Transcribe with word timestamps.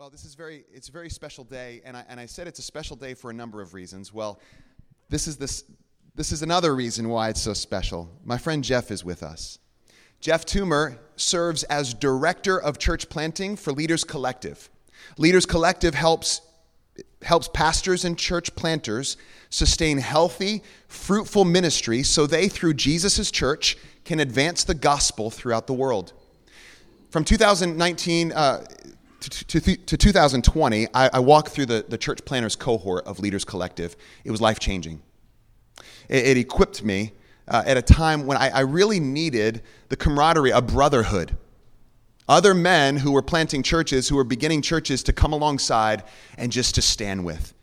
Well, 0.00 0.08
this 0.08 0.24
is 0.24 0.34
very 0.34 0.64
it's 0.72 0.88
a 0.88 0.92
very 0.92 1.10
special 1.10 1.44
day, 1.44 1.82
and 1.84 1.94
I, 1.94 2.02
and 2.08 2.18
I 2.18 2.24
said 2.24 2.48
it's 2.48 2.58
a 2.58 2.62
special 2.62 2.96
day 2.96 3.12
for 3.12 3.30
a 3.30 3.34
number 3.34 3.60
of 3.60 3.74
reasons. 3.74 4.14
Well, 4.14 4.40
this 5.10 5.28
is 5.28 5.36
this 5.36 5.64
this 6.14 6.32
is 6.32 6.40
another 6.40 6.74
reason 6.74 7.10
why 7.10 7.28
it's 7.28 7.42
so 7.42 7.52
special. 7.52 8.08
My 8.24 8.38
friend 8.38 8.64
Jeff 8.64 8.90
is 8.90 9.04
with 9.04 9.22
us. 9.22 9.58
Jeff 10.18 10.46
Toomer 10.46 10.96
serves 11.16 11.64
as 11.64 11.92
director 11.92 12.58
of 12.58 12.78
church 12.78 13.10
planting 13.10 13.56
for 13.56 13.74
Leaders 13.74 14.02
Collective. 14.02 14.70
Leaders 15.18 15.44
Collective 15.44 15.94
helps 15.94 16.40
helps 17.20 17.48
pastors 17.48 18.06
and 18.06 18.16
church 18.16 18.56
planters 18.56 19.18
sustain 19.50 19.98
healthy, 19.98 20.62
fruitful 20.88 21.44
ministry 21.44 22.02
so 22.02 22.26
they 22.26 22.48
through 22.48 22.72
Jesus' 22.72 23.30
church 23.30 23.76
can 24.06 24.20
advance 24.20 24.64
the 24.64 24.74
gospel 24.74 25.30
throughout 25.30 25.66
the 25.66 25.74
world. 25.74 26.14
From 27.10 27.22
2019 27.22 28.32
uh, 28.32 28.64
to, 29.20 29.60
to, 29.60 29.76
to 29.76 29.96
2020, 29.96 30.88
I, 30.94 31.10
I, 31.12 31.18
walked 31.18 31.48
through 31.48 31.66
the, 31.66 31.84
the 31.88 31.98
church 31.98 32.24
planters 32.24 32.56
cohort 32.56 33.04
of 33.06 33.20
Leaders 33.20 33.44
Collective. 33.44 33.96
It 34.24 34.30
was 34.30 34.40
life 34.40 34.58
changing. 34.58 35.02
It, 36.08 36.26
it, 36.26 36.36
equipped 36.36 36.82
me 36.82 37.12
uh, 37.46 37.62
at 37.66 37.76
a 37.76 37.82
time 37.82 38.26
when 38.26 38.36
I, 38.36 38.48
I 38.50 38.60
really 38.60 39.00
needed 39.00 39.62
the 39.88 39.96
camaraderie, 39.96 40.50
a 40.50 40.62
brotherhood. 40.62 41.36
Other 42.28 42.54
men 42.54 42.96
who 42.96 43.12
were 43.12 43.22
planting 43.22 43.62
churches, 43.62 44.08
who 44.08 44.16
were 44.16 44.24
beginning 44.24 44.62
churches, 44.62 45.02
to 45.04 45.12
come 45.12 45.32
alongside 45.32 46.04
and 46.38 46.50
just 46.52 46.76
to 46.76 46.82
stand 46.82 47.24
with. 47.24 47.54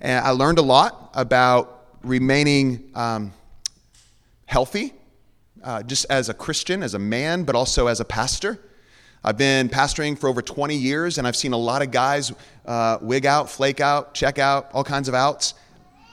And 0.00 0.24
I 0.24 0.30
learned 0.30 0.58
a 0.58 0.62
lot 0.62 1.10
about 1.14 1.86
remaining 2.02 2.90
um, 2.94 3.32
healthy, 4.46 4.92
uh, 5.62 5.82
just 5.82 6.06
as 6.10 6.28
a 6.28 6.34
Christian, 6.34 6.82
as 6.82 6.94
a 6.94 6.98
man, 6.98 7.44
but 7.44 7.54
also 7.54 7.86
as 7.86 8.00
a 8.00 8.04
pastor. 8.04 8.58
I've 9.24 9.36
been 9.36 9.68
pastoring 9.68 10.18
for 10.18 10.28
over 10.28 10.42
20 10.42 10.76
years, 10.76 11.18
and 11.18 11.26
I've 11.26 11.36
seen 11.36 11.52
a 11.52 11.58
lot 11.58 11.82
of 11.82 11.90
guys 11.90 12.32
uh, 12.66 12.98
wig 13.00 13.26
out, 13.26 13.50
flake 13.50 13.80
out, 13.80 14.14
check 14.14 14.38
out, 14.38 14.70
all 14.72 14.84
kinds 14.84 15.08
of 15.08 15.14
outs. 15.14 15.54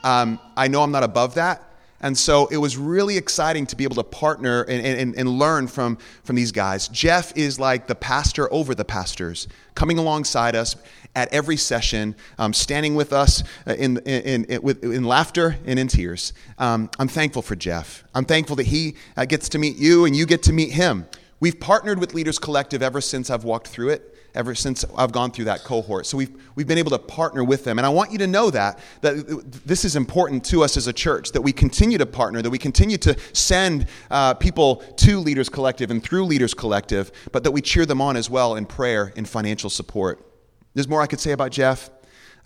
Um, 0.04 0.38
I 0.56 0.68
know 0.68 0.82
I'm 0.82 0.92
not 0.92 1.02
above 1.02 1.34
that. 1.34 1.62
And 2.00 2.16
so 2.16 2.46
it 2.48 2.58
was 2.58 2.76
really 2.76 3.16
exciting 3.16 3.66
to 3.66 3.76
be 3.76 3.84
able 3.84 3.96
to 3.96 4.04
partner 4.04 4.62
and, 4.62 4.84
and, 4.84 5.16
and 5.16 5.28
learn 5.28 5.66
from, 5.66 5.96
from 6.24 6.36
these 6.36 6.52
guys. 6.52 6.88
Jeff 6.88 7.34
is 7.36 7.58
like 7.58 7.86
the 7.86 7.94
pastor 7.94 8.52
over 8.52 8.74
the 8.74 8.84
pastors, 8.84 9.48
coming 9.74 9.98
alongside 9.98 10.54
us 10.54 10.76
at 11.14 11.32
every 11.32 11.56
session, 11.56 12.14
um, 12.38 12.52
standing 12.52 12.94
with 12.94 13.12
us 13.12 13.42
uh, 13.66 13.72
in, 13.72 13.96
in, 13.98 14.44
in, 14.44 14.78
in, 14.82 15.04
laughter 15.04 15.56
and 15.64 15.78
in 15.78 15.88
tears. 15.88 16.34
Um, 16.58 16.90
I'm 16.98 17.08
thankful 17.08 17.40
for 17.40 17.56
Jeff. 17.56 18.04
I'm 18.14 18.26
thankful 18.26 18.56
that 18.56 18.66
he 18.66 18.96
uh, 19.16 19.24
gets 19.24 19.48
to 19.50 19.58
meet 19.58 19.76
you 19.76 20.04
and 20.04 20.14
you 20.14 20.26
get 20.26 20.42
to 20.44 20.52
meet 20.52 20.72
him. 20.72 21.06
We've 21.38 21.58
partnered 21.58 21.98
with 21.98 22.14
Leaders 22.14 22.38
Collective 22.38 22.82
ever 22.82 23.00
since 23.00 23.28
I've 23.28 23.44
walked 23.44 23.68
through 23.68 23.90
it, 23.90 24.16
ever 24.34 24.54
since 24.54 24.84
I've 24.96 25.12
gone 25.12 25.30
through 25.30 25.46
that 25.46 25.64
cohort. 25.64 26.06
So 26.06 26.16
we've, 26.16 26.34
we've 26.54 26.66
been 26.66 26.78
able 26.78 26.90
to 26.92 26.98
partner 26.98 27.44
with 27.44 27.64
them. 27.64 27.78
And 27.78 27.84
I 27.84 27.90
want 27.90 28.10
you 28.10 28.18
to 28.18 28.26
know 28.26 28.50
that, 28.50 28.78
that 29.02 29.62
this 29.66 29.84
is 29.84 29.96
important 29.96 30.44
to 30.46 30.62
us 30.62 30.76
as 30.76 30.86
a 30.86 30.92
church, 30.92 31.32
that 31.32 31.42
we 31.42 31.52
continue 31.52 31.98
to 31.98 32.06
partner, 32.06 32.40
that 32.40 32.50
we 32.50 32.58
continue 32.58 32.96
to 32.98 33.18
send 33.34 33.86
uh, 34.10 34.34
people 34.34 34.76
to 34.76 35.18
Leaders 35.18 35.48
Collective 35.48 35.90
and 35.90 36.02
through 36.02 36.24
Leaders 36.24 36.54
Collective, 36.54 37.12
but 37.32 37.44
that 37.44 37.50
we 37.50 37.60
cheer 37.60 37.84
them 37.84 38.00
on 38.00 38.16
as 38.16 38.30
well 38.30 38.56
in 38.56 38.64
prayer 38.64 39.12
and 39.16 39.28
financial 39.28 39.68
support. 39.68 40.26
There's 40.74 40.88
more 40.88 41.02
I 41.02 41.06
could 41.06 41.20
say 41.20 41.32
about 41.32 41.50
Jeff. 41.50 41.90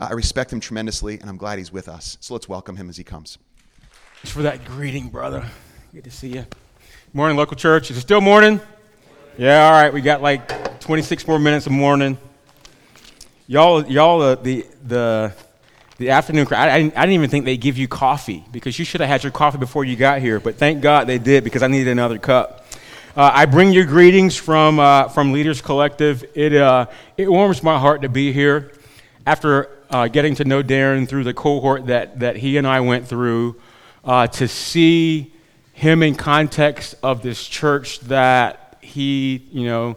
Uh, 0.00 0.08
I 0.10 0.14
respect 0.14 0.52
him 0.52 0.58
tremendously, 0.58 1.20
and 1.20 1.28
I'm 1.28 1.36
glad 1.36 1.58
he's 1.58 1.72
with 1.72 1.88
us. 1.88 2.16
So 2.20 2.34
let's 2.34 2.48
welcome 2.48 2.77
him 2.77 2.88
as 2.88 2.97
he 2.97 3.04
comes. 3.04 3.38
Thanks 4.16 4.30
for 4.30 4.42
that 4.42 4.64
greeting, 4.64 5.08
brother. 5.08 5.47
Good 5.94 6.04
to 6.04 6.10
see 6.10 6.28
you. 6.28 6.47
Morning, 7.12 7.36
local 7.36 7.56
church. 7.56 7.91
Is 7.91 7.97
it 7.97 8.00
still 8.02 8.20
morning? 8.20 8.60
Yeah, 9.41 9.64
all 9.64 9.72
right. 9.72 9.91
We 9.91 10.02
got 10.02 10.20
like 10.20 10.80
26 10.80 11.27
more 11.27 11.38
minutes 11.38 11.64
of 11.64 11.72
morning. 11.72 12.19
Y'all, 13.47 13.82
y'all, 13.86 14.20
uh, 14.20 14.34
the 14.34 14.66
the 14.86 15.32
the 15.97 16.10
afternoon 16.10 16.44
crowd. 16.44 16.69
I, 16.69 16.74
I, 16.74 16.80
didn't 16.80 17.12
even 17.12 17.30
think 17.30 17.47
they 17.47 17.56
give 17.56 17.78
you 17.78 17.88
coffee 17.88 18.44
because 18.52 18.78
you 18.78 18.84
should 18.84 19.00
have 19.00 19.08
had 19.08 19.22
your 19.22 19.32
coffee 19.32 19.56
before 19.56 19.82
you 19.86 19.97
got 19.97 20.20
here. 20.20 20.41
But 20.41 20.56
thank 20.56 20.82
God 20.82 21.06
they 21.06 21.16
did 21.16 21.42
because 21.42 21.62
I 21.62 21.69
needed 21.69 21.88
another 21.91 22.19
cup. 22.19 22.66
Uh, 23.16 23.31
I 23.32 23.47
bring 23.47 23.72
you 23.72 23.87
greetings 23.87 24.37
from 24.37 24.78
uh, 24.78 25.09
from 25.09 25.32
Leaders 25.32 25.62
Collective. 25.62 26.22
It 26.34 26.54
uh, 26.54 26.88
it 27.16 27.32
warms 27.32 27.62
my 27.62 27.78
heart 27.78 28.03
to 28.03 28.10
be 28.10 28.34
here 28.34 28.72
after 29.25 29.70
uh, 29.88 30.09
getting 30.09 30.34
to 30.34 30.44
know 30.44 30.62
Darren 30.62 31.09
through 31.09 31.25
the 31.25 31.32
cohort 31.32 31.86
that 31.86 32.20
that 32.20 32.36
he 32.36 32.59
and 32.59 32.66
I 32.66 32.81
went 32.81 33.09
through 33.09 33.59
to 34.04 34.48
see 34.48 35.32
him 35.72 36.03
in 36.03 36.15
context 36.15 36.94
of 37.03 37.22
this 37.22 37.47
church 37.47 38.00
that 38.00 38.59
he, 38.91 39.49
you 39.53 39.65
know, 39.65 39.97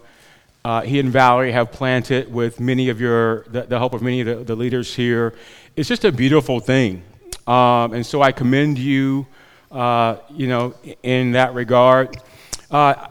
uh, 0.65 0.81
he 0.81 0.99
and 0.99 1.09
Valerie 1.09 1.51
have 1.51 1.71
planted 1.71 2.31
with 2.31 2.59
many 2.59 2.89
of 2.89 3.01
your, 3.01 3.43
the, 3.49 3.63
the 3.63 3.77
help 3.77 3.93
of 3.93 4.01
many 4.01 4.21
of 4.21 4.27
the, 4.27 4.35
the, 4.43 4.55
leaders 4.55 4.95
here. 4.95 5.33
It's 5.75 5.89
just 5.89 6.05
a 6.05 6.11
beautiful 6.11 6.61
thing. 6.61 7.03
Um, 7.45 7.93
and 7.93 8.05
so 8.05 8.21
I 8.21 8.31
commend 8.31 8.77
you, 8.77 9.27
uh, 9.71 10.17
you 10.29 10.47
know, 10.47 10.73
in 11.03 11.31
that 11.33 11.53
regard. 11.53 12.17
Uh, 12.71 13.07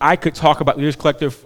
I 0.00 0.16
could 0.16 0.34
talk 0.34 0.60
about 0.60 0.78
Leaders 0.78 0.96
Collective 0.96 1.44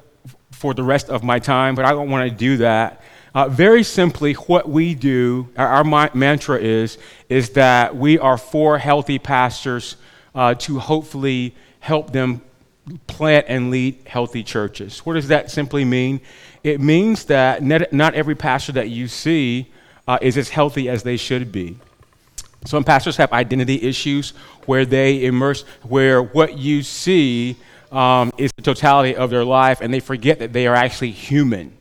for 0.53 0.75
the 0.75 0.85
rest 0.85 1.11
of 1.11 1.25
my 1.25 1.41
time, 1.41 1.75
but 1.75 1.85
I 1.85 1.91
don't 1.91 2.09
want 2.09 2.31
to 2.31 2.37
do 2.37 2.59
that. 2.59 3.03
Uh, 3.35 3.49
very 3.49 3.83
simply, 3.83 4.35
what 4.35 4.69
we 4.69 4.95
do, 4.95 5.49
our, 5.57 5.67
our 5.67 5.85
ma- 5.85 6.11
mantra 6.15 6.59
is, 6.59 6.99
is 7.29 7.51
that 7.51 7.97
we 7.97 8.19
are 8.19 8.39
for 8.39 8.79
healthy 8.79 9.19
pastors 9.19 9.97
uh, 10.35 10.55
to 10.55 10.79
hopefully 10.79 11.55
help 11.81 12.13
them 12.13 12.43
plant 13.07 13.47
and 13.49 13.71
lead 13.71 13.99
healthy 14.07 14.43
churches. 14.43 15.01
What 15.01 15.15
does 15.15 15.29
that 15.29 15.51
simply 15.51 15.85
mean? 15.85 16.21
It 16.65 16.81
means 16.81 17.25
that 17.27 17.63
not 17.63 18.15
every 18.15 18.35
pastor 18.35 18.73
that 18.73 18.89
you 18.89 19.09
see 19.09 19.71
uh, 20.07 20.19
is 20.21 20.37
as 20.37 20.49
healthy 20.49 20.89
as 20.89 21.03
they 21.03 21.17
should 21.17 21.53
be. 21.53 21.79
Some 22.65 22.85
pastors 22.85 23.17
have 23.17 23.33
identity 23.33 23.83
issues 23.83 24.31
where 24.67 24.85
they 24.85 25.25
immerse, 25.25 25.63
where 25.83 26.23
what 26.23 26.59
you 26.59 26.83
see 26.83 27.57
um, 27.91 28.33
is 28.39 28.53
the 28.57 28.63
totality 28.63 29.17
of 29.17 29.31
their 29.31 29.45
life, 29.45 29.81
and 29.81 29.93
they 29.93 30.01
forget 30.01 30.39
that 30.39 30.53
they 30.53 30.67
are 30.67 30.75
actually 30.75 31.11
human. 31.11 31.77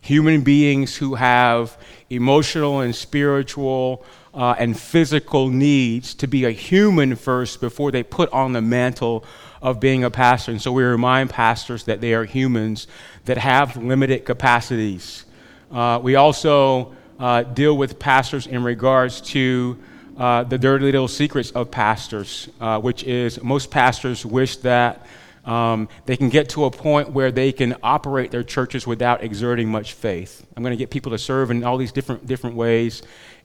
Human 0.00 0.40
beings 0.40 0.96
who 0.96 1.14
have 1.14 1.78
emotional 2.10 2.80
and 2.80 2.94
spiritual 2.94 4.04
uh, 4.34 4.54
and 4.58 4.78
physical 4.78 5.48
needs 5.48 6.14
to 6.14 6.26
be 6.26 6.44
a 6.44 6.50
human 6.50 7.14
first 7.14 7.60
before 7.60 7.90
they 7.90 8.02
put 8.02 8.32
on 8.32 8.52
the 8.52 8.62
mantle 8.62 9.24
of 9.62 9.80
being 9.80 10.04
a 10.04 10.10
pastor. 10.10 10.50
And 10.50 10.60
so 10.60 10.72
we 10.72 10.82
remind 10.82 11.30
pastors 11.30 11.84
that 11.84 12.00
they 12.00 12.12
are 12.14 12.24
humans 12.24 12.88
that 13.24 13.38
have 13.38 13.76
limited 13.76 14.24
capacities. 14.24 15.24
Uh, 15.70 16.00
we 16.02 16.16
also 16.16 16.94
uh, 17.18 17.44
deal 17.44 17.76
with 17.76 17.98
pastors 17.98 18.46
in 18.46 18.64
regards 18.64 19.20
to 19.20 19.78
uh, 20.18 20.42
the 20.44 20.58
dirty 20.58 20.84
little 20.84 21.08
secrets 21.08 21.52
of 21.52 21.70
pastors, 21.70 22.48
uh, 22.60 22.78
which 22.80 23.04
is 23.04 23.42
most 23.42 23.70
pastors 23.70 24.26
wish 24.26 24.56
that 24.58 25.06
um, 25.44 25.88
they 26.06 26.16
can 26.16 26.28
get 26.28 26.50
to 26.50 26.64
a 26.66 26.70
point 26.70 27.10
where 27.10 27.32
they 27.32 27.50
can 27.52 27.74
operate 27.82 28.30
their 28.30 28.44
churches 28.44 28.86
without 28.86 29.24
exerting 29.24 29.68
much 29.68 29.94
faith. 29.94 30.46
I'm 30.56 30.62
going 30.62 30.72
to 30.72 30.76
get 30.76 30.90
people 30.90 31.12
to 31.12 31.18
serve 31.18 31.50
in 31.50 31.64
all 31.64 31.78
these 31.78 31.92
different 31.92 32.26
different 32.26 32.56
ways, 32.56 33.02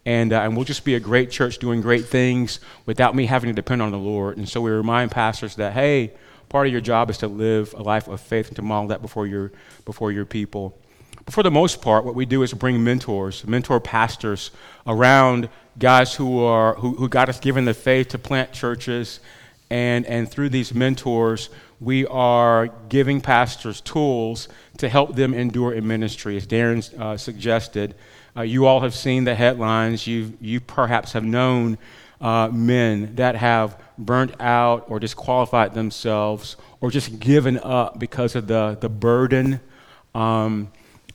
and, 0.07 0.31
uh, 0.31 0.39
and 0.39 0.55
we'll 0.55 0.63
just 0.63 0.85
be 0.85 0.95
a 0.95 1.01
great 1.01 1.29
church 1.29 1.57
doing 1.57 1.81
great 1.81 2.05
things 2.05 2.61
without 2.85 3.13
me 3.13 3.25
having 3.25 3.49
to 3.49 3.53
depend 3.53 3.81
on 3.81 3.91
the 3.91 3.97
Lord. 3.97 4.37
And 4.37 4.47
so 4.47 4.61
we 4.61 4.71
remind 4.71 5.11
pastors 5.11 5.55
that, 5.55 5.73
hey, 5.73 6.13
part 6.47 6.65
of 6.65 6.71
your 6.71 6.79
job 6.79 7.09
is 7.09 7.17
to 7.17 7.27
live 7.27 7.73
a 7.73 7.83
life 7.83 8.07
of 8.07 8.21
faith 8.21 8.47
and 8.47 8.55
to 8.55 8.61
model 8.61 8.87
that 8.87 9.01
before 9.01 9.27
your, 9.27 9.51
before 9.83 10.13
your 10.13 10.23
people. 10.23 10.79
But 11.25 11.33
for 11.33 11.43
the 11.43 11.51
most 11.51 11.81
part, 11.81 12.05
what 12.05 12.15
we 12.15 12.25
do 12.25 12.41
is 12.41 12.53
bring 12.53 12.81
mentors, 12.81 13.45
mentor 13.45 13.81
pastors 13.81 14.51
around 14.87 15.49
guys 15.77 16.15
who, 16.15 16.39
are, 16.39 16.75
who, 16.75 16.95
who 16.95 17.09
got 17.09 17.27
us 17.27 17.41
given 17.41 17.65
the 17.65 17.73
faith 17.73 18.07
to 18.09 18.17
plant 18.17 18.53
churches. 18.53 19.19
And, 19.69 20.05
and 20.05 20.31
through 20.31 20.47
these 20.47 20.73
mentors, 20.73 21.49
we 21.81 22.07
are 22.07 22.67
giving 22.87 23.19
pastors 23.19 23.81
tools 23.81 24.47
to 24.77 24.87
help 24.87 25.17
them 25.17 25.33
endure 25.33 25.73
in 25.73 25.85
ministry. 25.85 26.37
As 26.37 26.47
Darren 26.47 26.97
uh, 26.97 27.17
suggested, 27.17 27.93
uh, 28.37 28.41
you 28.41 28.65
all 28.65 28.81
have 28.81 28.93
seen 28.93 29.23
the 29.23 29.33
headlines. 29.33 30.05
You, 30.05 30.37
you 30.39 30.59
perhaps 30.59 31.13
have 31.13 31.23
known 31.23 31.77
uh, 32.21 32.49
men 32.49 33.15
that 33.15 33.35
have 33.35 33.81
burnt 33.97 34.39
out 34.39 34.85
or 34.89 34.99
disqualified 34.99 35.73
themselves 35.73 36.55
or 36.79 36.91
just 36.91 37.19
given 37.19 37.57
up 37.59 37.97
because 37.97 38.35
of 38.35 38.47
the, 38.47 38.77
the 38.79 38.89
burden 38.89 39.59
um, 40.13 40.71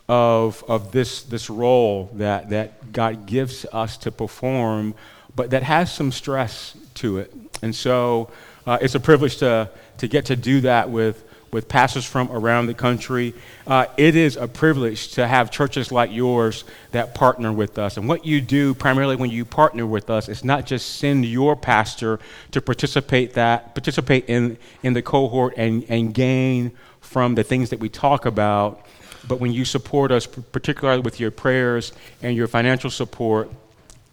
of, 0.09 0.63
of 0.67 0.91
this, 0.91 1.23
this 1.23 1.49
role 1.49 2.09
that, 2.15 2.49
that 2.49 2.91
God 2.91 3.25
gives 3.25 3.65
us 3.71 3.95
to 3.97 4.11
perform, 4.11 4.93
but 5.35 5.51
that 5.51 5.63
has 5.63 5.93
some 5.93 6.11
stress 6.11 6.75
to 6.95 7.19
it. 7.19 7.33
And 7.61 7.73
so 7.73 8.29
uh, 8.65 8.77
it's 8.81 8.95
a 8.95 8.99
privilege 8.99 9.37
to, 9.37 9.69
to 9.97 10.07
get 10.07 10.25
to 10.25 10.35
do 10.35 10.61
that 10.61 10.89
with 10.89 11.23
with 11.53 11.69
pastors 11.69 12.03
from 12.03 12.29
around 12.31 12.65
the 12.65 12.73
country. 12.73 13.33
Uh, 13.67 13.85
it 13.95 14.15
is 14.15 14.35
a 14.35 14.47
privilege 14.47 15.09
to 15.13 15.27
have 15.27 15.51
churches 15.51 15.91
like 15.91 16.11
yours 16.11 16.65
that 16.91 17.13
partner 17.13 17.53
with 17.53 17.77
us. 17.77 17.95
And 17.95 18.09
what 18.09 18.25
you 18.25 18.41
do 18.41 18.73
primarily 18.73 19.15
when 19.15 19.29
you 19.29 19.45
partner 19.45 19.85
with 19.85 20.09
us 20.09 20.27
is 20.27 20.43
not 20.43 20.65
just 20.65 20.97
send 20.97 21.25
your 21.25 21.55
pastor 21.55 22.19
to 22.51 22.61
participate 22.61 23.33
that 23.33 23.75
participate 23.75 24.25
in, 24.27 24.57
in 24.81 24.93
the 24.93 25.01
cohort 25.01 25.53
and, 25.55 25.85
and 25.87 26.13
gain 26.13 26.71
from 26.99 27.35
the 27.35 27.43
things 27.43 27.69
that 27.69 27.79
we 27.79 27.89
talk 27.89 28.25
about. 28.25 28.85
but 29.27 29.39
when 29.39 29.53
you 29.53 29.63
support 29.63 30.11
us, 30.11 30.25
particularly 30.25 31.01
with 31.01 31.19
your 31.19 31.31
prayers 31.31 31.93
and 32.21 32.35
your 32.35 32.47
financial 32.47 32.89
support, 32.89 33.49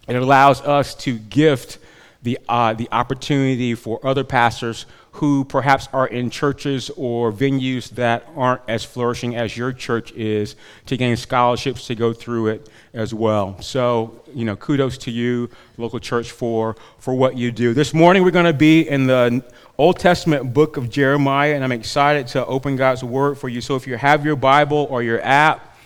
it 0.06 0.16
allows 0.16 0.60
us 0.60 0.94
to 0.94 1.19
gift 1.19 1.78
the, 2.22 2.38
uh, 2.48 2.75
the 2.75 2.88
opportunity 2.92 3.75
for 3.75 4.04
other 4.06 4.25
pastors 4.25 4.87
who 5.12 5.44
perhaps 5.44 5.88
are 5.92 6.06
in 6.06 6.30
churches 6.30 6.90
or 6.96 7.32
venues 7.32 7.90
that 7.90 8.24
aren't 8.36 8.62
as 8.68 8.84
flourishing 8.84 9.34
as 9.34 9.56
your 9.56 9.72
church 9.72 10.12
is 10.12 10.54
to 10.86 10.96
gain 10.96 11.16
scholarships 11.16 11.86
to 11.88 11.94
go 11.94 12.12
through 12.12 12.46
it 12.46 12.68
as 12.94 13.12
well. 13.12 13.60
So, 13.60 14.22
you 14.32 14.44
know, 14.44 14.54
kudos 14.54 14.98
to 14.98 15.10
you, 15.10 15.50
local 15.76 15.98
church, 15.98 16.30
for, 16.30 16.76
for 16.98 17.12
what 17.14 17.36
you 17.36 17.50
do. 17.50 17.74
This 17.74 17.92
morning 17.92 18.22
we're 18.22 18.30
going 18.30 18.44
to 18.44 18.52
be 18.52 18.88
in 18.88 19.06
the 19.06 19.44
Old 19.78 19.98
Testament 19.98 20.54
book 20.54 20.76
of 20.76 20.88
Jeremiah, 20.88 21.54
and 21.54 21.64
I'm 21.64 21.72
excited 21.72 22.28
to 22.28 22.46
open 22.46 22.76
God's 22.76 23.02
Word 23.02 23.36
for 23.36 23.48
you. 23.48 23.60
So 23.60 23.74
if 23.74 23.86
you 23.86 23.96
have 23.96 24.24
your 24.24 24.36
Bible 24.36 24.86
or 24.90 25.02
your 25.02 25.20
app, 25.22 25.76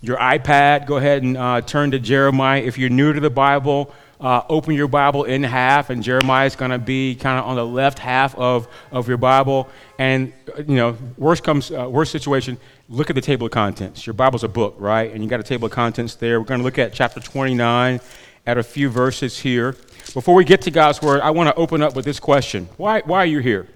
your 0.00 0.16
iPad, 0.18 0.86
go 0.86 0.96
ahead 0.96 1.22
and 1.22 1.36
uh, 1.36 1.60
turn 1.60 1.92
to 1.92 1.98
Jeremiah. 1.98 2.60
If 2.60 2.76
you're 2.76 2.90
new 2.90 3.12
to 3.12 3.20
the 3.20 3.30
Bible, 3.30 3.94
uh, 4.20 4.42
open 4.48 4.74
your 4.74 4.88
Bible 4.88 5.24
in 5.24 5.42
half, 5.42 5.90
and 5.90 6.02
Jeremiah 6.02 6.46
is 6.46 6.56
going 6.56 6.70
to 6.70 6.78
be 6.78 7.14
kind 7.14 7.38
of 7.38 7.46
on 7.46 7.56
the 7.56 7.66
left 7.66 7.98
half 7.98 8.34
of, 8.36 8.68
of 8.90 9.08
your 9.08 9.16
Bible. 9.16 9.68
And, 9.98 10.32
uh, 10.56 10.62
you 10.66 10.76
know, 10.76 10.96
worst 11.16 11.44
comes, 11.44 11.70
uh, 11.70 11.88
worst 11.88 12.12
situation, 12.12 12.58
look 12.88 13.10
at 13.10 13.14
the 13.16 13.22
table 13.22 13.46
of 13.46 13.52
contents. 13.52 14.06
Your 14.06 14.14
Bible's 14.14 14.44
a 14.44 14.48
book, 14.48 14.76
right? 14.78 15.12
And 15.12 15.22
you 15.22 15.28
got 15.28 15.40
a 15.40 15.44
table 15.44 15.66
of 15.66 15.72
contents 15.72 16.14
there. 16.14 16.40
We're 16.40 16.46
going 16.46 16.60
to 16.60 16.64
look 16.64 16.78
at 16.78 16.92
chapter 16.92 17.20
29 17.20 18.00
at 18.46 18.58
a 18.58 18.62
few 18.62 18.88
verses 18.88 19.38
here. 19.38 19.76
Before 20.12 20.34
we 20.34 20.44
get 20.44 20.62
to 20.62 20.70
God's 20.70 21.00
Word, 21.00 21.20
I 21.22 21.30
want 21.30 21.48
to 21.48 21.54
open 21.54 21.82
up 21.82 21.96
with 21.96 22.04
this 22.04 22.20
question 22.20 22.68
Why, 22.76 23.00
why 23.00 23.18
are 23.18 23.26
you 23.26 23.40
here? 23.40 23.68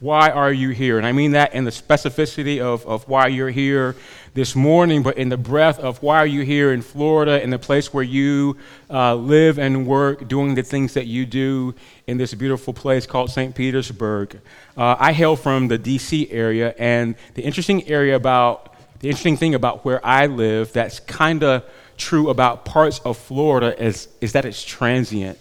Why 0.00 0.30
are 0.30 0.52
you 0.52 0.70
here? 0.70 0.96
And 0.96 1.04
I 1.04 1.10
mean 1.10 1.32
that 1.32 1.54
in 1.54 1.64
the 1.64 1.72
specificity 1.72 2.60
of, 2.60 2.86
of 2.86 3.08
why 3.08 3.26
you're 3.26 3.50
here 3.50 3.96
this 4.32 4.54
morning, 4.54 5.02
but 5.02 5.18
in 5.18 5.28
the 5.28 5.36
breadth 5.36 5.80
of 5.80 6.00
why 6.04 6.18
are 6.18 6.26
you 6.26 6.42
here 6.42 6.72
in 6.72 6.82
Florida, 6.82 7.42
in 7.42 7.50
the 7.50 7.58
place 7.58 7.92
where 7.92 8.04
you 8.04 8.56
uh, 8.88 9.16
live 9.16 9.58
and 9.58 9.88
work, 9.88 10.28
doing 10.28 10.54
the 10.54 10.62
things 10.62 10.94
that 10.94 11.06
you 11.06 11.26
do 11.26 11.74
in 12.06 12.16
this 12.16 12.32
beautiful 12.34 12.72
place 12.72 13.06
called 13.06 13.30
St. 13.30 13.56
Petersburg. 13.56 14.38
Uh, 14.76 14.94
I 15.00 15.12
hail 15.12 15.34
from 15.34 15.66
the 15.66 15.78
D.C. 15.78 16.30
area, 16.30 16.76
and 16.78 17.16
the 17.34 17.42
interesting 17.42 17.88
area 17.88 18.14
about 18.14 18.76
the 19.00 19.08
interesting 19.08 19.36
thing 19.36 19.56
about 19.56 19.84
where 19.84 20.04
I 20.06 20.26
live 20.26 20.72
that's 20.72 21.00
kind 21.00 21.42
of 21.42 21.64
true 21.96 22.30
about 22.30 22.64
parts 22.64 23.00
of 23.00 23.16
Florida 23.16 23.80
is, 23.82 24.06
is 24.20 24.32
that 24.32 24.44
it's 24.44 24.64
transient. 24.64 25.38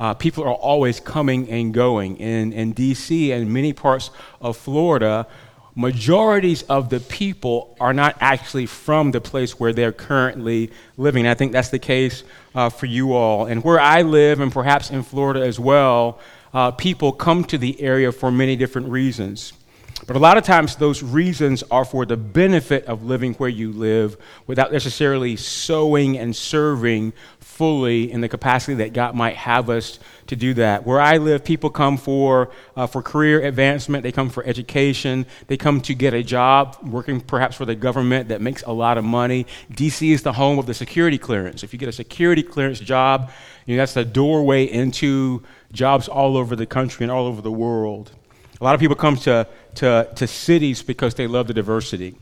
Uh, 0.00 0.14
people 0.14 0.44
are 0.44 0.54
always 0.54 1.00
coming 1.00 1.48
and 1.50 1.74
going. 1.74 2.16
In, 2.16 2.52
in 2.52 2.72
D.C. 2.72 3.32
and 3.32 3.52
many 3.52 3.72
parts 3.72 4.10
of 4.40 4.56
Florida, 4.56 5.26
majorities 5.74 6.62
of 6.64 6.90
the 6.90 7.00
people 7.00 7.76
are 7.80 7.92
not 7.92 8.16
actually 8.20 8.66
from 8.66 9.12
the 9.12 9.20
place 9.20 9.60
where 9.60 9.72
they're 9.72 9.92
currently 9.92 10.70
living. 10.96 11.26
I 11.26 11.34
think 11.34 11.52
that's 11.52 11.68
the 11.70 11.78
case 11.78 12.24
uh, 12.54 12.68
for 12.68 12.86
you 12.86 13.12
all. 13.12 13.46
And 13.46 13.62
where 13.62 13.80
I 13.80 14.02
live, 14.02 14.40
and 14.40 14.52
perhaps 14.52 14.90
in 14.90 15.02
Florida 15.02 15.44
as 15.44 15.60
well, 15.60 16.18
uh, 16.52 16.70
people 16.72 17.12
come 17.12 17.44
to 17.44 17.58
the 17.58 17.80
area 17.80 18.10
for 18.10 18.30
many 18.32 18.56
different 18.56 18.88
reasons. 18.88 19.52
But 20.06 20.16
a 20.16 20.20
lot 20.20 20.38
of 20.38 20.44
times, 20.44 20.76
those 20.76 21.02
reasons 21.02 21.62
are 21.70 21.84
for 21.84 22.06
the 22.06 22.16
benefit 22.16 22.84
of 22.86 23.04
living 23.04 23.34
where 23.34 23.48
you 23.48 23.72
live 23.72 24.16
without 24.46 24.72
necessarily 24.72 25.36
sowing 25.36 26.16
and 26.16 26.34
serving 26.34 27.12
fully 27.58 28.10
in 28.10 28.20
the 28.20 28.28
capacity 28.28 28.74
that 28.74 28.92
God 28.92 29.16
might 29.16 29.34
have 29.34 29.68
us 29.68 29.98
to 30.28 30.36
do 30.36 30.54
that. 30.54 30.86
Where 30.86 31.00
I 31.00 31.16
live, 31.16 31.44
people 31.44 31.70
come 31.70 31.96
for, 31.96 32.52
uh, 32.76 32.86
for 32.86 33.02
career 33.02 33.40
advancement, 33.40 34.04
they 34.04 34.12
come 34.12 34.30
for 34.30 34.44
education, 34.44 35.26
they 35.48 35.56
come 35.56 35.80
to 35.80 35.94
get 35.94 36.14
a 36.14 36.22
job, 36.22 36.76
working 36.84 37.20
perhaps 37.20 37.56
for 37.56 37.64
the 37.64 37.74
government 37.74 38.28
that 38.28 38.40
makes 38.40 38.62
a 38.62 38.70
lot 38.70 38.96
of 38.96 39.04
money. 39.04 39.44
DC 39.72 40.12
is 40.12 40.22
the 40.22 40.34
home 40.34 40.60
of 40.60 40.66
the 40.66 40.74
security 40.74 41.18
clearance. 41.18 41.64
If 41.64 41.72
you 41.72 41.80
get 41.80 41.88
a 41.88 41.92
security 41.92 42.44
clearance 42.44 42.78
job, 42.78 43.32
you 43.66 43.74
know, 43.74 43.82
that's 43.82 43.94
the 43.94 44.04
doorway 44.04 44.64
into 44.64 45.42
jobs 45.72 46.06
all 46.06 46.36
over 46.36 46.54
the 46.54 46.66
country 46.66 47.02
and 47.02 47.10
all 47.10 47.26
over 47.26 47.42
the 47.42 47.50
world. 47.50 48.12
A 48.60 48.64
lot 48.64 48.74
of 48.76 48.80
people 48.80 48.94
come 48.94 49.16
to, 49.16 49.48
to, 49.76 50.08
to 50.14 50.26
cities 50.28 50.80
because 50.82 51.16
they 51.16 51.26
love 51.26 51.48
the 51.48 51.54
diversity. 51.54 52.14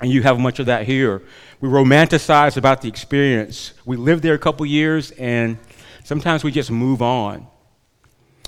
And 0.00 0.10
you 0.10 0.22
have 0.22 0.38
much 0.38 0.58
of 0.58 0.66
that 0.66 0.86
here. 0.86 1.22
We 1.60 1.68
romanticize 1.68 2.56
about 2.56 2.82
the 2.82 2.88
experience. 2.88 3.72
We 3.84 3.96
live 3.96 4.20
there 4.20 4.34
a 4.34 4.38
couple 4.38 4.66
years, 4.66 5.10
and 5.12 5.58
sometimes 6.04 6.44
we 6.44 6.50
just 6.50 6.70
move 6.70 7.00
on. 7.00 7.46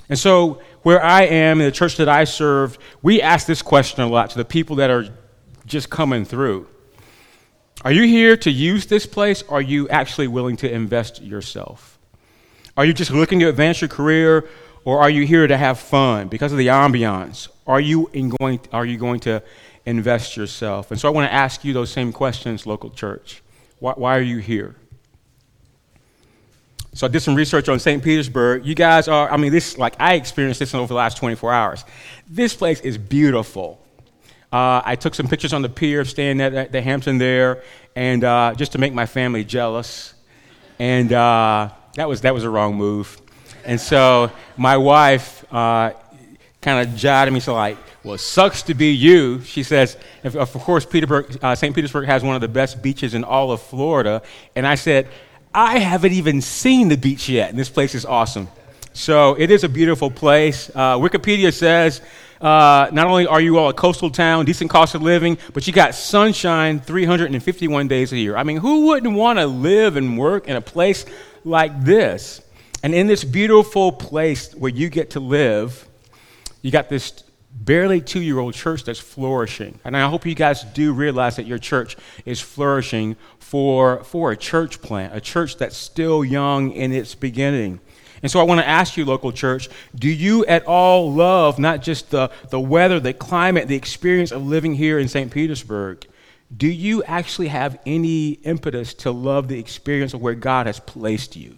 And 0.09 0.17
so, 0.17 0.61
where 0.83 1.03
I 1.03 1.23
am 1.23 1.59
in 1.59 1.65
the 1.65 1.71
church 1.71 1.97
that 1.97 2.09
I 2.09 2.23
serve, 2.23 2.77
we 3.01 3.21
ask 3.21 3.47
this 3.47 3.61
question 3.61 4.03
a 4.03 4.07
lot 4.07 4.29
to 4.31 4.37
the 4.37 4.45
people 4.45 4.77
that 4.77 4.89
are 4.89 5.07
just 5.65 5.89
coming 5.89 6.25
through. 6.25 6.67
Are 7.83 7.91
you 7.91 8.03
here 8.03 8.35
to 8.37 8.51
use 8.51 8.87
this 8.87 9.05
place, 9.05 9.43
are 9.49 9.61
you 9.61 9.87
actually 9.89 10.27
willing 10.27 10.57
to 10.57 10.71
invest 10.71 11.21
yourself? 11.21 11.97
Are 12.75 12.85
you 12.85 12.93
just 12.93 13.11
looking 13.11 13.39
to 13.39 13.49
advance 13.49 13.81
your 13.81 13.87
career, 13.87 14.49
or 14.83 14.99
are 14.99 15.09
you 15.09 15.25
here 15.25 15.47
to 15.47 15.57
have 15.57 15.79
fun 15.79 16.27
because 16.27 16.51
of 16.51 16.57
the 16.57 16.67
ambiance? 16.67 17.47
Are 17.67 17.79
you, 17.79 18.09
going, 18.39 18.59
are 18.73 18.85
you 18.85 18.97
going 18.97 19.19
to 19.21 19.43
invest 19.89 20.37
yourself? 20.37 20.91
And 20.91 20.99
so 20.99 21.07
I 21.07 21.11
want 21.11 21.29
to 21.29 21.33
ask 21.33 21.63
you 21.63 21.73
those 21.73 21.91
same 21.91 22.11
questions, 22.13 22.65
local 22.65 22.89
church. 22.89 23.41
Why, 23.79 23.93
why 23.93 24.17
are 24.17 24.21
you 24.21 24.37
here? 24.37 24.75
So 26.93 27.07
I 27.07 27.09
did 27.09 27.21
some 27.21 27.35
research 27.35 27.69
on 27.69 27.79
St. 27.79 28.03
Petersburg. 28.03 28.65
You 28.65 28.75
guys 28.75 29.07
are, 29.07 29.31
I 29.31 29.37
mean, 29.37 29.51
this, 29.51 29.77
like, 29.77 29.95
I 29.99 30.15
experienced 30.15 30.59
this 30.59 30.73
over 30.73 30.87
the 30.87 30.95
last 30.95 31.17
24 31.17 31.53
hours. 31.53 31.85
This 32.27 32.55
place 32.55 32.81
is 32.81 32.97
beautiful. 32.97 33.79
Uh, 34.51 34.81
I 34.83 34.95
took 34.95 35.13
some 35.13 35.27
pictures 35.27 35.53
on 35.53 35.61
the 35.61 35.69
pier, 35.69 36.03
staying 36.05 36.41
at, 36.41 36.53
at 36.53 36.71
the 36.71 36.81
Hampton 36.81 37.19
there, 37.19 37.63
and 37.95 38.23
uh, 38.23 38.53
just 38.55 38.71
to 38.71 38.79
make 38.79 38.93
my 38.93 39.05
family 39.05 39.43
jealous. 39.43 40.15
And 40.79 41.13
uh, 41.13 41.69
that, 41.95 42.09
was, 42.09 42.21
that 42.21 42.33
was 42.33 42.43
a 42.43 42.49
wrong 42.49 42.75
move. 42.75 43.21
And 43.65 43.79
so 43.79 44.31
my 44.57 44.77
wife 44.77 45.45
uh, 45.53 45.93
kind 46.61 46.87
of 46.87 46.95
jotted 46.95 47.33
me, 47.33 47.39
so 47.39 47.53
like, 47.53 47.77
well, 48.03 48.15
it 48.15 48.19
sucks 48.19 48.63
to 48.63 48.73
be 48.73 48.91
you. 48.91 49.41
She 49.41 49.63
says, 49.63 49.97
of 50.23 50.51
course, 50.53 50.85
Petersburg, 50.85 51.37
uh, 51.41 51.55
St. 51.55 51.73
Petersburg 51.73 52.05
has 52.05 52.23
one 52.23 52.35
of 52.35 52.41
the 52.41 52.47
best 52.47 52.81
beaches 52.81 53.13
in 53.13 53.23
all 53.23 53.51
of 53.51 53.61
Florida. 53.61 54.21
And 54.55 54.67
I 54.67 54.75
said, 54.75 55.07
I 55.53 55.79
haven't 55.79 56.13
even 56.13 56.41
seen 56.41 56.89
the 56.89 56.97
beach 56.97 57.29
yet, 57.29 57.49
and 57.49 57.57
this 57.57 57.69
place 57.69 57.95
is 57.95 58.05
awesome. 58.05 58.47
So 58.93 59.35
it 59.35 59.51
is 59.51 59.63
a 59.63 59.69
beautiful 59.69 60.11
place. 60.11 60.69
Uh, 60.73 60.97
Wikipedia 60.97 61.53
says 61.53 62.01
uh, 62.41 62.89
not 62.93 63.07
only 63.07 63.27
are 63.27 63.41
you 63.41 63.57
all 63.57 63.69
a 63.69 63.73
coastal 63.73 64.09
town, 64.09 64.45
decent 64.45 64.69
cost 64.69 64.95
of 64.95 65.01
living, 65.01 65.37
but 65.53 65.67
you 65.67 65.73
got 65.73 65.93
sunshine 65.93 66.79
351 66.79 67.87
days 67.87 68.13
a 68.13 68.17
year. 68.17 68.37
I 68.37 68.43
mean, 68.43 68.57
who 68.57 68.87
wouldn't 68.87 69.13
want 69.13 69.39
to 69.39 69.47
live 69.47 69.97
and 69.97 70.17
work 70.17 70.47
in 70.47 70.55
a 70.55 70.61
place 70.61 71.05
like 71.43 71.83
this? 71.83 72.41
And 72.81 72.95
in 72.95 73.07
this 73.07 73.25
beautiful 73.25 73.91
place 73.91 74.53
where 74.53 74.71
you 74.71 74.89
get 74.89 75.11
to 75.11 75.19
live, 75.19 75.88
you 76.61 76.71
got 76.71 76.89
this 76.89 77.23
barely 77.51 78.01
two 78.01 78.21
year 78.21 78.39
old 78.39 78.53
church 78.53 78.83
that's 78.83 78.99
flourishing. 78.99 79.79
And 79.83 79.97
I 79.97 80.07
hope 80.07 80.25
you 80.25 80.35
guys 80.35 80.63
do 80.63 80.93
realize 80.93 81.35
that 81.37 81.45
your 81.45 81.57
church 81.57 81.97
is 82.25 82.39
flourishing 82.39 83.15
for, 83.39 84.03
for 84.03 84.31
a 84.31 84.37
church 84.37 84.81
plant, 84.81 85.15
a 85.15 85.21
church 85.21 85.57
that's 85.57 85.77
still 85.77 86.23
young 86.23 86.71
in 86.71 86.91
its 86.91 87.15
beginning. 87.15 87.79
And 88.21 88.31
so 88.31 88.39
I 88.39 88.43
want 88.43 88.59
to 88.59 88.67
ask 88.67 88.97
you, 88.97 89.05
local 89.05 89.31
church, 89.31 89.69
do 89.95 90.09
you 90.09 90.45
at 90.45 90.65
all 90.65 91.13
love 91.13 91.57
not 91.57 91.81
just 91.81 92.11
the, 92.11 92.29
the 92.49 92.59
weather, 92.59 92.99
the 92.99 93.13
climate, 93.13 93.67
the 93.67 93.75
experience 93.75 94.31
of 94.31 94.45
living 94.45 94.75
here 94.75 94.99
in 94.99 95.07
St. 95.07 95.31
Petersburg? 95.31 96.05
Do 96.55 96.67
you 96.67 97.03
actually 97.03 97.47
have 97.49 97.79
any 97.85 98.31
impetus 98.31 98.93
to 98.95 99.11
love 99.11 99.47
the 99.47 99.59
experience 99.59 100.13
of 100.13 100.21
where 100.21 100.35
God 100.35 100.65
has 100.65 100.79
placed 100.79 101.35
you? 101.35 101.57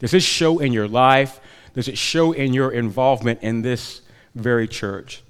Does 0.00 0.10
this 0.10 0.24
show 0.24 0.58
in 0.58 0.72
your 0.72 0.88
life? 0.88 1.40
Does 1.74 1.88
it 1.88 1.96
show 1.96 2.32
in 2.32 2.52
your 2.52 2.72
involvement 2.72 3.42
in 3.42 3.62
this 3.62 4.02
very 4.36 4.68
church. 4.68 5.22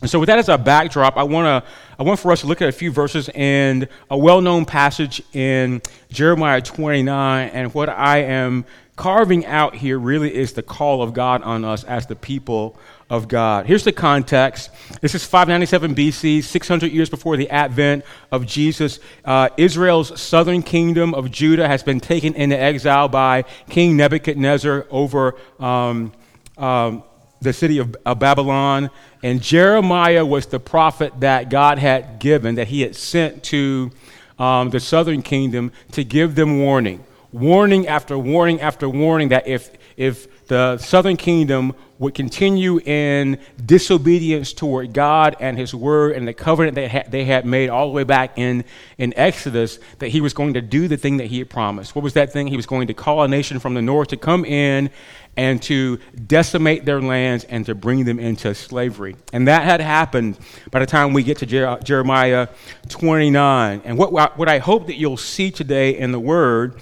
And 0.00 0.10
so, 0.10 0.18
with 0.18 0.28
that 0.28 0.38
as 0.38 0.48
a 0.48 0.56
backdrop, 0.56 1.16
I 1.16 1.22
want 1.24 1.64
to 1.64 1.70
I 1.98 2.02
want 2.02 2.18
for 2.18 2.32
us 2.32 2.40
to 2.40 2.46
look 2.46 2.62
at 2.62 2.68
a 2.68 2.72
few 2.72 2.90
verses 2.90 3.28
and 3.34 3.86
a 4.10 4.16
well-known 4.16 4.64
passage 4.64 5.22
in 5.34 5.82
Jeremiah 6.10 6.62
29. 6.62 7.50
And 7.50 7.74
what 7.74 7.90
I 7.90 8.22
am 8.22 8.64
carving 8.96 9.44
out 9.44 9.74
here 9.74 9.98
really 9.98 10.34
is 10.34 10.54
the 10.54 10.62
call 10.62 11.02
of 11.02 11.12
God 11.12 11.42
on 11.42 11.64
us 11.64 11.84
as 11.84 12.06
the 12.06 12.16
people 12.16 12.78
of 13.10 13.28
God. 13.28 13.66
Here's 13.66 13.84
the 13.84 13.92
context. 13.92 14.70
This 15.02 15.14
is 15.14 15.24
597 15.24 15.94
BC, 15.94 16.44
600 16.44 16.92
years 16.92 17.10
before 17.10 17.36
the 17.36 17.50
advent 17.50 18.04
of 18.32 18.46
Jesus. 18.46 19.00
Uh, 19.24 19.50
Israel's 19.58 20.18
southern 20.18 20.62
kingdom 20.62 21.12
of 21.12 21.30
Judah 21.30 21.68
has 21.68 21.82
been 21.82 22.00
taken 22.00 22.34
into 22.34 22.58
exile 22.58 23.08
by 23.08 23.44
King 23.68 23.96
Nebuchadnezzar 23.96 24.86
over. 24.90 25.34
Um, 25.58 26.12
um, 26.56 27.02
the 27.40 27.52
city 27.52 27.78
of, 27.78 27.96
of, 28.04 28.18
Babylon. 28.18 28.90
And 29.22 29.42
Jeremiah 29.42 30.24
was 30.24 30.46
the 30.46 30.60
prophet 30.60 31.12
that 31.20 31.50
God 31.50 31.78
had 31.78 32.18
given, 32.18 32.56
that 32.56 32.68
he 32.68 32.82
had 32.82 32.94
sent 32.96 33.42
to 33.44 33.90
um, 34.38 34.70
the 34.70 34.80
southern 34.80 35.22
kingdom 35.22 35.72
to 35.92 36.04
give 36.04 36.34
them 36.34 36.58
warning. 36.60 37.04
warning 37.32 37.86
after 37.86 38.18
warning 38.18 38.60
after 38.60 38.88
warning 38.88 39.28
that 39.28 39.46
if, 39.46 39.70
if 39.96 40.46
the 40.48 40.78
southern 40.78 41.16
kingdom 41.16 41.74
would 42.00 42.14
continue 42.14 42.80
in 42.80 43.38
disobedience 43.64 44.54
toward 44.54 44.94
God 44.94 45.36
and 45.38 45.58
His 45.58 45.74
word 45.74 46.16
and 46.16 46.26
the 46.26 46.32
covenant 46.32 46.74
that 46.76 46.90
ha- 46.90 47.02
they 47.06 47.26
had 47.26 47.44
made 47.44 47.68
all 47.68 47.86
the 47.86 47.92
way 47.92 48.04
back 48.04 48.38
in, 48.38 48.64
in 48.96 49.12
Exodus, 49.16 49.78
that 49.98 50.08
He 50.08 50.22
was 50.22 50.32
going 50.32 50.54
to 50.54 50.62
do 50.62 50.88
the 50.88 50.96
thing 50.96 51.18
that 51.18 51.26
He 51.26 51.38
had 51.38 51.50
promised. 51.50 51.94
What 51.94 52.02
was 52.02 52.14
that 52.14 52.32
thing? 52.32 52.46
He 52.46 52.56
was 52.56 52.64
going 52.64 52.86
to 52.86 52.94
call 52.94 53.22
a 53.22 53.28
nation 53.28 53.60
from 53.60 53.74
the 53.74 53.82
north 53.82 54.08
to 54.08 54.16
come 54.16 54.46
in 54.46 54.88
and 55.36 55.62
to 55.62 55.98
decimate 56.26 56.84
their 56.84 57.00
lands 57.00 57.44
and 57.44 57.64
to 57.66 57.74
bring 57.74 58.04
them 58.04 58.18
into 58.18 58.54
slavery. 58.54 59.16
And 59.32 59.48
that 59.48 59.62
had 59.62 59.80
happened 59.80 60.38
by 60.70 60.80
the 60.80 60.86
time 60.86 61.12
we 61.12 61.22
get 61.22 61.38
to 61.38 61.46
Jer- 61.46 61.78
Jeremiah 61.82 62.48
29. 62.88 63.82
And 63.84 63.96
what, 63.96 64.12
what 64.12 64.48
I 64.48 64.58
hope 64.58 64.86
that 64.88 64.96
you'll 64.96 65.16
see 65.16 65.50
today 65.50 65.96
in 65.96 66.12
the 66.12 66.20
Word 66.20 66.80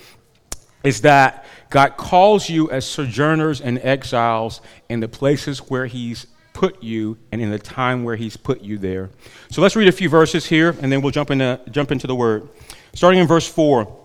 is 0.83 1.03
that 1.03 1.45
God 1.71 1.97
calls 1.97 2.49
you 2.49 2.71
as 2.71 2.87
sojourners 2.87 3.61
and 3.61 3.79
exiles 3.81 4.61
in 4.89 5.01
the 5.01 5.09
places 5.09 5.59
where 5.71 5.87
He's 5.87 6.27
put 6.55 6.83
you 6.83 7.19
and 7.31 7.41
in 7.41 7.51
the 7.51 7.59
time 7.59 8.03
where 8.05 8.17
He's 8.17 8.37
put 8.37 8.63
you 8.63 8.79
there. 8.79 9.11
So 9.51 9.61
let's 9.61 9.77
read 9.77 9.89
a 9.89 9.93
few 9.93 10.09
verses 10.09 10.47
here, 10.47 10.75
and 10.81 10.91
then 10.91 11.03
we'll 11.03 11.13
jump 11.13 11.31
into, 11.31 11.61
jump 11.71 11.93
into 11.93 12.07
the 12.07 12.15
Word. 12.15 12.49
Starting 12.95 13.21
in 13.21 13.27
verse 13.27 13.47
4. 13.47 13.97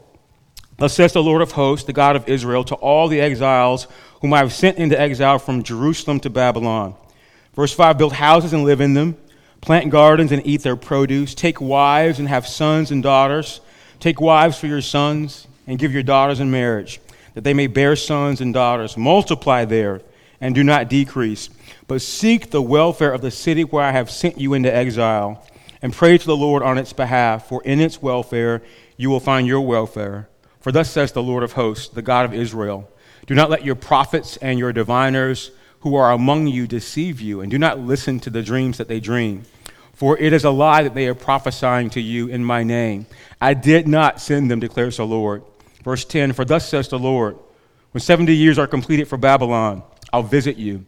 Thus 0.77 0.93
says 0.93 1.13
the 1.13 1.23
Lord 1.23 1.41
of 1.41 1.51
hosts, 1.51 1.85
the 1.85 1.93
God 1.93 2.15
of 2.15 2.27
Israel, 2.27 2.63
to 2.65 2.75
all 2.75 3.07
the 3.07 3.21
exiles 3.21 3.87
whom 4.23 4.33
I 4.33 4.37
have 4.37 4.53
sent 4.53 4.77
into 4.77 4.99
exile 4.99 5.37
from 5.37 5.63
Jerusalem 5.63 6.21
to 6.21 6.29
Babylon. 6.29 6.95
Verse 7.55 7.73
5 7.73 7.97
Build 7.97 8.13
houses 8.13 8.53
and 8.53 8.63
live 8.63 8.79
in 8.79 8.93
them, 8.93 9.17
plant 9.59 9.91
gardens 9.91 10.31
and 10.31 10.41
eat 10.47 10.63
their 10.63 10.77
produce, 10.77 11.35
take 11.35 11.59
wives 11.59 12.19
and 12.19 12.29
have 12.29 12.47
sons 12.47 12.89
and 12.89 13.03
daughters, 13.03 13.59
take 13.99 14.21
wives 14.21 14.57
for 14.57 14.67
your 14.67 14.79
sons, 14.79 15.45
and 15.67 15.77
give 15.77 15.91
your 15.93 16.03
daughters 16.03 16.39
in 16.39 16.49
marriage 16.49 17.01
that 17.33 17.43
they 17.43 17.53
may 17.53 17.67
bear 17.67 17.97
sons 17.97 18.39
and 18.39 18.53
daughters. 18.53 18.95
Multiply 18.95 19.65
there 19.65 20.01
and 20.39 20.55
do 20.55 20.63
not 20.63 20.89
decrease, 20.89 21.49
but 21.87 22.01
seek 22.01 22.49
the 22.49 22.61
welfare 22.61 23.11
of 23.11 23.21
the 23.21 23.31
city 23.31 23.65
where 23.65 23.83
I 23.83 23.91
have 23.91 24.09
sent 24.09 24.39
you 24.39 24.53
into 24.53 24.73
exile, 24.73 25.45
and 25.81 25.91
pray 25.91 26.17
to 26.17 26.25
the 26.25 26.37
Lord 26.37 26.63
on 26.63 26.77
its 26.77 26.93
behalf, 26.93 27.49
for 27.49 27.61
in 27.63 27.81
its 27.81 28.01
welfare 28.01 28.61
you 28.95 29.09
will 29.09 29.19
find 29.19 29.45
your 29.45 29.61
welfare. 29.61 30.29
For 30.61 30.71
thus 30.71 30.89
says 30.89 31.11
the 31.11 31.21
Lord 31.21 31.43
of 31.43 31.53
hosts, 31.53 31.89
the 31.89 32.01
God 32.01 32.23
of 32.23 32.33
Israel 32.33 32.89
Do 33.25 33.35
not 33.35 33.49
let 33.49 33.63
your 33.63 33.75
prophets 33.75 34.37
and 34.37 34.59
your 34.59 34.73
diviners 34.73 35.51
who 35.81 35.95
are 35.95 36.11
among 36.11 36.47
you 36.47 36.65
deceive 36.65 37.19
you, 37.19 37.41
and 37.41 37.51
do 37.51 37.57
not 37.57 37.79
listen 37.79 38.19
to 38.21 38.29
the 38.29 38.41
dreams 38.41 38.77
that 38.77 38.87
they 38.87 38.99
dream. 38.99 39.43
For 39.93 40.17
it 40.17 40.33
is 40.33 40.43
a 40.43 40.49
lie 40.49 40.83
that 40.83 40.95
they 40.95 41.07
are 41.07 41.15
prophesying 41.15 41.89
to 41.91 42.01
you 42.01 42.27
in 42.27 42.43
my 42.43 42.63
name. 42.63 43.05
I 43.39 43.53
did 43.53 43.87
not 43.87 44.21
send 44.21 44.49
them, 44.49 44.59
declares 44.59 44.97
the 44.97 45.05
Lord. 45.05 45.43
Verse 45.83 46.05
10 46.05 46.33
For 46.33 46.45
thus 46.45 46.67
says 46.67 46.87
the 46.87 46.99
Lord, 46.99 47.37
when 47.91 48.01
70 48.01 48.33
years 48.33 48.57
are 48.57 48.67
completed 48.67 49.07
for 49.07 49.17
Babylon, 49.17 49.83
I'll 50.11 50.23
visit 50.23 50.57
you, 50.57 50.85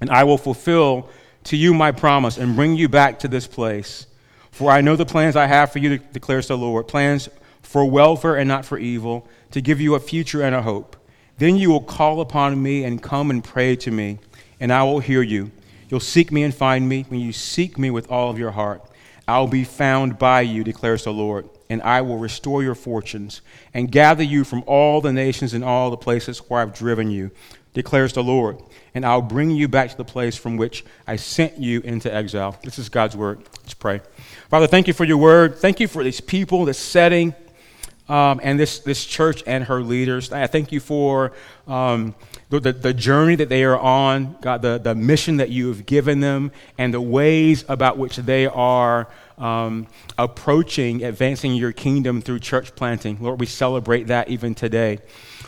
and 0.00 0.10
I 0.10 0.24
will 0.24 0.38
fulfill 0.38 1.08
to 1.44 1.56
you 1.56 1.74
my 1.74 1.92
promise 1.92 2.36
and 2.36 2.56
bring 2.56 2.76
you 2.76 2.88
back 2.88 3.20
to 3.20 3.28
this 3.28 3.46
place. 3.46 4.06
For 4.50 4.70
I 4.70 4.80
know 4.80 4.96
the 4.96 5.06
plans 5.06 5.36
I 5.36 5.46
have 5.46 5.72
for 5.72 5.78
you, 5.78 5.98
declares 5.98 6.48
the 6.48 6.58
Lord 6.58 6.88
plans 6.88 7.28
for 7.62 7.84
welfare 7.84 8.36
and 8.36 8.48
not 8.48 8.64
for 8.64 8.78
evil, 8.78 9.26
to 9.52 9.60
give 9.60 9.80
you 9.80 9.94
a 9.94 10.00
future 10.00 10.42
and 10.42 10.54
a 10.54 10.62
hope. 10.62 10.96
Then 11.40 11.56
you 11.56 11.70
will 11.70 11.80
call 11.80 12.20
upon 12.20 12.62
me 12.62 12.84
and 12.84 13.02
come 13.02 13.30
and 13.30 13.42
pray 13.42 13.74
to 13.74 13.90
me, 13.90 14.20
and 14.60 14.72
I 14.72 14.84
will 14.84 15.00
hear 15.00 15.22
you. 15.22 15.50
You'll 15.88 15.98
seek 15.98 16.30
me 16.30 16.44
and 16.44 16.54
find 16.54 16.88
me 16.88 17.04
when 17.08 17.18
you 17.18 17.32
seek 17.32 17.76
me 17.76 17.90
with 17.90 18.08
all 18.10 18.30
of 18.30 18.38
your 18.38 18.52
heart. 18.52 18.84
I'll 19.26 19.48
be 19.48 19.64
found 19.64 20.18
by 20.18 20.42
you, 20.42 20.62
declares 20.62 21.02
the 21.02 21.12
Lord 21.12 21.48
and 21.70 21.80
I 21.82 22.02
will 22.02 22.18
restore 22.18 22.62
your 22.64 22.74
fortunes 22.74 23.40
and 23.72 23.90
gather 23.90 24.24
you 24.24 24.42
from 24.42 24.64
all 24.66 25.00
the 25.00 25.12
nations 25.12 25.54
and 25.54 25.64
all 25.64 25.88
the 25.88 25.96
places 25.96 26.38
where 26.50 26.60
I've 26.60 26.74
driven 26.74 27.12
you, 27.12 27.30
declares 27.72 28.12
the 28.12 28.24
Lord. 28.24 28.60
And 28.92 29.06
I'll 29.06 29.22
bring 29.22 29.52
you 29.52 29.68
back 29.68 29.90
to 29.90 29.96
the 29.96 30.04
place 30.04 30.36
from 30.36 30.56
which 30.56 30.84
I 31.06 31.14
sent 31.14 31.58
you 31.58 31.80
into 31.82 32.12
exile. 32.12 32.58
This 32.64 32.80
is 32.80 32.88
God's 32.88 33.16
word. 33.16 33.38
Let's 33.62 33.74
pray. 33.74 34.00
Father, 34.48 34.66
thank 34.66 34.88
you 34.88 34.92
for 34.92 35.04
your 35.04 35.18
word. 35.18 35.56
Thank 35.56 35.78
you 35.78 35.86
for 35.86 36.02
these 36.02 36.20
people, 36.20 36.64
this 36.64 36.76
setting, 36.76 37.36
um, 38.10 38.40
and 38.42 38.58
this, 38.58 38.80
this 38.80 39.06
church 39.06 39.44
and 39.46 39.64
her 39.64 39.80
leaders. 39.80 40.32
I 40.32 40.48
thank 40.48 40.72
you 40.72 40.80
for 40.80 41.32
um, 41.68 42.16
the, 42.48 42.72
the, 42.72 42.92
journey 42.92 43.36
that 43.36 43.48
they 43.48 43.62
are 43.62 43.78
on, 43.78 44.36
God, 44.40 44.62
the, 44.62 44.78
the 44.78 44.96
mission 44.96 45.36
that 45.36 45.50
you 45.50 45.68
have 45.68 45.86
given 45.86 46.18
them, 46.18 46.50
and 46.76 46.92
the 46.92 47.00
ways 47.00 47.64
about 47.68 47.98
which 47.98 48.16
they 48.16 48.46
are 48.46 49.08
um, 49.38 49.86
approaching 50.18 51.04
advancing 51.04 51.54
your 51.54 51.70
kingdom 51.70 52.20
through 52.20 52.40
church 52.40 52.74
planting. 52.74 53.16
Lord, 53.20 53.38
we 53.38 53.46
celebrate 53.46 54.08
that 54.08 54.28
even 54.28 54.56
today. 54.56 54.98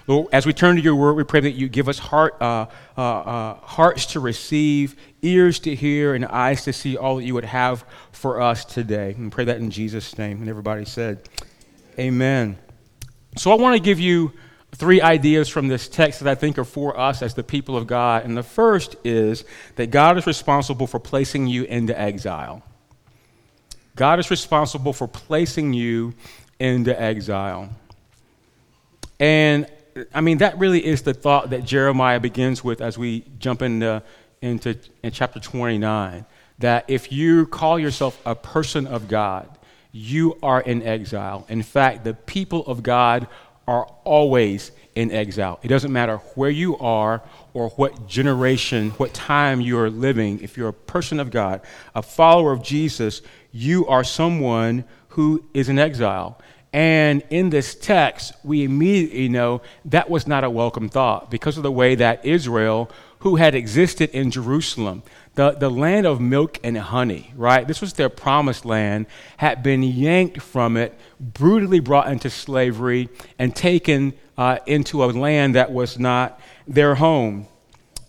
Lord, 0.07 0.29
as 0.33 0.47
we 0.47 0.53
turn 0.53 0.77
to 0.77 0.83
your 0.83 0.95
word, 0.95 1.15
we 1.15 1.25
pray 1.25 1.41
that 1.41 1.53
you 1.53 1.69
give 1.69 1.89
us 1.89 1.99
heart, 1.99 2.41
uh, 2.41 2.67
uh, 2.97 3.01
uh, 3.01 3.55
hearts 3.57 4.07
to 4.07 4.21
receive, 4.21 4.95
ears 5.21 5.59
to 5.61 5.75
hear, 5.75 6.15
and 6.15 6.25
eyes 6.27 6.63
to 6.65 6.73
see 6.73 6.97
all 6.97 7.17
that 7.17 7.25
you 7.25 7.35
would 7.35 7.45
have 7.45 7.85
for 8.13 8.41
us 8.41 8.65
today. 8.65 9.15
And 9.19 9.33
pray 9.33 9.47
that 9.47 9.59
in 9.59 9.71
Jesus' 9.71 10.17
name. 10.17 10.41
And 10.41 10.49
everybody 10.49 10.85
said, 10.85 11.29
Amen. 11.99 12.59
So 13.37 13.51
I 13.53 13.55
want 13.55 13.77
to 13.77 13.83
give 13.83 14.01
you 14.01 14.33
three 14.75 15.01
ideas 15.01 15.49
from 15.49 15.69
this 15.69 15.89
text 15.89 16.21
that 16.21 16.31
I 16.31 16.35
think 16.35 16.59
are 16.59 16.65
for 16.65 16.99
us 16.99 17.23
as 17.23 17.35
the 17.35 17.43
people 17.43 17.77
of 17.77 17.87
God. 17.87 18.25
And 18.25 18.37
the 18.37 18.43
first 18.43 18.97
is 19.05 19.45
that 19.77 19.91
God 19.91 20.17
is 20.17 20.27
responsible 20.27 20.87
for 20.87 20.99
placing 20.99 21.47
you 21.47 21.65
into 21.65 21.99
exile. 21.99 22.63
God 23.97 24.19
is 24.19 24.31
responsible 24.31 24.93
for 24.93 25.07
placing 25.07 25.75
you 25.75 26.15
into 26.59 26.99
exile. 26.99 27.69
And 29.21 29.67
I 30.15 30.23
mean, 30.23 30.39
that 30.39 30.59
really 30.59 30.85
is 30.85 31.03
the 31.03 31.13
thought 31.13 31.51
that 31.51 31.65
Jeremiah 31.65 32.21
begins 32.21 32.65
with 32.65 32.81
as 32.81 32.97
we 32.97 33.25
jump 33.39 33.61
into, 33.61 34.03
into 34.41 34.79
in 35.03 35.11
chapter 35.11 35.39
29. 35.39 36.25
That 36.61 36.85
if 36.89 37.13
you 37.13 37.47
call 37.47 37.79
yourself 37.79 38.19
a 38.25 38.35
person 38.35 38.87
of 38.87 39.09
God, 39.09 39.49
you 39.93 40.39
are 40.43 40.61
in 40.61 40.83
exile. 40.83 41.47
In 41.49 41.63
fact, 41.63 42.05
the 42.05 42.15
people 42.15 42.65
of 42.67 42.83
God 42.83 43.29
are 43.69 43.85
always 44.05 44.73
in 44.95 45.13
exile. 45.13 45.61
It 45.63 45.69
doesn't 45.69 45.93
matter 45.93 46.17
where 46.35 46.51
you 46.51 46.77
are 46.79 47.23
or 47.55 47.69
what 47.71 48.09
generation, 48.09 48.91
what 48.93 49.15
time 49.15 49.61
you 49.61 49.79
are 49.79 49.91
living. 49.91 50.41
If 50.41 50.57
you're 50.57 50.69
a 50.69 50.73
person 50.73 51.21
of 51.21 51.31
God, 51.31 51.61
a 51.95 52.03
follower 52.03 52.53
of 52.53 52.63
Jesus, 52.63 53.23
you 53.53 53.87
are 53.87 54.03
someone 54.03 54.85
who 55.09 55.45
is 55.55 55.69
in 55.69 55.79
exile. 55.79 56.39
And 56.73 57.23
in 57.29 57.51
this 57.51 57.75
text, 57.75 58.33
we 58.43 58.65
immediately 58.65 59.29
know 59.29 59.61
that 59.85 60.09
was 60.09 60.27
not 60.27 60.43
a 60.43 60.51
welcome 60.51 60.89
thought 60.89 61.31
because 61.31 61.59
of 61.59 61.63
the 61.63 61.73
way 61.73 61.95
that 61.97 62.25
Israel, 62.25 62.91
who 63.19 63.37
had 63.37 63.55
existed 63.55 64.09
in 64.11 64.31
Jerusalem, 64.31 65.03
the, 65.35 65.53
the 65.53 65.71
land 65.71 66.07
of 66.07 66.21
milk 66.21 66.59
and 66.63 66.77
honey, 66.77 67.33
right? 67.37 67.67
This 67.67 67.81
was 67.81 67.95
their 67.95 68.09
promised 68.09 68.65
land, 68.65 69.07
had 69.39 69.63
been 69.63 69.83
yanked 69.83 70.43
from 70.43 70.77
it, 70.77 70.99
brutally 71.19 71.81
brought 71.81 72.09
into 72.09 72.29
slavery, 72.29 73.09
and 73.39 73.55
taken 73.57 74.13
uh, 74.37 74.59
into 74.67 75.05
a 75.05 75.07
land 75.07 75.55
that 75.55 75.73
was 75.73 75.99
not 75.99 76.41
their 76.67 76.95
home. 76.95 77.47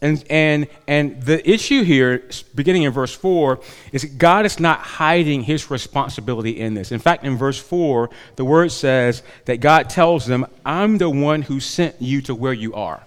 And, 0.01 0.21
and, 0.29 0.67
and 0.85 1.21
the 1.21 1.49
issue 1.49 1.83
here, 1.83 2.27
beginning 2.53 2.83
in 2.83 2.91
verse 2.91 3.15
4, 3.15 3.61
is 3.93 4.03
God 4.03 4.45
is 4.45 4.59
not 4.59 4.79
hiding 4.79 5.43
his 5.43 5.71
responsibility 5.71 6.59
in 6.59 6.73
this. 6.73 6.91
In 6.91 6.99
fact, 6.99 7.23
in 7.23 7.37
verse 7.37 7.57
4, 7.57 8.09
the 8.35 8.43
word 8.43 8.73
says 8.73 9.23
that 9.45 9.61
God 9.61 9.89
tells 9.89 10.25
them, 10.25 10.45
I'm 10.65 10.97
the 10.97 11.09
one 11.09 11.43
who 11.43 11.61
sent 11.61 12.01
you 12.01 12.21
to 12.23 12.35
where 12.35 12.51
you 12.51 12.73
are. 12.73 13.01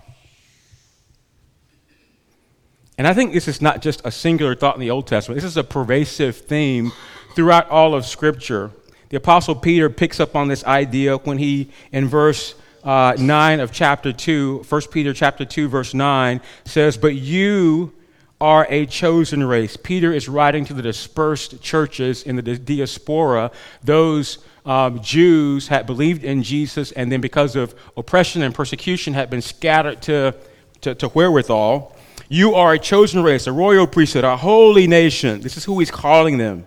And 2.99 3.07
I 3.07 3.13
think 3.13 3.33
this 3.33 3.49
is 3.49 3.61
not 3.61 3.83
just 3.83 4.01
a 4.05 4.11
singular 4.11 4.55
thought 4.55 4.75
in 4.75 4.81
the 4.81 4.91
Old 4.91 5.07
Testament, 5.07 5.41
this 5.41 5.49
is 5.49 5.57
a 5.57 5.65
pervasive 5.65 6.37
theme 6.37 6.93
throughout 7.35 7.69
all 7.69 7.95
of 7.95 8.07
Scripture. 8.07 8.71
The 9.11 9.19
Apostle 9.19 9.55
Peter 9.55 9.91
picks 9.91 10.19
up 10.19 10.35
on 10.35 10.49
this 10.49 10.65
idea 10.65 11.19
when 11.19 11.39
he, 11.39 11.71
in 11.93 12.09
verse 12.09 12.55
uh, 12.83 13.15
9 13.19 13.61
of 13.61 13.73
chapter 13.73 14.13
2, 14.13 14.65
1 14.69 14.83
Peter 14.91 15.13
chapter 15.13 15.45
2, 15.45 15.69
verse 15.69 15.93
9, 15.93 16.41
says, 16.65 16.97
But 16.97 17.15
you 17.15 17.93
are 18.41 18.67
a 18.69 18.87
chosen 18.87 19.45
race. 19.45 19.77
Peter 19.77 20.13
is 20.13 20.29
writing 20.29 20.65
to 20.65 20.75
the 20.75 20.83
dispersed 20.83 21.63
churches 21.63 22.23
in 22.23 22.37
the 22.37 22.43
diaspora, 22.43 23.51
those 23.83 24.39
um, 24.67 25.01
Jews 25.01 25.69
had 25.69 25.87
believed 25.87 26.25
in 26.25 26.43
Jesus 26.43 26.93
and 26.93 27.11
then 27.11 27.21
because 27.21 27.55
of 27.57 27.75
oppression 27.97 28.43
and 28.43 28.55
persecution 28.55 29.15
had 29.15 29.31
been 29.31 29.41
scattered 29.41 30.03
to, 30.03 30.35
to, 30.81 30.95
to 30.97 31.09
wherewithal. 31.09 31.96
You 32.29 32.55
are 32.55 32.75
a 32.75 32.79
chosen 32.79 33.23
race, 33.23 33.47
a 33.47 33.53
royal 33.53 33.87
priesthood, 33.87 34.25
a 34.25 34.37
holy 34.37 34.87
nation. 34.87 35.41
This 35.41 35.57
is 35.57 35.65
who 35.65 35.79
he's 35.79 35.91
calling 35.91 36.39
them 36.39 36.67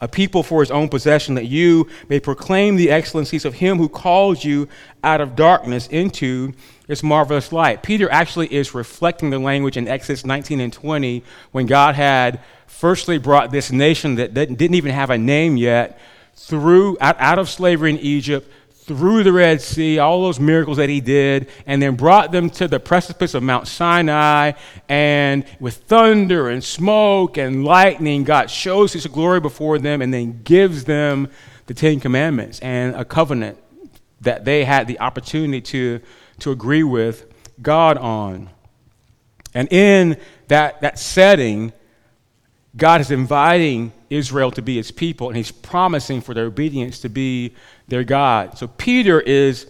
a 0.00 0.08
people 0.08 0.42
for 0.42 0.60
his 0.60 0.70
own 0.70 0.88
possession, 0.88 1.34
that 1.34 1.46
you 1.46 1.86
may 2.08 2.18
proclaim 2.18 2.76
the 2.76 2.90
excellencies 2.90 3.44
of 3.44 3.54
him 3.54 3.76
who 3.76 3.88
called 3.88 4.42
you 4.42 4.66
out 5.04 5.20
of 5.20 5.36
darkness 5.36 5.86
into 5.88 6.52
his 6.88 7.02
marvelous 7.02 7.52
light. 7.52 7.82
Peter 7.82 8.10
actually 8.10 8.52
is 8.52 8.74
reflecting 8.74 9.30
the 9.30 9.38
language 9.38 9.76
in 9.76 9.86
Exodus 9.86 10.24
19 10.24 10.60
and 10.60 10.72
20 10.72 11.22
when 11.52 11.66
God 11.66 11.94
had 11.94 12.40
firstly 12.66 13.18
brought 13.18 13.50
this 13.50 13.70
nation 13.70 14.14
that 14.14 14.32
didn't 14.32 14.74
even 14.74 14.92
have 14.92 15.10
a 15.10 15.18
name 15.18 15.56
yet 15.56 15.98
through 16.34 16.96
out, 17.00 17.16
out 17.20 17.38
of 17.38 17.50
slavery 17.50 17.90
in 17.90 17.98
Egypt 17.98 18.50
through 18.96 19.22
the 19.22 19.32
Red 19.32 19.62
Sea, 19.62 20.00
all 20.00 20.20
those 20.22 20.40
miracles 20.40 20.78
that 20.78 20.88
he 20.88 21.00
did, 21.00 21.48
and 21.64 21.80
then 21.80 21.94
brought 21.94 22.32
them 22.32 22.50
to 22.50 22.66
the 22.66 22.80
precipice 22.80 23.34
of 23.34 23.42
Mount 23.44 23.68
Sinai. 23.68 24.50
And 24.88 25.44
with 25.60 25.76
thunder 25.76 26.48
and 26.48 26.62
smoke 26.64 27.36
and 27.38 27.64
lightning, 27.64 28.24
God 28.24 28.50
shows 28.50 28.92
his 28.92 29.06
glory 29.06 29.38
before 29.38 29.78
them 29.78 30.02
and 30.02 30.12
then 30.12 30.42
gives 30.42 30.82
them 30.86 31.28
the 31.66 31.74
Ten 31.74 32.00
Commandments 32.00 32.58
and 32.58 32.96
a 32.96 33.04
covenant 33.04 33.58
that 34.22 34.44
they 34.44 34.64
had 34.64 34.88
the 34.88 34.98
opportunity 34.98 35.60
to, 35.60 36.00
to 36.40 36.50
agree 36.50 36.82
with 36.82 37.32
God 37.62 37.96
on. 37.96 38.50
And 39.54 39.72
in 39.72 40.16
that, 40.48 40.80
that 40.80 40.98
setting, 40.98 41.72
God 42.76 43.00
is 43.00 43.12
inviting 43.12 43.92
Israel 44.10 44.50
to 44.50 44.62
be 44.62 44.76
his 44.76 44.90
people, 44.90 45.28
and 45.28 45.36
he's 45.36 45.52
promising 45.52 46.20
for 46.20 46.34
their 46.34 46.46
obedience 46.46 46.98
to 47.00 47.08
be 47.08 47.54
their 47.90 48.04
God. 48.04 48.56
So 48.56 48.68
Peter 48.68 49.20
is 49.20 49.66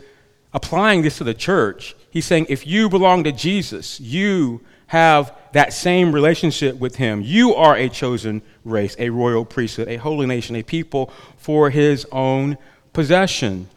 applying 0.53 1.03
this 1.03 1.19
to 1.19 1.25
the 1.25 1.35
church. 1.35 1.97
He's 2.11 2.27
saying, 2.27 2.47
if 2.49 2.67
you 2.67 2.89
belong 2.89 3.25
to 3.25 3.33
Jesus, 3.33 4.01
you 4.01 4.61
have 4.89 5.37
that 5.53 5.73
same 5.73 6.13
relationship 6.13 6.77
with 6.77 6.97
him. 6.97 7.23
You 7.23 7.55
are 7.55 7.77
a 7.77 7.89
chosen 7.89 8.43
race, 8.65 8.97
a 8.99 9.11
royal 9.11 9.45
priesthood, 9.45 9.89
a 9.89 9.97
holy 9.97 10.27
nation, 10.27 10.57
a 10.57 10.63
people 10.63 11.13
for 11.37 11.71
his 11.71 12.07
own 12.13 12.59
possession. 12.93 13.69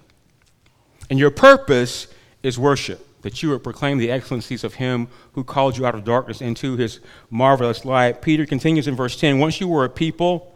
And 1.09 1.19
your 1.19 1.31
purpose 1.31 2.07
is 2.41 2.57
worship 2.57 3.07
that 3.21 3.41
you 3.41 3.49
would 3.49 3.63
proclaim 3.63 3.97
the 3.97 4.11
excellencies 4.11 4.63
of 4.63 4.75
him 4.75 5.07
who 5.33 5.43
called 5.43 5.77
you 5.77 5.85
out 5.85 5.95
of 5.95 6.03
darkness 6.03 6.41
into 6.41 6.75
his 6.77 6.99
marvelous 7.29 7.85
light. 7.85 8.21
Peter 8.21 8.45
continues 8.45 8.87
in 8.87 8.95
verse 8.95 9.15
10 9.19 9.39
Once 9.39 9.59
you 9.59 9.67
were 9.67 9.85
a 9.85 9.89
people, 9.89 10.52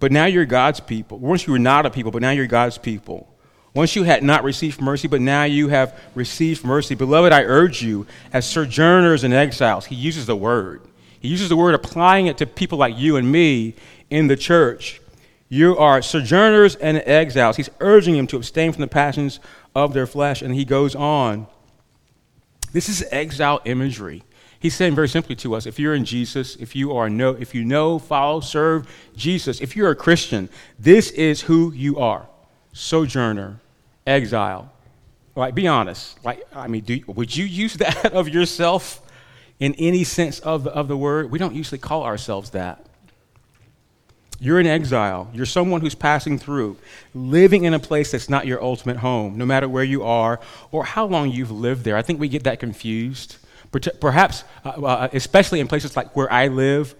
but 0.00 0.10
now 0.10 0.24
you're 0.24 0.46
God's 0.46 0.80
people. 0.80 1.18
Once 1.18 1.46
you 1.46 1.52
were 1.52 1.58
not 1.58 1.86
a 1.86 1.90
people, 1.90 2.10
but 2.10 2.22
now 2.22 2.30
you're 2.30 2.46
God's 2.46 2.78
people. 2.78 3.28
Once 3.72 3.94
you 3.94 4.02
had 4.02 4.24
not 4.24 4.42
received 4.42 4.80
mercy, 4.80 5.06
but 5.06 5.20
now 5.20 5.44
you 5.44 5.68
have 5.68 5.96
received 6.14 6.64
mercy. 6.64 6.96
Beloved, 6.96 7.32
I 7.32 7.44
urge 7.44 7.82
you, 7.82 8.06
as 8.32 8.48
sojourners 8.48 9.22
and 9.22 9.32
exiles, 9.32 9.86
he 9.86 9.94
uses 9.94 10.26
the 10.26 10.34
word. 10.34 10.82
He 11.20 11.28
uses 11.28 11.48
the 11.48 11.56
word 11.56 11.74
applying 11.74 12.26
it 12.26 12.38
to 12.38 12.46
people 12.46 12.78
like 12.78 12.98
you 12.98 13.16
and 13.16 13.30
me 13.30 13.76
in 14.08 14.26
the 14.26 14.36
church. 14.36 15.00
You 15.48 15.76
are 15.78 16.00
sojourners 16.00 16.76
and 16.76 17.02
exiles. 17.06 17.56
He's 17.56 17.70
urging 17.80 18.16
them 18.16 18.26
to 18.28 18.36
abstain 18.36 18.72
from 18.72 18.80
the 18.80 18.88
passions 18.88 19.38
of 19.74 19.92
their 19.92 20.06
flesh. 20.06 20.42
And 20.42 20.54
he 20.54 20.64
goes 20.64 20.94
on. 20.94 21.46
This 22.72 22.88
is 22.88 23.04
exile 23.10 23.60
imagery. 23.64 24.22
He's 24.60 24.76
saying 24.76 24.94
very 24.94 25.08
simply 25.08 25.34
to 25.36 25.54
us 25.54 25.64
if 25.66 25.78
you're 25.78 25.94
in 25.94 26.04
Jesus, 26.04 26.54
if 26.56 26.76
you 26.76 26.94
are 26.94 27.08
no, 27.08 27.30
if 27.30 27.54
you 27.54 27.64
know, 27.64 27.98
follow, 27.98 28.40
serve 28.40 28.86
Jesus, 29.16 29.60
if 29.60 29.74
you're 29.74 29.90
a 29.90 29.96
Christian, 29.96 30.50
this 30.78 31.10
is 31.12 31.40
who 31.40 31.72
you 31.72 31.98
are 31.98 32.28
sojourner, 32.72 33.58
exile. 34.06 34.70
Like, 35.34 35.54
be 35.54 35.66
honest. 35.66 36.22
Like, 36.24 36.46
I 36.54 36.68
mean, 36.68 36.82
do, 36.82 37.00
would 37.06 37.34
you 37.34 37.44
use 37.44 37.74
that 37.78 38.12
of 38.12 38.28
yourself 38.28 39.02
in 39.58 39.74
any 39.74 40.04
sense 40.04 40.40
of 40.40 40.66
of 40.66 40.88
the 40.88 40.96
word? 40.96 41.30
We 41.30 41.38
don't 41.38 41.54
usually 41.54 41.78
call 41.78 42.04
ourselves 42.04 42.50
that. 42.50 42.84
You're 44.42 44.58
in 44.58 44.66
exile. 44.66 45.30
You're 45.34 45.46
someone 45.46 45.82
who's 45.82 45.94
passing 45.94 46.38
through, 46.38 46.78
living 47.14 47.64
in 47.64 47.74
a 47.74 47.78
place 47.78 48.12
that's 48.12 48.30
not 48.30 48.46
your 48.46 48.62
ultimate 48.62 48.96
home, 48.96 49.36
no 49.36 49.44
matter 49.44 49.68
where 49.68 49.84
you 49.84 50.02
are 50.02 50.40
or 50.70 50.84
how 50.84 51.04
long 51.04 51.30
you've 51.30 51.50
lived 51.50 51.84
there. 51.84 51.96
I 51.96 52.02
think 52.02 52.18
we 52.18 52.28
get 52.28 52.44
that 52.44 52.58
confused. 52.58 53.36
Perhaps, 53.72 54.44
uh, 54.64 54.68
uh, 54.70 55.08
especially 55.12 55.60
in 55.60 55.68
places 55.68 55.96
like 55.96 56.16
where 56.16 56.30
I 56.32 56.48
live 56.48 56.94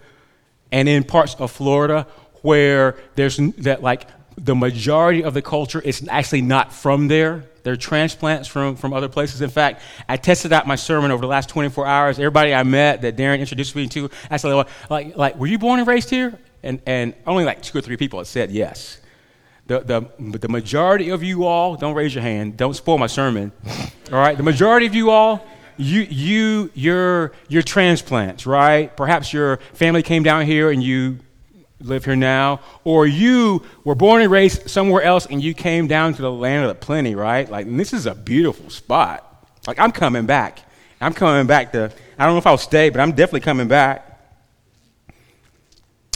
and 0.71 0.87
in 0.87 1.03
parts 1.03 1.35
of 1.35 1.51
Florida 1.51 2.07
where 2.41 2.97
there's 3.15 3.37
that, 3.37 3.83
like, 3.83 4.07
the 4.35 4.55
majority 4.55 5.23
of 5.23 5.33
the 5.33 5.41
culture 5.41 5.81
is 5.81 6.07
actually 6.09 6.41
not 6.41 6.73
from 6.73 7.07
there. 7.07 7.43
They're 7.63 7.75
transplants 7.75 8.47
from, 8.47 8.75
from 8.75 8.93
other 8.93 9.07
places. 9.07 9.41
In 9.41 9.49
fact, 9.49 9.83
I 10.09 10.17
tested 10.17 10.51
out 10.51 10.65
my 10.65 10.75
sermon 10.75 11.11
over 11.11 11.21
the 11.21 11.27
last 11.27 11.49
24 11.49 11.85
hours. 11.85 12.17
Everybody 12.17 12.53
I 12.53 12.63
met 12.63 13.03
that 13.03 13.17
Darren 13.17 13.39
introduced 13.39 13.75
me 13.75 13.87
to, 13.89 14.09
I 14.29 14.37
said, 14.37 14.53
like, 14.89 15.15
like, 15.15 15.35
were 15.35 15.45
you 15.45 15.59
born 15.59 15.79
and 15.79 15.87
raised 15.87 16.09
here? 16.09 16.39
And, 16.63 16.81
and 16.85 17.13
only 17.27 17.43
like 17.43 17.61
two 17.61 17.77
or 17.77 17.81
three 17.81 17.97
people 17.97 18.19
had 18.19 18.27
said 18.27 18.51
yes. 18.51 18.99
The, 19.67 19.79
the, 19.79 20.37
the 20.37 20.49
majority 20.49 21.09
of 21.09 21.23
you 21.23 21.45
all, 21.45 21.75
don't 21.75 21.93
raise 21.93 22.15
your 22.15 22.23
hand, 22.23 22.57
don't 22.57 22.73
spoil 22.73 22.97
my 22.97 23.07
sermon. 23.07 23.51
All 24.11 24.17
right? 24.17 24.35
The 24.35 24.43
majority 24.43 24.85
of 24.85 24.93
you 24.93 25.11
all, 25.11 25.45
you, 25.77 26.01
you, 26.01 26.71
you're, 26.73 27.31
you're 27.47 27.61
transplants, 27.61 28.45
right? 28.45 28.95
Perhaps 28.95 29.33
your 29.33 29.57
family 29.73 30.03
came 30.03 30.23
down 30.23 30.45
here 30.45 30.71
and 30.71 30.83
you 30.83 31.19
live 31.79 32.05
here 32.05 32.15
now, 32.15 32.59
or 32.83 33.07
you 33.07 33.63
were 33.83 33.95
born 33.95 34.21
and 34.21 34.31
raised 34.31 34.69
somewhere 34.69 35.01
else 35.01 35.25
and 35.25 35.41
you 35.41 35.53
came 35.53 35.87
down 35.87 36.13
to 36.13 36.21
the 36.21 36.31
land 36.31 36.63
of 36.63 36.69
the 36.69 36.85
plenty, 36.85 37.15
right? 37.15 37.49
Like, 37.49 37.67
this 37.75 37.93
is 37.93 38.05
a 38.05 38.15
beautiful 38.15 38.69
spot. 38.69 39.27
Like, 39.67 39.79
I'm 39.79 39.91
coming 39.91 40.25
back. 40.25 40.59
I'm 40.99 41.13
coming 41.13 41.47
back 41.47 41.71
to, 41.71 41.91
I 42.17 42.25
don't 42.25 42.35
know 42.35 42.39
if 42.39 42.47
I'll 42.47 42.57
stay, 42.57 42.89
but 42.89 42.99
I'm 42.99 43.11
definitely 43.11 43.41
coming 43.41 43.67
back. 43.67 44.07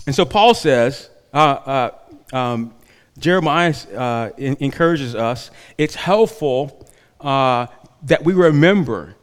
And 0.05 0.13
so 0.13 0.25
Paul 0.25 0.53
says, 0.53 1.09
uh, 1.33 1.89
uh, 2.31 2.35
um, 2.35 2.75
Jeremiah 3.17 3.73
uh, 3.95 4.29
in, 4.37 4.57
encourages 4.59 5.15
us, 5.15 5.49
it's 5.77 5.95
helpful 5.95 6.87
uh, 7.21 7.67
that 8.03 8.23
we 8.23 8.33
remember 8.33 9.15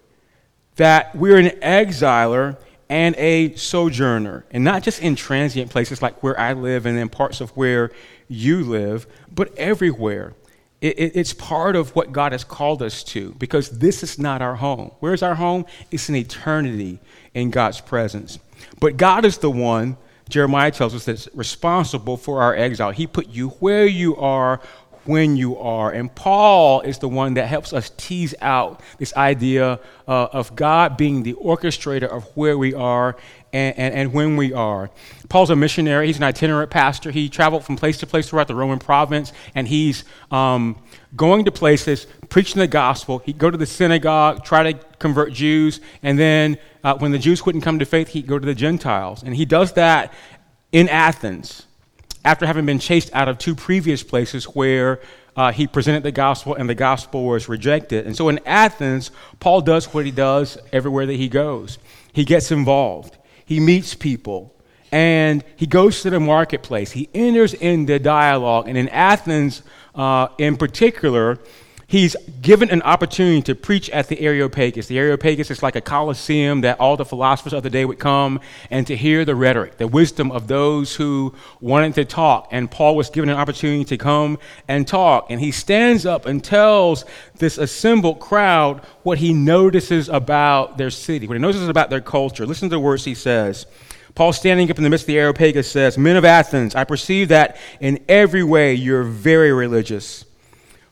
that 0.77 1.15
we're 1.15 1.39
an 1.39 1.51
exiler 1.61 2.57
and 2.89 3.15
a 3.17 3.55
sojourner, 3.55 4.45
and 4.51 4.65
not 4.65 4.83
just 4.83 5.01
in 5.01 5.17
transient 5.17 5.71
places 5.71 6.03
like 6.03 6.23
where 6.23 6.39
I 6.39 6.53
live 6.53 6.85
and 6.85 6.99
in 6.99 7.09
parts 7.09 7.41
of 7.41 7.51
where 7.51 7.91
you 8.29 8.65
live, 8.65 9.07
but 9.35 9.57
everywhere. 9.57 10.35
It, 10.83 10.99
it, 10.99 11.13
it's 11.15 11.33
part 11.33 11.77
of 11.77 11.95
what 11.95 12.11
God 12.11 12.33
has 12.33 12.43
called 12.43 12.83
us 12.83 13.05
to 13.05 13.35
because 13.39 13.79
this 13.79 14.03
is 14.03 14.19
not 14.19 14.43
our 14.43 14.57
home. 14.57 14.91
Where's 14.99 15.23
our 15.23 15.37
home? 15.37 15.65
It's 15.93 16.09
an 16.09 16.17
eternity 16.17 16.99
in 17.35 17.51
God's 17.51 17.81
presence. 17.81 18.41
But 18.81 18.97
God 18.97 19.25
is 19.25 19.39
the 19.39 19.51
one 19.51 19.97
Jeremiah 20.29 20.71
tells 20.71 20.95
us 20.95 21.05
that's 21.05 21.29
responsible 21.35 22.17
for 22.17 22.43
our 22.43 22.55
exile. 22.55 22.91
He 22.91 23.07
put 23.07 23.29
you 23.29 23.51
where 23.61 23.87
you 23.87 24.17
are 24.17 24.61
when 25.05 25.37
you 25.37 25.59
are. 25.59 25.91
And 25.91 26.15
Paul 26.15 26.81
is 26.83 26.99
the 26.99 27.09
one 27.09 27.35
that 27.35 27.47
helps 27.47 27.73
us 27.73 27.91
tease 27.97 28.35
out 28.41 28.81
this 28.99 29.15
idea 29.15 29.81
uh, 30.07 30.29
of 30.33 30.55
God 30.55 30.97
being 30.97 31.23
the 31.23 31.35
orchestrator 31.35 32.09
of 32.09 32.25
where 32.37 32.57
we 32.57 32.75
are 32.75 33.17
and, 33.53 33.77
and, 33.79 33.95
and, 33.95 34.13
when 34.13 34.37
we 34.37 34.53
are. 34.53 34.91
Paul's 35.29 35.51
a 35.51 35.57
missionary, 35.57 36.07
he's 36.07 36.17
an 36.17 36.23
itinerant 36.23 36.71
pastor. 36.71 37.11
He 37.11 37.29
traveled 37.29 37.65
from 37.65 37.77
place 37.77 37.99
to 37.99 38.07
place 38.07 38.29
throughout 38.29 38.49
the 38.49 38.55
Roman 38.55 38.79
province, 38.79 39.33
and 39.55 39.69
he's 39.69 40.05
um, 40.31 40.83
going 41.15 41.45
to 41.45 41.53
places, 41.53 42.07
preaching 42.31 42.61
the 42.61 42.67
gospel. 42.67 43.19
He'd 43.19 43.39
go 43.39 43.51
to 43.51 43.59
the 43.59 43.67
synagogue, 43.67 44.43
try 44.43 44.73
to 44.73 44.79
convert 44.99 45.35
Jews, 45.35 45.81
and 46.03 46.19
then 46.19 46.57
uh, 46.83 46.97
when 46.97 47.13
the 47.13 47.19
Jews 47.19 47.45
wouldn't 47.45 47.63
come 47.63 47.79
to 47.79 47.85
faith, 47.85 48.09
he'd 48.09 48.27
go 48.27 48.39
to 48.39 48.47
the 48.47 48.55
Gentiles. 48.55 49.23
And 49.23 49.37
he 49.37 49.45
does 49.45 49.75
that 49.75 50.15
in 50.73 50.89
Athens 50.89 51.67
after 52.25 52.47
having 52.47 52.67
been 52.67 52.79
chased 52.79 53.11
out 53.13 53.29
of 53.29 53.39
two 53.39 53.55
previous 53.55 54.03
places 54.03 54.45
where 54.45 55.01
uh, 55.37 55.51
he 55.53 55.67
presented 55.67 56.03
the 56.03 56.13
gospel 56.13 56.55
and 56.55 56.69
the 56.69 56.75
gospel 56.75 57.25
was 57.25 57.49
rejected. 57.49 58.07
And 58.07 58.17
so 58.17 58.29
in 58.29 58.39
Athens, 58.47 59.11
Paul 59.41 59.63
does 59.63 59.93
what 59.93 60.05
he 60.05 60.11
does 60.11 60.59
everywhere 60.73 61.07
that 61.07 61.15
he 61.15 61.29
goes. 61.29 61.79
He 62.13 62.25
gets 62.25 62.53
involved, 62.53 63.17
he 63.45 63.59
meets 63.59 63.95
people, 63.95 64.55
and 64.93 65.43
he 65.57 65.67
goes 65.67 66.03
to 66.03 66.11
the 66.11 66.21
marketplace. 66.21 66.93
He 66.93 67.09
enters 67.15 67.55
into 67.55 67.99
dialogue. 67.99 68.69
And 68.69 68.77
in 68.77 68.91
Athens, 68.91 69.63
uh, 69.95 70.29
in 70.37 70.59
particular, 70.59 71.39
he's 71.93 72.17
given 72.41 72.71
an 72.71 72.81
opportunity 72.83 73.43
to 73.43 73.55
preach 73.55 73.91
at 73.91 74.09
the 74.09 74.19
Areopagus. 74.19 74.87
The 74.87 74.99
Areopagus 74.99 75.51
is 75.51 75.63
like 75.63 75.77
a 75.77 75.81
coliseum 75.83 76.63
that 76.63 76.81
all 76.81 76.97
the 76.97 77.05
philosophers 77.05 77.53
of 77.53 77.63
the 77.63 77.69
day 77.69 77.85
would 77.85 77.99
come 77.99 78.41
and 78.71 78.87
to 78.87 78.97
hear 78.97 79.27
the 79.27 79.35
rhetoric, 79.35 79.77
the 79.77 79.87
wisdom 79.87 80.33
of 80.33 80.47
those 80.47 80.97
who 80.97 81.35
wanted 81.61 81.95
to 81.97 82.07
talk. 82.07 82.49
And 82.51 82.71
Paul 82.71 82.97
was 82.97 83.11
given 83.11 83.29
an 83.29 83.37
opportunity 83.37 83.85
to 83.85 83.99
come 83.99 84.39
and 84.69 84.89
talk. 84.89 85.27
And 85.31 85.39
he 85.39 85.51
stands 85.51 86.07
up 86.07 86.25
and 86.25 86.43
tells 86.43 87.05
this 87.37 87.59
assembled 87.59 88.21
crowd 88.21 88.79
what 89.03 89.19
he 89.19 89.35
notices 89.35 90.09
about 90.09 90.79
their 90.79 90.91
city, 90.91 91.29
what 91.29 91.35
he 91.35 91.43
notices 91.43 91.69
about 91.69 91.91
their 91.91 92.01
culture. 92.01 92.47
Listen 92.47 92.71
to 92.71 92.77
the 92.77 92.81
words 92.81 93.05
he 93.05 93.15
says. 93.15 93.67
Paul, 94.15 94.33
standing 94.33 94.71
up 94.71 94.79
in 94.79 94.85
the 94.85 94.89
midst 94.89 95.05
of 95.05 95.09
the 95.09 95.19
Areopagus, 95.19 95.71
says, 95.71 95.99
Men 95.99 96.17
of 96.17 96.25
Athens, 96.25 96.75
I 96.75 96.85
perceive 96.85 97.29
that 97.29 97.59
in 97.81 98.03
every 98.09 98.43
way 98.43 98.73
you're 98.73 99.05
very 99.05 99.53
religious. 99.53 100.25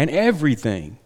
and 0.00 0.08
everything. 0.08 0.96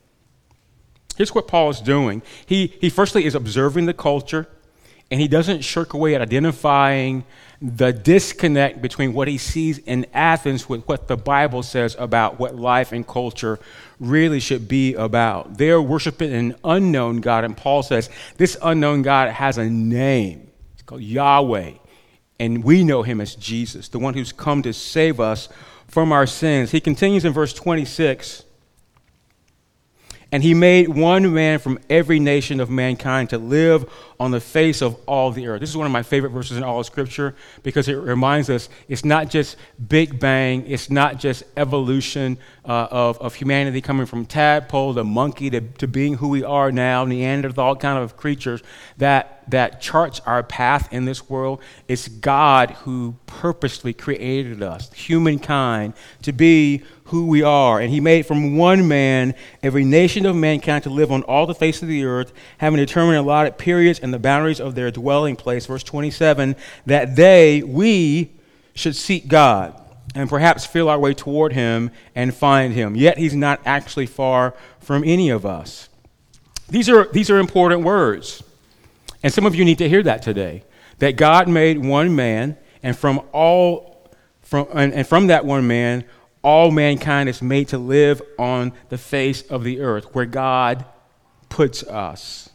Here's 1.16 1.34
what 1.34 1.48
Paul 1.48 1.68
is 1.70 1.80
doing. 1.80 2.22
He, 2.46 2.68
he 2.80 2.88
firstly 2.88 3.24
is 3.24 3.34
observing 3.34 3.86
the 3.86 3.92
culture, 3.92 4.46
and 5.10 5.20
he 5.20 5.26
doesn't 5.26 5.62
shirk 5.62 5.94
away 5.94 6.14
at 6.14 6.20
identifying 6.20 7.24
the 7.60 7.92
disconnect 7.92 8.80
between 8.80 9.12
what 9.12 9.26
he 9.26 9.36
sees 9.36 9.78
in 9.78 10.06
Athens 10.14 10.68
with 10.68 10.86
what 10.86 11.08
the 11.08 11.16
Bible 11.16 11.64
says 11.64 11.96
about 11.98 12.38
what 12.38 12.54
life 12.54 12.92
and 12.92 13.04
culture 13.04 13.58
really 13.98 14.38
should 14.38 14.68
be 14.68 14.94
about. 14.94 15.58
They're 15.58 15.82
worshiping 15.82 16.32
an 16.32 16.54
unknown 16.62 17.16
God, 17.16 17.42
and 17.42 17.56
Paul 17.56 17.82
says 17.82 18.08
this 18.36 18.56
unknown 18.62 19.02
God 19.02 19.28
has 19.28 19.58
a 19.58 19.68
name. 19.68 20.52
It's 20.74 20.82
called 20.82 21.02
Yahweh, 21.02 21.72
and 22.38 22.62
we 22.62 22.84
know 22.84 23.02
him 23.02 23.20
as 23.20 23.34
Jesus, 23.34 23.88
the 23.88 23.98
one 23.98 24.14
who's 24.14 24.30
come 24.30 24.62
to 24.62 24.72
save 24.72 25.18
us 25.18 25.48
from 25.88 26.12
our 26.12 26.28
sins. 26.28 26.70
He 26.70 26.80
continues 26.80 27.24
in 27.24 27.32
verse 27.32 27.52
26. 27.52 28.43
And 30.34 30.42
he 30.42 30.52
made 30.52 30.88
one 30.88 31.32
man 31.32 31.60
from 31.60 31.78
every 31.88 32.18
nation 32.18 32.58
of 32.58 32.68
mankind 32.68 33.30
to 33.30 33.38
live 33.38 33.88
on 34.18 34.32
the 34.32 34.40
face 34.40 34.82
of 34.82 34.96
all 35.06 35.30
the 35.30 35.46
earth. 35.46 35.60
This 35.60 35.70
is 35.70 35.76
one 35.76 35.86
of 35.86 35.92
my 35.92 36.02
favorite 36.02 36.30
verses 36.30 36.56
in 36.56 36.64
all 36.64 36.80
of 36.80 36.86
Scripture 36.86 37.36
because 37.62 37.86
it 37.86 37.94
reminds 37.94 38.50
us 38.50 38.68
it's 38.88 39.04
not 39.04 39.30
just 39.30 39.56
Big 39.86 40.18
Bang, 40.18 40.66
it's 40.66 40.90
not 40.90 41.20
just 41.20 41.44
evolution 41.56 42.36
uh, 42.64 42.88
of, 42.90 43.20
of 43.20 43.36
humanity 43.36 43.80
coming 43.80 44.06
from 44.06 44.26
tadpole 44.26 44.94
to 44.94 45.04
monkey 45.04 45.50
to, 45.50 45.60
to 45.60 45.86
being 45.86 46.14
who 46.14 46.30
we 46.30 46.42
are 46.42 46.72
now, 46.72 47.04
Neanderthal 47.04 47.76
kind 47.76 48.02
of 48.02 48.16
creatures 48.16 48.60
that, 48.96 49.48
that 49.52 49.80
charts 49.80 50.18
our 50.26 50.42
path 50.42 50.92
in 50.92 51.04
this 51.04 51.30
world. 51.30 51.60
It's 51.86 52.08
God 52.08 52.72
who 52.72 53.14
purposely 53.26 53.92
created 53.92 54.64
us, 54.64 54.92
humankind, 54.94 55.94
to 56.22 56.32
be 56.32 56.82
who 57.14 57.26
we 57.26 57.42
are. 57.42 57.80
And 57.80 57.90
he 57.90 58.00
made 58.00 58.26
from 58.26 58.56
one 58.56 58.86
man 58.88 59.34
every 59.62 59.84
nation 59.84 60.26
of 60.26 60.36
mankind 60.36 60.84
to 60.84 60.90
live 60.90 61.12
on 61.12 61.22
all 61.22 61.46
the 61.46 61.54
face 61.54 61.82
of 61.82 61.88
the 61.88 62.04
earth, 62.04 62.32
having 62.58 62.78
determined 62.78 63.18
allotted 63.18 63.56
periods 63.56 63.98
and 64.00 64.12
the 64.12 64.18
boundaries 64.18 64.60
of 64.60 64.74
their 64.74 64.90
dwelling 64.90 65.36
place. 65.36 65.66
Verse 65.66 65.82
27 65.82 66.56
that 66.86 67.16
they, 67.16 67.62
we, 67.62 68.30
should 68.74 68.96
seek 68.96 69.28
God 69.28 69.80
and 70.14 70.28
perhaps 70.28 70.66
feel 70.66 70.88
our 70.88 70.98
way 70.98 71.14
toward 71.14 71.52
him 71.52 71.90
and 72.14 72.34
find 72.34 72.74
him. 72.74 72.94
Yet 72.96 73.18
he's 73.18 73.34
not 73.34 73.60
actually 73.64 74.06
far 74.06 74.54
from 74.80 75.04
any 75.04 75.30
of 75.30 75.46
us. 75.46 75.88
These 76.68 76.88
are, 76.88 77.04
these 77.12 77.30
are 77.30 77.38
important 77.38 77.82
words. 77.82 78.42
And 79.22 79.32
some 79.32 79.46
of 79.46 79.54
you 79.54 79.64
need 79.64 79.78
to 79.78 79.88
hear 79.88 80.02
that 80.02 80.22
today. 80.22 80.64
That 80.98 81.16
God 81.16 81.48
made 81.48 81.78
one 81.78 82.14
man, 82.14 82.56
and 82.82 82.96
from 82.96 83.22
all 83.32 84.10
from 84.42 84.68
and, 84.72 84.92
and 84.92 85.06
from 85.06 85.28
that 85.28 85.44
one 85.44 85.66
man, 85.66 86.04
all 86.44 86.70
mankind 86.70 87.28
is 87.28 87.42
made 87.42 87.68
to 87.68 87.78
live 87.78 88.22
on 88.38 88.72
the 88.90 88.98
face 88.98 89.42
of 89.42 89.64
the 89.64 89.80
earth, 89.80 90.14
where 90.14 90.26
God 90.26 90.84
puts 91.48 91.82
us. 91.82 92.50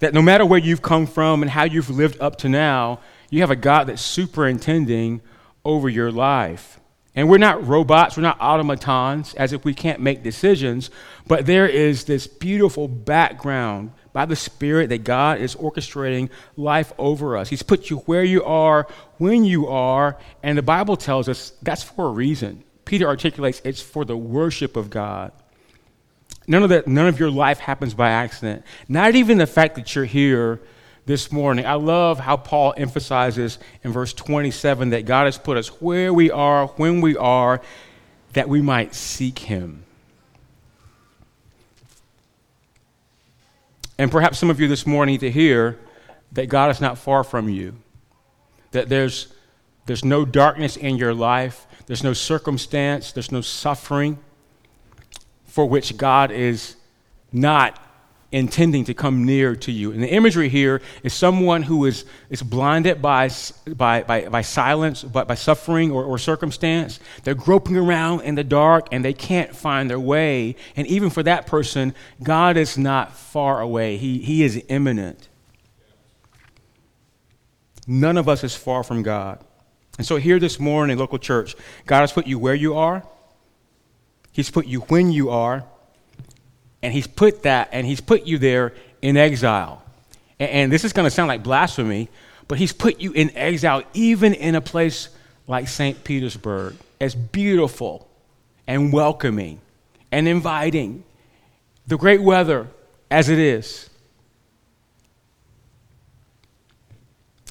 That 0.00 0.12
no 0.12 0.20
matter 0.20 0.44
where 0.44 0.58
you've 0.58 0.82
come 0.82 1.06
from 1.06 1.42
and 1.42 1.50
how 1.50 1.64
you've 1.64 1.88
lived 1.88 2.20
up 2.20 2.36
to 2.38 2.48
now, 2.48 3.00
you 3.30 3.40
have 3.42 3.50
a 3.50 3.56
God 3.56 3.84
that's 3.84 4.02
superintending 4.02 5.20
over 5.64 5.88
your 5.88 6.10
life. 6.10 6.80
And 7.14 7.28
we're 7.28 7.38
not 7.38 7.66
robots, 7.66 8.16
we're 8.16 8.22
not 8.22 8.40
automatons, 8.40 9.34
as 9.34 9.52
if 9.52 9.64
we 9.64 9.74
can't 9.74 10.00
make 10.00 10.22
decisions, 10.22 10.90
but 11.26 11.46
there 11.46 11.66
is 11.66 12.04
this 12.04 12.26
beautiful 12.26 12.88
background 12.88 13.92
by 14.12 14.24
the 14.26 14.36
Spirit 14.36 14.88
that 14.88 15.04
God 15.04 15.40
is 15.40 15.54
orchestrating 15.56 16.30
life 16.56 16.92
over 16.98 17.36
us. 17.36 17.48
He's 17.48 17.62
put 17.62 17.90
you 17.90 17.98
where 17.98 18.24
you 18.24 18.44
are, 18.44 18.86
when 19.18 19.44
you 19.44 19.68
are, 19.68 20.18
and 20.42 20.56
the 20.56 20.62
Bible 20.62 20.96
tells 20.96 21.28
us 21.28 21.52
that's 21.62 21.82
for 21.82 22.06
a 22.06 22.12
reason. 22.12 22.64
Peter 22.90 23.06
articulates 23.06 23.62
it's 23.64 23.80
for 23.80 24.04
the 24.04 24.16
worship 24.16 24.76
of 24.76 24.90
God. 24.90 25.30
None 26.48 26.64
of, 26.64 26.70
that, 26.70 26.88
none 26.88 27.06
of 27.06 27.20
your 27.20 27.30
life 27.30 27.60
happens 27.60 27.94
by 27.94 28.10
accident. 28.10 28.64
Not 28.88 29.14
even 29.14 29.38
the 29.38 29.46
fact 29.46 29.76
that 29.76 29.94
you're 29.94 30.06
here 30.06 30.60
this 31.06 31.30
morning. 31.30 31.64
I 31.64 31.74
love 31.74 32.18
how 32.18 32.36
Paul 32.36 32.74
emphasizes 32.76 33.60
in 33.84 33.92
verse 33.92 34.12
27 34.12 34.90
that 34.90 35.04
God 35.04 35.26
has 35.26 35.38
put 35.38 35.56
us 35.56 35.68
where 35.80 36.12
we 36.12 36.32
are, 36.32 36.66
when 36.66 37.00
we 37.00 37.16
are, 37.16 37.62
that 38.32 38.48
we 38.48 38.60
might 38.60 38.92
seek 38.92 39.38
Him. 39.38 39.84
And 43.98 44.10
perhaps 44.10 44.36
some 44.36 44.50
of 44.50 44.58
you 44.58 44.66
this 44.66 44.84
morning 44.84 45.20
to 45.20 45.30
hear 45.30 45.78
that 46.32 46.48
God 46.48 46.72
is 46.72 46.80
not 46.80 46.98
far 46.98 47.22
from 47.22 47.48
you, 47.48 47.76
that 48.72 48.88
there's, 48.88 49.32
there's 49.86 50.04
no 50.04 50.24
darkness 50.24 50.76
in 50.76 50.96
your 50.96 51.14
life, 51.14 51.68
there's 51.90 52.04
no 52.04 52.12
circumstance, 52.12 53.10
there's 53.10 53.32
no 53.32 53.40
suffering 53.40 54.16
for 55.46 55.66
which 55.66 55.96
God 55.96 56.30
is 56.30 56.76
not 57.32 57.82
intending 58.30 58.84
to 58.84 58.94
come 58.94 59.24
near 59.24 59.56
to 59.56 59.72
you. 59.72 59.90
And 59.90 60.00
the 60.00 60.08
imagery 60.08 60.48
here 60.48 60.82
is 61.02 61.12
someone 61.12 61.64
who 61.64 61.84
is, 61.86 62.04
is 62.28 62.44
blinded 62.44 63.02
by, 63.02 63.28
by, 63.66 64.04
by, 64.04 64.28
by 64.28 64.40
silence, 64.40 65.02
by, 65.02 65.24
by 65.24 65.34
suffering 65.34 65.90
or, 65.90 66.04
or 66.04 66.16
circumstance. 66.16 67.00
They're 67.24 67.34
groping 67.34 67.76
around 67.76 68.20
in 68.20 68.36
the 68.36 68.44
dark 68.44 68.86
and 68.92 69.04
they 69.04 69.12
can't 69.12 69.56
find 69.56 69.90
their 69.90 69.98
way. 69.98 70.54
And 70.76 70.86
even 70.86 71.10
for 71.10 71.24
that 71.24 71.48
person, 71.48 71.92
God 72.22 72.56
is 72.56 72.78
not 72.78 73.16
far 73.16 73.60
away, 73.60 73.96
He, 73.96 74.20
he 74.20 74.44
is 74.44 74.62
imminent. 74.68 75.28
None 77.84 78.16
of 78.16 78.28
us 78.28 78.44
is 78.44 78.54
far 78.54 78.84
from 78.84 79.02
God. 79.02 79.44
And 80.00 80.06
so, 80.06 80.16
here 80.16 80.38
this 80.38 80.58
morning, 80.58 80.96
local 80.96 81.18
church, 81.18 81.54
God 81.84 82.00
has 82.00 82.10
put 82.10 82.26
you 82.26 82.38
where 82.38 82.54
you 82.54 82.74
are, 82.74 83.02
He's 84.32 84.48
put 84.48 84.64
you 84.64 84.80
when 84.80 85.12
you 85.12 85.28
are, 85.28 85.62
and 86.80 86.94
he's 86.94 87.06
put 87.06 87.42
that, 87.42 87.68
and 87.70 87.86
he's 87.86 88.00
put 88.00 88.24
you 88.24 88.38
there 88.38 88.72
in 89.02 89.18
exile. 89.18 89.82
And, 90.38 90.50
and 90.50 90.72
this 90.72 90.84
is 90.84 90.94
going 90.94 91.04
to 91.04 91.10
sound 91.10 91.28
like 91.28 91.42
blasphemy, 91.42 92.08
but 92.48 92.56
he's 92.56 92.72
put 92.72 92.98
you 93.02 93.12
in 93.12 93.36
exile 93.36 93.82
even 93.92 94.32
in 94.32 94.54
a 94.54 94.62
place 94.62 95.10
like 95.46 95.68
St. 95.68 96.02
Petersburg, 96.02 96.76
as 96.98 97.14
beautiful 97.14 98.08
and 98.66 98.94
welcoming 98.94 99.60
and 100.10 100.26
inviting, 100.26 101.04
the 101.86 101.98
great 101.98 102.22
weather 102.22 102.68
as 103.10 103.28
it 103.28 103.38
is. 103.38 103.89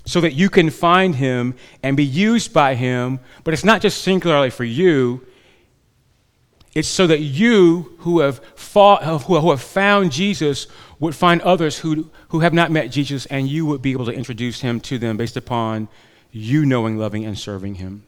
So 0.09 0.21
that 0.21 0.33
you 0.33 0.49
can 0.49 0.71
find 0.71 1.13
him 1.13 1.53
and 1.83 1.95
be 1.95 2.03
used 2.03 2.51
by 2.51 2.73
him, 2.73 3.19
but 3.43 3.53
it's 3.53 3.63
not 3.63 3.79
just 3.79 4.01
singularly 4.01 4.49
for 4.49 4.63
you, 4.63 5.23
it's 6.73 6.87
so 6.87 7.05
that 7.05 7.19
you 7.19 7.95
who 7.99 8.21
have, 8.21 8.43
fought, 8.55 9.03
who 9.03 9.51
have 9.51 9.61
found 9.61 10.11
Jesus 10.11 10.65
would 10.97 11.13
find 11.13 11.43
others 11.43 11.77
who, 11.77 12.09
who 12.29 12.39
have 12.39 12.55
not 12.55 12.71
met 12.71 12.87
Jesus, 12.87 13.27
and 13.27 13.47
you 13.47 13.67
would 13.67 13.83
be 13.83 13.91
able 13.91 14.05
to 14.05 14.11
introduce 14.11 14.61
him 14.61 14.79
to 14.79 14.97
them 14.97 15.15
based 15.15 15.37
upon 15.37 15.87
you 16.31 16.65
knowing, 16.65 16.97
loving, 16.97 17.23
and 17.23 17.37
serving 17.37 17.75
him. 17.75 18.01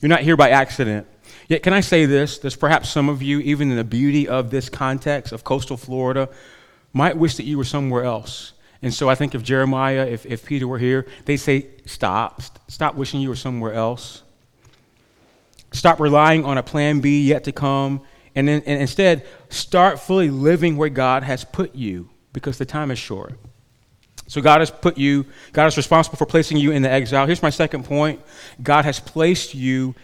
You're 0.00 0.08
not 0.08 0.20
here 0.20 0.38
by 0.38 0.48
accident. 0.48 1.06
Yet, 1.48 1.62
can 1.62 1.74
I 1.74 1.82
say 1.82 2.06
this? 2.06 2.38
There's 2.38 2.56
perhaps 2.56 2.88
some 2.88 3.10
of 3.10 3.20
you, 3.20 3.40
even 3.40 3.70
in 3.70 3.76
the 3.76 3.84
beauty 3.84 4.26
of 4.26 4.50
this 4.50 4.70
context 4.70 5.34
of 5.34 5.44
coastal 5.44 5.76
Florida, 5.76 6.30
might 6.94 7.18
wish 7.18 7.36
that 7.36 7.44
you 7.44 7.58
were 7.58 7.64
somewhere 7.64 8.04
else. 8.04 8.54
And 8.82 8.92
so 8.92 9.08
I 9.08 9.14
think 9.14 9.34
if 9.34 9.42
Jeremiah, 9.42 10.06
if, 10.06 10.26
if 10.26 10.44
Peter 10.44 10.66
were 10.66 10.78
here, 10.78 11.06
they'd 11.24 11.36
say, 11.36 11.68
Stop. 11.86 12.42
Stop 12.68 12.94
wishing 12.96 13.20
you 13.20 13.28
were 13.28 13.36
somewhere 13.36 13.72
else. 13.72 14.22
Stop 15.72 16.00
relying 16.00 16.44
on 16.44 16.58
a 16.58 16.62
plan 16.62 17.00
B 17.00 17.22
yet 17.26 17.44
to 17.44 17.52
come. 17.52 18.02
And, 18.34 18.48
then, 18.48 18.62
and 18.66 18.80
instead, 18.80 19.26
start 19.50 20.00
fully 20.00 20.30
living 20.30 20.76
where 20.76 20.88
God 20.88 21.22
has 21.22 21.44
put 21.44 21.74
you 21.74 22.10
because 22.32 22.58
the 22.58 22.64
time 22.64 22.90
is 22.90 22.98
short. 22.98 23.38
So 24.26 24.40
God 24.40 24.60
has 24.60 24.70
put 24.70 24.96
you, 24.96 25.26
God 25.52 25.66
is 25.66 25.76
responsible 25.76 26.16
for 26.16 26.26
placing 26.26 26.56
you 26.56 26.72
in 26.72 26.82
the 26.82 26.90
exile. 26.90 27.26
Here's 27.26 27.42
my 27.42 27.50
second 27.50 27.84
point 27.84 28.22
God 28.62 28.84
has 28.84 28.98
placed 28.98 29.54
you 29.54 29.94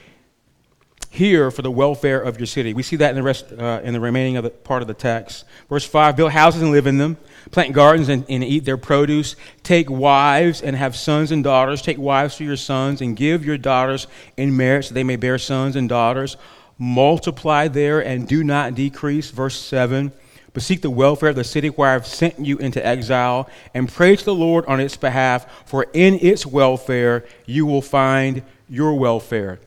here 1.11 1.51
for 1.51 1.63
the 1.63 1.71
welfare 1.71 2.21
of 2.21 2.39
your 2.39 2.47
city. 2.47 2.75
We 2.75 2.83
see 2.83 2.97
that 2.97 3.11
in 3.11 3.17
the 3.17 3.23
rest, 3.23 3.47
uh, 3.53 3.81
in 3.83 3.95
the 3.95 4.01
remaining 4.01 4.37
of 4.37 4.45
the 4.45 4.51
part 4.51 4.83
of 4.83 4.89
the 4.89 4.95
text. 4.95 5.45
Verse 5.69 5.85
5 5.85 6.17
build 6.17 6.33
houses 6.33 6.61
and 6.61 6.71
live 6.71 6.87
in 6.87 6.99
them, 6.99 7.17
plant 7.51 7.73
gardens 7.73 8.09
and, 8.09 8.25
and 8.29 8.45
eat 8.45 8.65
their 8.65 8.77
produce, 8.77 9.37
take 9.63 9.91
wives 9.91 10.63
and 10.63 10.77
have 10.77 10.95
sons 10.97 11.33
and 11.33 11.43
daughters, 11.43 11.83
take 11.83 11.99
wives 11.99 12.37
for 12.37 12.45
your 12.45 12.57
sons, 12.57 13.01
and 13.01 13.17
give 13.17 13.45
your 13.45 13.59
daughters 13.59 14.07
in 14.37 14.57
marriage 14.57 14.89
so 14.89 14.95
they 14.95 15.05
may 15.05 15.17
bear 15.17 15.39
sons 15.39 15.77
and 15.77 15.89
daughters. 15.89 16.37
Multiply 16.79 17.69
there 17.69 18.01
and 18.01 18.29
do 18.29 18.45
not 18.45 18.75
decrease. 18.75 19.31
Verse 19.31 19.59
7 19.61 20.13
but 20.55 20.63
seek 20.63 20.81
the 20.81 20.91
welfare 20.91 21.29
of 21.29 21.37
the 21.37 21.45
city 21.45 21.69
where 21.69 21.91
I 21.91 21.93
have 21.93 22.07
sent 22.07 22.45
you 22.45 22.59
into 22.59 22.85
exile, 22.85 23.49
and 23.75 23.89
pray 23.89 24.17
to 24.17 24.25
the 24.25 24.35
Lord 24.35 24.65
on 24.67 24.81
its 24.81 24.97
behalf, 24.97 25.47
for 25.69 25.87
in 25.93 26.19
its 26.21 26.47
welfare 26.47 27.25
you 27.47 27.65
will 27.67 27.83
find 27.83 28.43
your 28.69 28.95
welfare. 28.95 29.61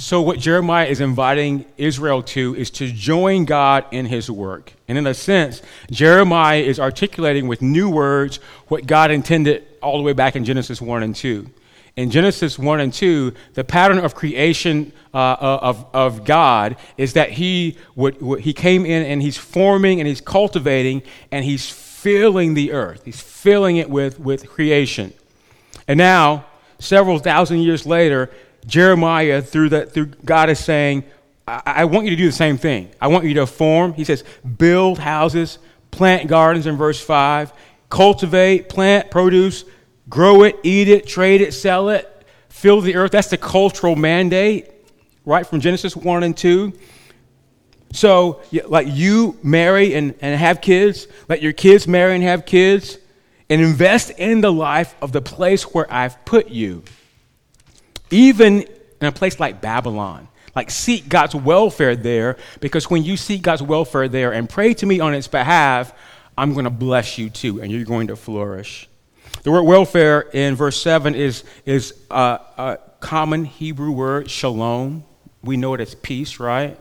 So, 0.00 0.22
what 0.22 0.38
Jeremiah 0.38 0.86
is 0.86 1.02
inviting 1.02 1.66
Israel 1.76 2.22
to 2.22 2.56
is 2.56 2.70
to 2.70 2.90
join 2.90 3.44
God 3.44 3.84
in 3.90 4.06
his 4.06 4.30
work. 4.30 4.72
And 4.88 4.96
in 4.96 5.06
a 5.06 5.12
sense, 5.12 5.60
Jeremiah 5.90 6.62
is 6.62 6.80
articulating 6.80 7.48
with 7.48 7.60
new 7.60 7.90
words 7.90 8.38
what 8.68 8.86
God 8.86 9.10
intended 9.10 9.66
all 9.82 9.98
the 9.98 10.02
way 10.02 10.14
back 10.14 10.36
in 10.36 10.46
Genesis 10.46 10.80
1 10.80 11.02
and 11.02 11.14
2. 11.14 11.46
in 11.96 12.10
Genesis 12.10 12.58
1 12.58 12.80
and 12.80 12.94
2, 12.94 13.34
the 13.52 13.62
pattern 13.62 13.98
of 13.98 14.14
creation 14.14 14.90
uh, 15.12 15.18
uh, 15.18 15.58
of, 15.60 15.86
of 15.92 16.24
God 16.24 16.76
is 16.96 17.12
that 17.12 17.32
he, 17.32 17.76
would, 17.94 18.22
would, 18.22 18.40
he 18.40 18.54
came 18.54 18.86
in 18.86 19.04
and 19.04 19.20
he's 19.20 19.36
forming 19.36 20.00
and 20.00 20.08
he's 20.08 20.22
cultivating 20.22 21.02
and 21.30 21.44
he's 21.44 21.68
filling 21.68 22.54
the 22.54 22.72
earth. 22.72 23.04
He's 23.04 23.20
filling 23.20 23.76
it 23.76 23.90
with, 23.90 24.18
with 24.18 24.48
creation. 24.48 25.12
And 25.86 25.98
now, 25.98 26.46
several 26.78 27.18
thousand 27.18 27.58
years 27.58 27.84
later, 27.84 28.30
Jeremiah, 28.66 29.42
through, 29.42 29.70
that, 29.70 29.92
through 29.92 30.06
God, 30.24 30.50
is 30.50 30.58
saying, 30.58 31.04
I, 31.46 31.62
I 31.64 31.84
want 31.84 32.06
you 32.06 32.10
to 32.10 32.16
do 32.16 32.26
the 32.26 32.32
same 32.32 32.58
thing. 32.58 32.90
I 33.00 33.08
want 33.08 33.24
you 33.24 33.34
to 33.34 33.46
form. 33.46 33.92
He 33.94 34.04
says, 34.04 34.24
build 34.58 34.98
houses, 34.98 35.58
plant 35.90 36.28
gardens 36.28 36.66
in 36.66 36.76
verse 36.76 37.00
5, 37.00 37.52
cultivate, 37.88 38.68
plant, 38.68 39.10
produce, 39.10 39.64
grow 40.08 40.42
it, 40.42 40.58
eat 40.62 40.88
it, 40.88 41.06
trade 41.06 41.40
it, 41.40 41.54
sell 41.54 41.88
it, 41.88 42.26
fill 42.48 42.80
the 42.80 42.96
earth. 42.96 43.12
That's 43.12 43.28
the 43.28 43.38
cultural 43.38 43.96
mandate, 43.96 44.70
right, 45.24 45.46
from 45.46 45.60
Genesis 45.60 45.96
1 45.96 46.22
and 46.22 46.36
2. 46.36 46.72
So, 47.92 48.40
like 48.66 48.86
you 48.88 49.36
marry 49.42 49.94
and, 49.94 50.14
and 50.20 50.38
have 50.38 50.60
kids, 50.60 51.08
let 51.28 51.42
your 51.42 51.52
kids 51.52 51.88
marry 51.88 52.14
and 52.14 52.22
have 52.22 52.46
kids, 52.46 52.98
and 53.48 53.60
invest 53.60 54.10
in 54.10 54.40
the 54.40 54.52
life 54.52 54.94
of 55.02 55.10
the 55.10 55.20
place 55.20 55.64
where 55.64 55.92
I've 55.92 56.24
put 56.24 56.50
you. 56.50 56.84
Even 58.10 58.62
in 59.00 59.06
a 59.06 59.12
place 59.12 59.38
like 59.40 59.60
Babylon, 59.60 60.28
like 60.54 60.70
seek 60.70 61.08
God's 61.08 61.34
welfare 61.34 61.96
there, 61.96 62.36
because 62.60 62.90
when 62.90 63.04
you 63.04 63.16
seek 63.16 63.42
God's 63.42 63.62
welfare 63.62 64.08
there 64.08 64.32
and 64.32 64.48
pray 64.48 64.74
to 64.74 64.86
me 64.86 65.00
on 65.00 65.14
its 65.14 65.28
behalf, 65.28 65.92
I'm 66.36 66.52
going 66.52 66.64
to 66.64 66.70
bless 66.70 67.18
you 67.18 67.30
too, 67.30 67.60
and 67.60 67.70
you're 67.70 67.84
going 67.84 68.08
to 68.08 68.16
flourish. 68.16 68.88
The 69.42 69.50
word 69.50 69.62
welfare 69.62 70.20
in 70.20 70.54
verse 70.54 70.80
7 70.82 71.14
is, 71.14 71.44
is 71.64 71.94
a, 72.10 72.40
a 72.58 72.78
common 73.00 73.44
Hebrew 73.44 73.90
word, 73.90 74.30
shalom. 74.30 75.04
We 75.42 75.56
know 75.56 75.74
it 75.74 75.80
as 75.80 75.94
peace, 75.94 76.38
right? 76.38 76.78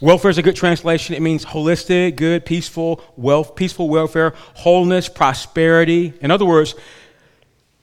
Welfare 0.00 0.30
is 0.30 0.38
a 0.38 0.42
good 0.42 0.56
translation. 0.56 1.14
It 1.14 1.22
means 1.22 1.44
holistic, 1.44 2.16
good, 2.16 2.44
peaceful, 2.44 3.02
wealth, 3.16 3.56
peaceful 3.56 3.88
welfare, 3.88 4.34
wholeness, 4.54 5.08
prosperity. 5.08 6.12
In 6.20 6.30
other 6.30 6.44
words, 6.44 6.74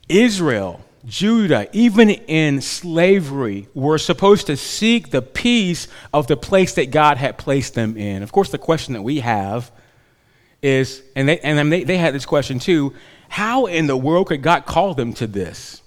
Israel, 0.07 0.79
Judah, 1.05 1.67
even 1.73 2.09
in 2.09 2.61
slavery, 2.61 3.67
were 3.73 3.97
supposed 3.97 4.47
to 4.47 4.55
seek 4.55 5.11
the 5.11 5.21
peace 5.21 5.87
of 6.13 6.27
the 6.27 6.37
place 6.37 6.75
that 6.75 6.91
God 6.91 7.17
had 7.17 7.37
placed 7.37 7.73
them 7.73 7.97
in. 7.97 8.23
Of 8.23 8.31
course, 8.31 8.49
the 8.49 8.57
question 8.57 8.93
that 8.93 9.01
we 9.01 9.19
have 9.19 9.71
is, 10.61 11.03
and 11.15 11.27
they, 11.27 11.39
and 11.39 11.71
they, 11.71 11.83
they 11.83 11.97
had 11.97 12.13
this 12.13 12.25
question 12.25 12.59
too 12.59 12.93
how 13.27 13.65
in 13.65 13.87
the 13.87 13.97
world 13.97 14.27
could 14.27 14.43
God 14.43 14.67
call 14.67 14.93
them 14.93 15.11
to 15.13 15.25
this? 15.25 15.81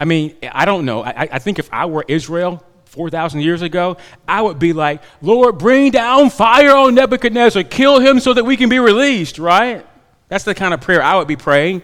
I 0.00 0.06
mean, 0.06 0.34
I 0.50 0.64
don't 0.64 0.86
know. 0.86 1.04
I, 1.04 1.28
I 1.32 1.38
think 1.38 1.58
if 1.58 1.68
I 1.70 1.84
were 1.84 2.06
Israel 2.08 2.64
4,000 2.86 3.42
years 3.42 3.60
ago, 3.60 3.98
I 4.26 4.40
would 4.40 4.58
be 4.58 4.72
like, 4.72 5.02
Lord, 5.20 5.58
bring 5.58 5.90
down 5.90 6.30
fire 6.30 6.74
on 6.74 6.94
Nebuchadnezzar, 6.94 7.64
kill 7.64 8.00
him 8.00 8.18
so 8.18 8.32
that 8.32 8.44
we 8.44 8.56
can 8.56 8.70
be 8.70 8.78
released, 8.78 9.38
right? 9.38 9.86
That's 10.28 10.44
the 10.44 10.54
kind 10.54 10.72
of 10.72 10.80
prayer 10.80 11.02
I 11.02 11.18
would 11.18 11.28
be 11.28 11.36
praying. 11.36 11.82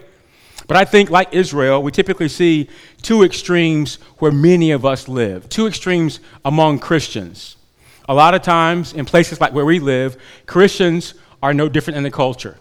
But 0.67 0.77
I 0.77 0.85
think, 0.85 1.09
like 1.09 1.33
Israel, 1.33 1.81
we 1.81 1.91
typically 1.91 2.27
see 2.27 2.69
two 3.01 3.23
extremes 3.23 3.95
where 4.19 4.31
many 4.31 4.71
of 4.71 4.85
us 4.85 5.07
live, 5.07 5.47
two 5.49 5.65
extremes 5.65 6.19
among 6.43 6.79
Christians. 6.79 7.55
A 8.09 8.13
lot 8.13 8.35
of 8.35 8.41
times, 8.41 8.93
in 8.93 9.05
places 9.05 9.39
like 9.39 9.53
where 9.53 9.65
we 9.65 9.79
live, 9.79 10.17
Christians 10.45 11.13
are 11.41 11.53
no 11.53 11.69
different 11.69 11.97
in 11.97 12.03
the 12.03 12.11
culture 12.11 12.57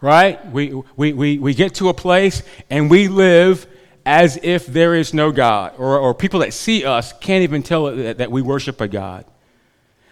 right? 0.00 0.44
We, 0.50 0.82
we, 0.96 1.12
we, 1.12 1.38
we 1.38 1.54
get 1.54 1.74
to 1.76 1.88
a 1.88 1.94
place 1.94 2.42
and 2.70 2.90
we 2.90 3.08
live 3.08 3.66
as 4.04 4.38
if 4.42 4.66
there 4.66 4.94
is 4.94 5.12
no 5.12 5.32
God, 5.32 5.74
or, 5.78 5.98
or 5.98 6.14
people 6.14 6.40
that 6.40 6.54
see 6.54 6.84
us 6.84 7.12
can't 7.14 7.42
even 7.42 7.62
tell 7.62 7.86
that, 7.86 8.18
that 8.18 8.30
we 8.30 8.40
worship 8.40 8.80
a 8.80 8.86
God. 8.86 9.24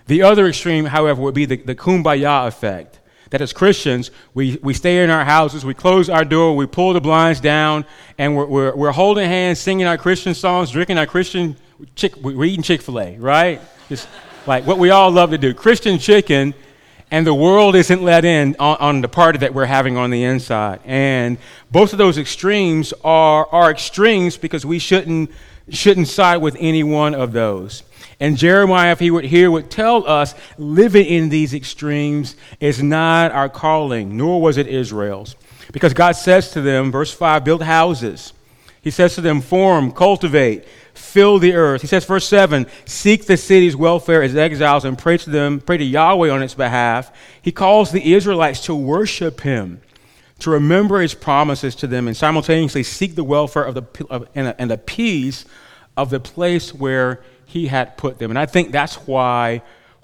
The 0.06 0.22
other 0.22 0.48
extreme, 0.48 0.86
however, 0.86 1.22
would 1.22 1.34
be 1.34 1.44
the, 1.44 1.56
the 1.56 1.76
kumbaya 1.76 2.48
effect. 2.48 2.98
That 3.34 3.42
as 3.42 3.52
Christians, 3.52 4.12
we, 4.32 4.60
we 4.62 4.74
stay 4.74 5.02
in 5.02 5.10
our 5.10 5.24
houses, 5.24 5.64
we 5.64 5.74
close 5.74 6.08
our 6.08 6.24
door, 6.24 6.54
we 6.54 6.66
pull 6.66 6.92
the 6.92 7.00
blinds 7.00 7.40
down, 7.40 7.84
and 8.16 8.36
we're, 8.36 8.46
we're, 8.46 8.76
we're 8.76 8.92
holding 8.92 9.28
hands, 9.28 9.58
singing 9.58 9.88
our 9.88 9.98
Christian 9.98 10.34
songs, 10.34 10.70
drinking 10.70 10.98
our 10.98 11.06
Christian, 11.06 11.56
chick, 11.96 12.14
we're 12.18 12.44
eating 12.44 12.62
Chick 12.62 12.80
fil 12.80 13.00
A, 13.00 13.16
right? 13.16 13.60
Just 13.88 14.06
like 14.46 14.68
what 14.68 14.78
we 14.78 14.90
all 14.90 15.10
love 15.10 15.30
to 15.30 15.38
do. 15.38 15.52
Christian 15.52 15.98
chicken 15.98 16.54
and 17.10 17.26
the 17.26 17.34
world 17.34 17.74
isn't 17.74 18.04
let 18.04 18.24
in 18.24 18.54
on, 18.60 18.76
on, 18.76 19.00
the 19.00 19.08
party 19.08 19.38
that 19.38 19.52
we're 19.52 19.66
having 19.66 19.96
on 19.96 20.10
the 20.10 20.22
inside. 20.22 20.78
And 20.84 21.36
both 21.72 21.90
of 21.90 21.98
those 21.98 22.18
extremes 22.18 22.94
are, 23.02 23.48
are 23.50 23.68
extremes 23.68 24.36
because 24.36 24.64
we 24.64 24.78
shouldn't, 24.78 25.32
shouldn't 25.70 26.06
side 26.06 26.36
with 26.36 26.56
any 26.60 26.84
one 26.84 27.16
of 27.16 27.32
those. 27.32 27.82
And 28.20 28.36
Jeremiah, 28.36 28.92
if 28.92 29.00
he 29.00 29.10
would 29.10 29.24
hear, 29.24 29.50
would 29.50 29.70
tell 29.70 30.06
us 30.08 30.34
living 30.56 31.06
in 31.06 31.28
these 31.28 31.54
extremes 31.54 32.36
is 32.60 32.82
not 32.82 33.32
our 33.32 33.48
calling, 33.48 34.16
nor 34.16 34.40
was 34.40 34.56
it 34.56 34.66
Israel's. 34.66 35.36
Because 35.72 35.94
God 35.94 36.12
says 36.12 36.50
to 36.52 36.60
them, 36.60 36.92
verse 36.92 37.12
5, 37.12 37.44
build 37.44 37.62
houses. 37.62 38.32
He 38.82 38.90
says 38.90 39.14
to 39.14 39.20
them, 39.20 39.40
form, 39.40 39.92
cultivate, 39.92 40.66
fill 40.92 41.38
the 41.38 41.54
earth. 41.54 41.80
He 41.80 41.86
says, 41.86 42.04
verse 42.04 42.28
7 42.28 42.66
seek 42.84 43.26
the 43.26 43.36
city's 43.36 43.74
welfare 43.74 44.22
as 44.22 44.36
exiles 44.36 44.84
and 44.84 44.98
pray 44.98 45.16
to 45.18 45.30
them, 45.30 45.60
pray 45.60 45.78
to 45.78 45.84
Yahweh 45.84 46.30
on 46.30 46.42
its 46.42 46.54
behalf. 46.54 47.10
He 47.40 47.50
calls 47.50 47.90
the 47.90 48.12
Israelites 48.12 48.60
to 48.66 48.74
worship 48.74 49.40
him, 49.40 49.80
to 50.40 50.50
remember 50.50 51.00
his 51.00 51.14
promises 51.14 51.74
to 51.76 51.86
them, 51.86 52.06
and 52.06 52.16
simultaneously 52.16 52.82
seek 52.82 53.14
the 53.14 53.24
welfare 53.24 53.64
of 53.64 53.74
the, 53.74 54.06
of, 54.10 54.28
and, 54.34 54.54
and 54.58 54.70
the 54.70 54.78
peace 54.78 55.46
of 55.96 56.10
the 56.10 56.20
place 56.20 56.74
where 56.74 57.22
he 57.54 57.68
had 57.68 57.96
put 57.96 58.18
them. 58.18 58.32
And 58.32 58.38
I 58.38 58.46
think 58.46 58.72
that's 58.72 58.96
why 59.06 59.62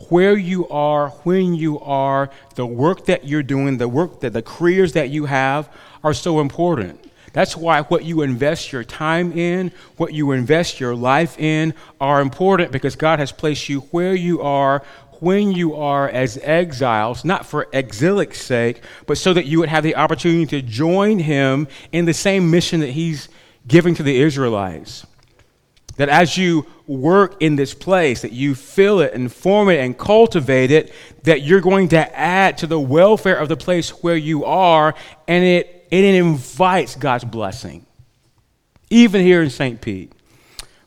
where 0.08 0.38
you 0.38 0.68
are, 0.68 1.08
when 1.24 1.52
you 1.52 1.80
are, 1.80 2.30
the 2.54 2.64
work 2.64 3.06
that 3.06 3.26
you're 3.26 3.42
doing, 3.42 3.76
the 3.76 3.88
work 3.88 4.20
that 4.20 4.32
the 4.32 4.40
careers 4.40 4.92
that 4.92 5.10
you 5.10 5.26
have 5.26 5.68
are 6.04 6.14
so 6.14 6.38
important. 6.38 7.04
That's 7.32 7.56
why 7.56 7.82
what 7.82 8.04
you 8.04 8.22
invest 8.22 8.70
your 8.70 8.84
time 8.84 9.32
in, 9.32 9.72
what 9.96 10.14
you 10.14 10.30
invest 10.30 10.78
your 10.78 10.94
life 10.94 11.36
in, 11.40 11.74
are 12.00 12.20
important 12.20 12.70
because 12.70 12.94
God 12.94 13.18
has 13.18 13.32
placed 13.32 13.68
you 13.68 13.80
where 13.90 14.14
you 14.14 14.40
are 14.42 14.84
when 15.18 15.50
you 15.50 15.74
are 15.74 16.08
as 16.08 16.38
exiles, 16.42 17.24
not 17.24 17.44
for 17.44 17.66
exilic 17.72 18.32
sake, 18.32 18.80
but 19.06 19.18
so 19.18 19.34
that 19.34 19.46
you 19.46 19.58
would 19.58 19.68
have 19.68 19.82
the 19.82 19.96
opportunity 19.96 20.46
to 20.46 20.62
join 20.62 21.18
Him 21.18 21.66
in 21.90 22.04
the 22.04 22.14
same 22.14 22.48
mission 22.48 22.78
that 22.78 22.90
He's 22.90 23.28
giving 23.66 23.96
to 23.96 24.04
the 24.04 24.20
Israelites. 24.20 25.04
That 26.00 26.08
as 26.08 26.38
you 26.38 26.64
work 26.86 27.42
in 27.42 27.56
this 27.56 27.74
place, 27.74 28.22
that 28.22 28.32
you 28.32 28.54
fill 28.54 29.00
it 29.00 29.12
and 29.12 29.30
form 29.30 29.68
it 29.68 29.80
and 29.80 29.98
cultivate 29.98 30.70
it, 30.70 30.94
that 31.24 31.42
you're 31.42 31.60
going 31.60 31.88
to 31.88 32.18
add 32.18 32.56
to 32.58 32.66
the 32.66 32.80
welfare 32.80 33.36
of 33.36 33.50
the 33.50 33.56
place 33.58 33.90
where 34.02 34.16
you 34.16 34.46
are, 34.46 34.94
and 35.28 35.44
it 35.44 35.86
and 35.92 36.02
it 36.02 36.14
invites 36.14 36.96
God's 36.96 37.24
blessing, 37.24 37.84
even 38.88 39.20
here 39.20 39.42
in 39.42 39.50
St. 39.50 39.78
Pete. 39.78 40.10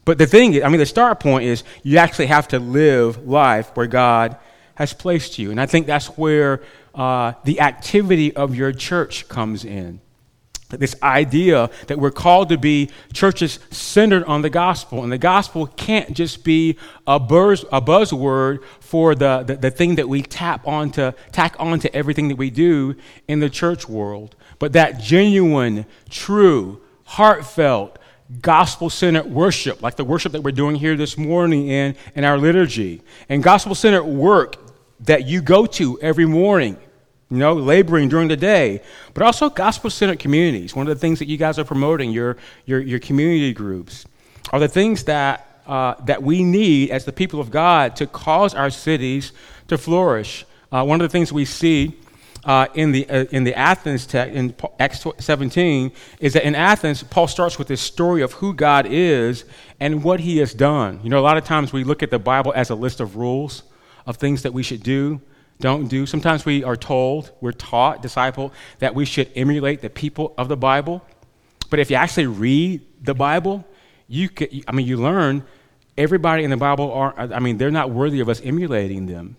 But 0.04 0.18
the 0.18 0.26
thing 0.26 0.56
is, 0.56 0.64
I 0.64 0.70
mean, 0.70 0.80
the 0.80 0.86
start 0.88 1.20
point 1.20 1.46
is 1.46 1.64
you 1.84 2.00
actually 2.00 2.26
have 2.26 2.48
to 2.48 2.58
live 2.58 3.28
life 3.28 3.70
where 3.76 3.86
God 3.86 4.36
has 4.74 4.94
placed 4.94 5.38
you. 5.38 5.52
And 5.52 5.62
I 5.62 5.68
think 5.68 5.86
that's 5.86 6.08
where 6.08 6.64
uh, 6.96 7.34
the 7.44 7.60
activity 7.60 8.36
of 8.36 8.56
your 8.56 8.72
church 8.72 9.28
comes 9.28 9.64
in. 9.64 10.02
This 10.78 10.96
idea 11.02 11.70
that 11.88 12.00
we're 12.00 12.12
called 12.12 12.50
to 12.50 12.58
be 12.58 12.90
churches 13.14 13.60
centered 13.72 14.24
on 14.26 14.42
the 14.42 14.50
gospel. 14.50 15.04
And 15.04 15.12
the 15.12 15.18
gospel 15.18 15.68
can't 15.68 16.14
just 16.14 16.44
be 16.44 16.78
a, 17.08 17.20
buzz, 17.20 17.64
a 17.72 17.82
buzzword 17.82 18.64
for 18.80 19.16
the, 19.16 19.44
the, 19.44 19.56
the 19.56 19.72
thing 19.72 19.96
that 19.96 20.10
we 20.10 20.22
tap 20.22 20.68
onto, 20.68 21.12
tack 21.32 21.56
onto 21.60 21.90
everything 21.94 22.28
that 22.30 22.38
we 22.38 22.50
do 22.50 22.96
in 23.28 23.40
the 23.40 23.50
church 23.50 23.88
world 23.88 24.36
but 24.64 24.72
that 24.72 24.98
genuine, 24.98 25.86
true, 26.10 26.82
heartfelt, 27.04 28.00
gospel 28.42 28.90
centered 28.90 29.26
worship, 29.26 29.82
like 29.82 29.98
the 29.98 30.06
worship 30.06 30.32
that 30.32 30.42
we're 30.42 30.52
doing 30.52 30.78
here 30.78 30.96
this 30.96 31.18
morning 31.18 31.68
in, 31.68 31.98
in 32.16 32.24
our 32.24 32.38
liturgy, 32.38 33.02
and 33.28 33.44
gospel 33.44 33.76
centered 33.76 34.06
work 34.06 34.56
that 35.02 35.28
you 35.28 35.42
go 35.42 35.66
to 35.66 36.00
every 36.00 36.26
morning, 36.26 36.78
you 37.30 37.38
know, 37.38 37.54
laboring 37.54 38.10
during 38.10 38.28
the 38.28 38.38
day, 38.38 38.82
but 39.14 39.24
also 39.24 39.50
gospel 39.50 39.90
centered 39.90 40.20
communities. 40.20 40.76
One 40.76 40.88
of 40.88 40.96
the 40.96 41.00
things 41.00 41.20
that 41.20 41.28
you 41.28 41.38
guys 41.38 41.58
are 41.58 41.64
promoting, 41.64 42.12
your, 42.12 42.38
your, 42.66 42.80
your 42.80 43.00
community 43.00 43.54
groups, 43.54 44.06
are 44.52 44.60
the 44.60 44.68
things 44.68 45.06
that, 45.06 45.62
uh, 45.66 45.96
that 46.06 46.22
we 46.22 46.44
need 46.44 46.92
as 46.92 47.06
the 47.06 47.14
people 47.14 47.40
of 47.40 47.50
God 47.50 47.96
to 47.96 48.08
cause 48.08 48.54
our 48.54 48.70
cities 48.70 49.32
to 49.68 49.78
flourish. 49.78 50.46
Uh, 50.72 50.84
one 50.84 51.02
of 51.02 51.10
the 51.10 51.12
things 51.12 51.34
we 51.34 51.46
see 51.46 51.98
uh, 52.46 52.68
in, 52.74 52.92
the, 52.92 53.10
uh, 53.10 53.26
in 53.32 53.44
the 53.44 53.56
Athens 53.56 54.06
text, 54.06 54.36
in 54.36 54.54
Acts 54.80 55.06
17, 55.20 55.92
is 56.20 56.34
that 56.34 56.46
in 56.46 56.56
Athens, 56.56 57.04
Paul 57.04 57.28
starts 57.28 57.58
with 57.58 57.68
this 57.68 57.82
story 57.82 58.22
of 58.22 58.34
who 58.34 58.54
God 58.54 58.86
is 58.90 59.46
and 59.80 60.04
what 60.04 60.20
he 60.20 60.38
has 60.38 60.54
done. 60.54 61.00
You 61.04 61.10
know, 61.10 61.20
a 61.20 61.22
lot 61.22 61.38
of 61.38 61.46
times 61.46 61.72
we 61.72 61.84
look 61.84 62.04
at 62.04 62.12
the 62.12 62.20
Bible 62.20 62.54
as 62.56 62.70
a 62.70 62.76
list 62.76 63.00
of 63.00 63.16
rules 63.16 63.64
of 64.06 64.18
things 64.18 64.44
that 64.44 64.54
we 64.54 64.64
should 64.64 64.84
do, 64.84 65.22
don't 65.64 65.88
do. 65.88 66.06
Sometimes 66.06 66.46
we 66.46 66.62
are 66.66 66.76
told, 66.76 67.32
we're 67.40 67.54
taught, 67.54 68.02
disciple, 68.02 68.52
that 68.80 68.94
we 68.94 69.06
should 69.06 69.32
emulate 69.34 69.80
the 69.80 69.90
people 69.90 70.34
of 70.38 70.50
the 70.50 70.58
Bible. 70.58 71.02
But 71.70 71.80
if 71.80 71.90
you 71.90 71.96
actually 71.96 72.28
read 72.28 72.82
the 73.02 73.14
Bible, 73.14 73.66
you 74.10 74.28
can, 74.28 74.50
I 74.68 74.74
mean, 74.74 74.86
you 74.86 74.98
learn 74.98 75.46
everybody 75.98 76.44
in 76.44 76.50
the 76.50 76.58
Bible 76.58 76.92
are, 76.92 77.18
I 77.18 77.40
mean, 77.40 77.58
they're 77.58 77.72
not 77.72 77.92
worthy 77.92 78.20
of 78.20 78.28
us 78.28 78.42
emulating 78.42 79.06
them. 79.06 79.38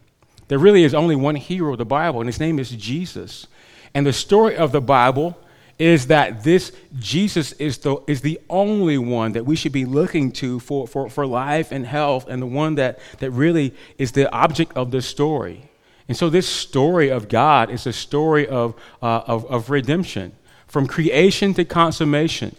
There 0.48 0.58
really 0.58 0.84
is 0.84 0.94
only 0.94 1.14
one 1.14 1.36
hero 1.36 1.72
of 1.72 1.78
the 1.78 1.84
Bible, 1.84 2.20
and 2.20 2.26
his 2.26 2.40
name 2.40 2.58
is 2.58 2.70
Jesus. 2.70 3.46
And 3.92 4.06
the 4.06 4.12
story 4.14 4.56
of 4.56 4.72
the 4.72 4.80
Bible 4.80 5.38
is 5.78 6.06
that 6.06 6.42
this 6.42 6.72
Jesus 6.98 7.52
is 7.52 7.78
the, 7.78 7.98
is 8.06 8.22
the 8.22 8.40
only 8.48 8.96
one 8.96 9.32
that 9.32 9.44
we 9.44 9.56
should 9.56 9.72
be 9.72 9.84
looking 9.84 10.32
to 10.32 10.58
for, 10.58 10.88
for, 10.88 11.10
for 11.10 11.26
life 11.26 11.70
and 11.70 11.84
health, 11.84 12.26
and 12.28 12.40
the 12.40 12.46
one 12.46 12.76
that, 12.76 12.98
that 13.18 13.30
really 13.30 13.74
is 13.98 14.12
the 14.12 14.32
object 14.32 14.72
of 14.74 14.90
the 14.90 15.02
story. 15.02 15.68
And 16.08 16.16
so, 16.16 16.28
this 16.28 16.46
story 16.46 17.08
of 17.08 17.28
God 17.28 17.70
is 17.70 17.86
a 17.86 17.92
story 17.92 18.46
of, 18.46 18.74
uh, 19.02 19.22
of, 19.26 19.46
of 19.46 19.70
redemption 19.70 20.32
from 20.66 20.86
creation 20.86 21.54
to 21.54 21.64
consummation. 21.64 22.54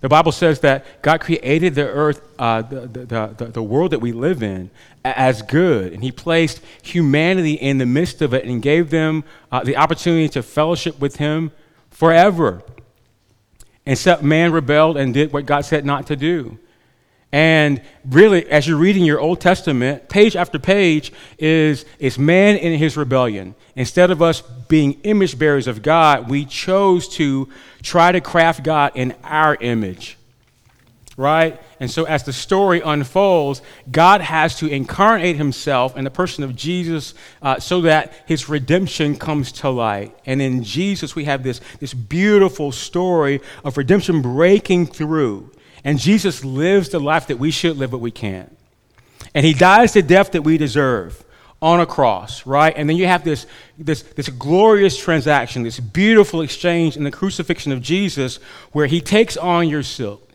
The 0.00 0.08
Bible 0.08 0.32
says 0.32 0.60
that 0.60 1.00
God 1.00 1.20
created 1.20 1.76
the 1.76 1.86
earth, 1.86 2.22
uh, 2.38 2.62
the, 2.62 2.80
the, 2.88 3.34
the, 3.36 3.44
the, 3.46 3.62
world 3.62 3.92
that 3.92 4.00
we 4.00 4.10
live 4.10 4.42
in, 4.42 4.70
as 5.04 5.42
good. 5.42 5.92
And 5.92 6.02
He 6.02 6.10
placed 6.10 6.60
humanity 6.82 7.52
in 7.52 7.78
the 7.78 7.86
midst 7.86 8.20
of 8.20 8.34
it 8.34 8.44
and 8.44 8.60
gave 8.60 8.90
them 8.90 9.22
uh, 9.52 9.62
the 9.62 9.76
opportunity 9.76 10.28
to 10.30 10.42
fellowship 10.42 10.98
with 10.98 11.16
Him 11.16 11.52
forever. 11.90 12.62
Except 13.86 14.22
man 14.22 14.50
rebelled 14.50 14.96
and 14.96 15.14
did 15.14 15.32
what 15.32 15.46
God 15.46 15.60
said 15.64 15.84
not 15.84 16.08
to 16.08 16.16
do. 16.16 16.58
And 17.32 17.80
really, 18.04 18.46
as 18.50 18.68
you're 18.68 18.76
reading 18.76 19.06
your 19.06 19.18
Old 19.18 19.40
Testament, 19.40 20.10
page 20.10 20.36
after 20.36 20.58
page 20.58 21.12
is, 21.38 21.86
is 21.98 22.18
man 22.18 22.56
in 22.56 22.78
his 22.78 22.94
rebellion. 22.94 23.54
Instead 23.74 24.10
of 24.10 24.20
us 24.20 24.42
being 24.68 25.00
image 25.02 25.38
bearers 25.38 25.66
of 25.66 25.82
God, 25.82 26.28
we 26.28 26.44
chose 26.44 27.08
to 27.16 27.48
try 27.82 28.12
to 28.12 28.20
craft 28.20 28.62
God 28.62 28.92
in 28.94 29.14
our 29.24 29.56
image. 29.56 30.18
Right? 31.16 31.60
And 31.80 31.90
so, 31.90 32.04
as 32.04 32.24
the 32.24 32.32
story 32.32 32.80
unfolds, 32.82 33.62
God 33.90 34.20
has 34.20 34.56
to 34.58 34.66
incarnate 34.66 35.36
himself 35.36 35.96
in 35.96 36.04
the 36.04 36.10
person 36.10 36.44
of 36.44 36.54
Jesus 36.54 37.14
uh, 37.40 37.60
so 37.60 37.82
that 37.82 38.12
his 38.26 38.48
redemption 38.48 39.16
comes 39.16 39.52
to 39.52 39.70
light. 39.70 40.16
And 40.26 40.40
in 40.40 40.62
Jesus, 40.64 41.14
we 41.14 41.24
have 41.24 41.42
this, 41.42 41.60
this 41.80 41.94
beautiful 41.94 42.72
story 42.72 43.40
of 43.64 43.76
redemption 43.76 44.20
breaking 44.20 44.86
through. 44.86 45.50
And 45.84 45.98
Jesus 45.98 46.44
lives 46.44 46.90
the 46.90 47.00
life 47.00 47.26
that 47.26 47.38
we 47.38 47.50
should 47.50 47.76
live, 47.76 47.90
but 47.90 47.98
we 47.98 48.10
can't. 48.10 48.56
And 49.34 49.44
he 49.44 49.54
dies 49.54 49.92
the 49.92 50.02
death 50.02 50.32
that 50.32 50.42
we 50.42 50.58
deserve 50.58 51.24
on 51.62 51.80
a 51.80 51.86
cross, 51.86 52.44
right? 52.44 52.74
And 52.76 52.88
then 52.88 52.96
you 52.96 53.06
have 53.06 53.22
this, 53.22 53.46
this, 53.78 54.02
this 54.02 54.28
glorious 54.28 54.96
transaction, 54.96 55.62
this 55.62 55.78
beautiful 55.78 56.42
exchange 56.42 56.96
in 56.96 57.04
the 57.04 57.10
crucifixion 57.10 57.70
of 57.70 57.80
Jesus 57.80 58.40
where 58.72 58.86
he 58.86 59.00
takes 59.00 59.36
on 59.36 59.68
your, 59.68 59.82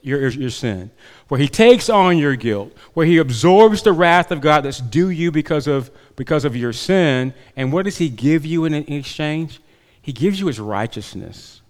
your, 0.02 0.30
your 0.30 0.50
sin, 0.50 0.90
where 1.28 1.40
he 1.40 1.50
takes 1.50 1.90
on 1.90 2.18
your 2.18 2.38
guilt, 2.38 2.72
where 2.94 3.06
he 3.06 3.18
absorbs 3.18 3.84
the 3.84 3.92
wrath 3.92 4.32
of 4.32 4.40
God 4.40 4.62
that's 4.62 4.80
due 4.80 5.10
you 5.10 5.30
because 5.30 5.68
of, 5.68 5.92
because 6.16 6.46
of 6.46 6.56
your 6.56 6.72
sin. 6.72 7.34
And 7.58 7.74
what 7.74 7.84
does 7.84 7.98
he 7.98 8.08
give 8.08 8.46
you 8.46 8.64
in, 8.64 8.74
in 8.74 8.94
exchange? 8.94 9.60
He 10.02 10.14
gives 10.14 10.40
you 10.40 10.48
his 10.48 10.62
righteousness. 10.62 11.62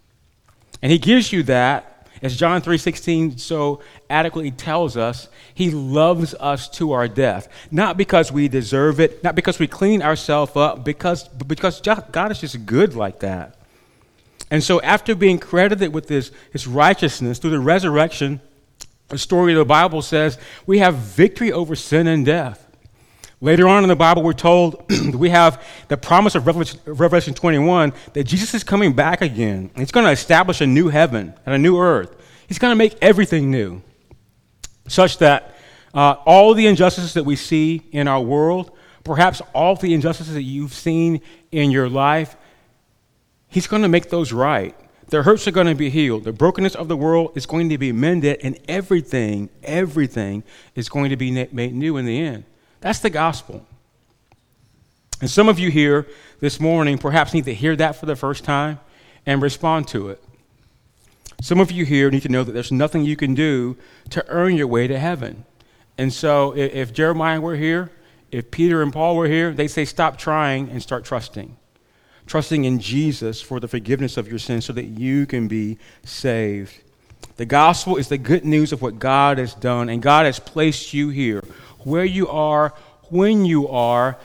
And 0.83 0.91
he 0.91 0.99
gives 0.99 1.31
you 1.33 1.41
that 1.43 1.96
as 2.21 2.35
John 2.35 2.61
3:16 2.61 3.37
so 3.37 3.81
adequately 4.09 4.51
tells 4.51 4.97
us, 4.97 5.27
he 5.53 5.71
loves 5.71 6.33
us 6.35 6.67
to 6.69 6.91
our 6.91 7.07
death, 7.07 7.47
not 7.71 7.97
because 7.97 8.31
we 8.31 8.47
deserve 8.47 8.99
it, 8.99 9.23
not 9.23 9.35
because 9.35 9.59
we 9.59 9.67
clean 9.67 10.01
ourselves 10.01 10.55
up, 10.55 10.83
because 10.83 11.27
because 11.27 11.81
God 11.81 12.31
is 12.31 12.41
just 12.41 12.65
good 12.65 12.95
like 12.95 13.19
that. 13.19 13.55
And 14.49 14.63
so 14.63 14.79
after 14.81 15.15
being 15.15 15.39
credited 15.39 15.93
with 15.93 16.07
this 16.07 16.31
his 16.51 16.67
righteousness 16.67 17.39
through 17.39 17.51
the 17.51 17.59
resurrection, 17.59 18.41
the 19.09 19.17
story 19.17 19.53
of 19.53 19.59
the 19.59 19.65
Bible 19.65 20.01
says 20.01 20.37
we 20.65 20.79
have 20.79 20.95
victory 20.95 21.51
over 21.51 21.75
sin 21.75 22.07
and 22.07 22.25
death. 22.25 22.66
Later 23.39 23.67
on 23.67 23.83
in 23.83 23.87
the 23.87 23.95
Bible, 23.95 24.23
we're 24.23 24.33
told 24.33 24.83
we 25.13 25.29
have 25.29 25.63
the 25.89 25.97
promise 25.97 26.33
of 26.33 26.47
Revelation, 26.47 26.79
Revelation 26.85 27.33
21 27.35 27.93
that 28.13 28.23
Jesus 28.23 28.55
is 28.55 28.63
coming 28.63 28.93
back 28.93 29.21
again. 29.21 29.69
He's 29.75 29.91
going 29.91 30.05
to 30.07 30.11
establish 30.11 30.59
a 30.59 30.65
new 30.65 30.87
heaven 30.87 31.35
and 31.45 31.53
a 31.53 31.57
new 31.57 31.77
earth. 31.77 32.15
He's 32.47 32.57
going 32.57 32.71
to 32.71 32.75
make 32.75 32.97
everything 32.99 33.51
new, 33.51 33.83
such 34.87 35.19
that 35.19 35.55
uh, 35.93 36.15
all 36.25 36.55
the 36.55 36.65
injustices 36.65 37.13
that 37.13 37.25
we 37.25 37.35
see 37.35 37.83
in 37.91 38.07
our 38.07 38.21
world, 38.21 38.71
perhaps 39.03 39.41
all 39.53 39.75
the 39.75 39.93
injustices 39.93 40.33
that 40.33 40.43
you've 40.43 40.73
seen 40.73 41.21
in 41.51 41.69
your 41.69 41.89
life, 41.89 42.35
He's 43.49 43.67
going 43.67 43.83
to 43.83 43.87
make 43.87 44.09
those 44.09 44.33
right. 44.33 44.75
The 45.07 45.23
hurts 45.23 45.47
are 45.47 45.51
going 45.51 45.67
to 45.67 45.75
be 45.75 45.89
healed. 45.89 46.25
The 46.25 46.33
brokenness 46.33 46.75
of 46.75 46.89
the 46.89 46.97
world 46.97 47.31
is 47.35 47.45
going 47.45 47.69
to 47.69 47.77
be 47.77 47.91
mended, 47.91 48.39
and 48.43 48.59
everything, 48.67 49.49
everything 49.63 50.43
is 50.75 50.89
going 50.89 51.11
to 51.11 51.15
be 51.15 51.31
made 51.31 51.73
new 51.73 51.97
in 51.97 52.05
the 52.05 52.19
end. 52.19 52.43
That's 52.87 52.99
the 52.99 53.09
gospel. 53.09 53.65
And 55.19 55.29
some 55.29 55.49
of 55.49 55.59
you 55.59 55.69
here 55.69 56.07
this 56.39 56.57
morning 56.57 56.97
perhaps 56.97 57.33
need 57.33 57.43
to 57.43 57.53
hear 57.53 57.75
that 57.75 57.97
for 57.97 58.05
the 58.05 58.15
first 58.15 58.45
time 58.45 58.79
and 59.25 59.41
respond 59.41 59.89
to 59.89 60.07
it. 60.07 60.23
Some 61.41 61.59
of 61.59 61.69
you 61.69 61.83
here 61.83 62.09
need 62.09 62.21
to 62.21 62.29
know 62.29 62.45
that 62.45 62.53
there's 62.53 62.71
nothing 62.71 63.03
you 63.03 63.17
can 63.17 63.35
do 63.35 63.75
to 64.11 64.25
earn 64.29 64.55
your 64.55 64.67
way 64.67 64.87
to 64.87 64.97
heaven. 64.97 65.43
And 65.97 66.13
so 66.13 66.55
if, 66.55 66.93
Jeremiah 66.93 67.41
were 67.41 67.57
here, 67.57 67.91
if 68.31 68.51
Peter 68.51 68.81
and 68.81 68.93
Paul 68.93 69.17
were 69.17 69.27
here, 69.27 69.51
they'd 69.51 69.67
say 69.67 69.83
stop 69.83 70.17
trying 70.17 70.69
and 70.69 70.81
start 70.81 71.03
trusting. 71.03 71.57
Trusting 72.25 72.63
in 72.63 72.79
Jesus 72.79 73.41
for 73.41 73.59
the 73.59 73.67
forgiveness 73.67 74.15
of 74.15 74.29
your 74.29 74.39
sins 74.39 74.63
so 74.63 74.71
that 74.71 74.85
you 74.85 75.25
can 75.25 75.49
be 75.49 75.77
saved. 76.05 76.73
The 77.35 77.45
gospel 77.45 77.97
is 77.97 78.07
the 78.07 78.17
good 78.17 78.45
news 78.45 78.71
of 78.71 78.81
what 78.81 78.97
God 78.97 79.39
has 79.39 79.53
done, 79.53 79.89
and 79.89 80.01
God 80.01 80.25
has 80.25 80.39
placed 80.39 80.93
you 80.93 81.09
here 81.09 81.43
where 81.79 82.05
you 82.05 82.27
are, 82.27 82.73
when 83.09 83.45
you 83.45 83.67
are, 83.67 84.17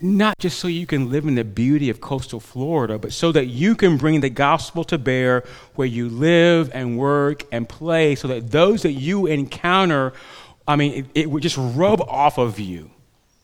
not 0.00 0.38
just 0.38 0.58
so 0.58 0.68
you 0.68 0.86
can 0.86 1.10
live 1.10 1.24
in 1.24 1.34
the 1.34 1.44
beauty 1.44 1.88
of 1.88 2.00
coastal 2.00 2.40
Florida, 2.40 2.98
but 2.98 3.12
so 3.12 3.32
that 3.32 3.46
you 3.46 3.74
can 3.74 3.96
bring 3.96 4.20
the 4.20 4.28
gospel 4.28 4.84
to 4.84 4.98
bear 4.98 5.44
where 5.76 5.88
you 5.88 6.08
live 6.08 6.70
and 6.74 6.98
work 6.98 7.44
and 7.50 7.68
play, 7.68 8.14
so 8.14 8.28
that 8.28 8.50
those 8.50 8.82
that 8.82 8.92
you 8.92 9.26
encounter, 9.26 10.12
I 10.68 10.76
mean, 10.76 10.92
it, 10.92 11.22
it 11.22 11.30
would 11.30 11.42
just 11.42 11.56
rub 11.58 12.00
off 12.02 12.38
of 12.38 12.60
you, 12.60 12.90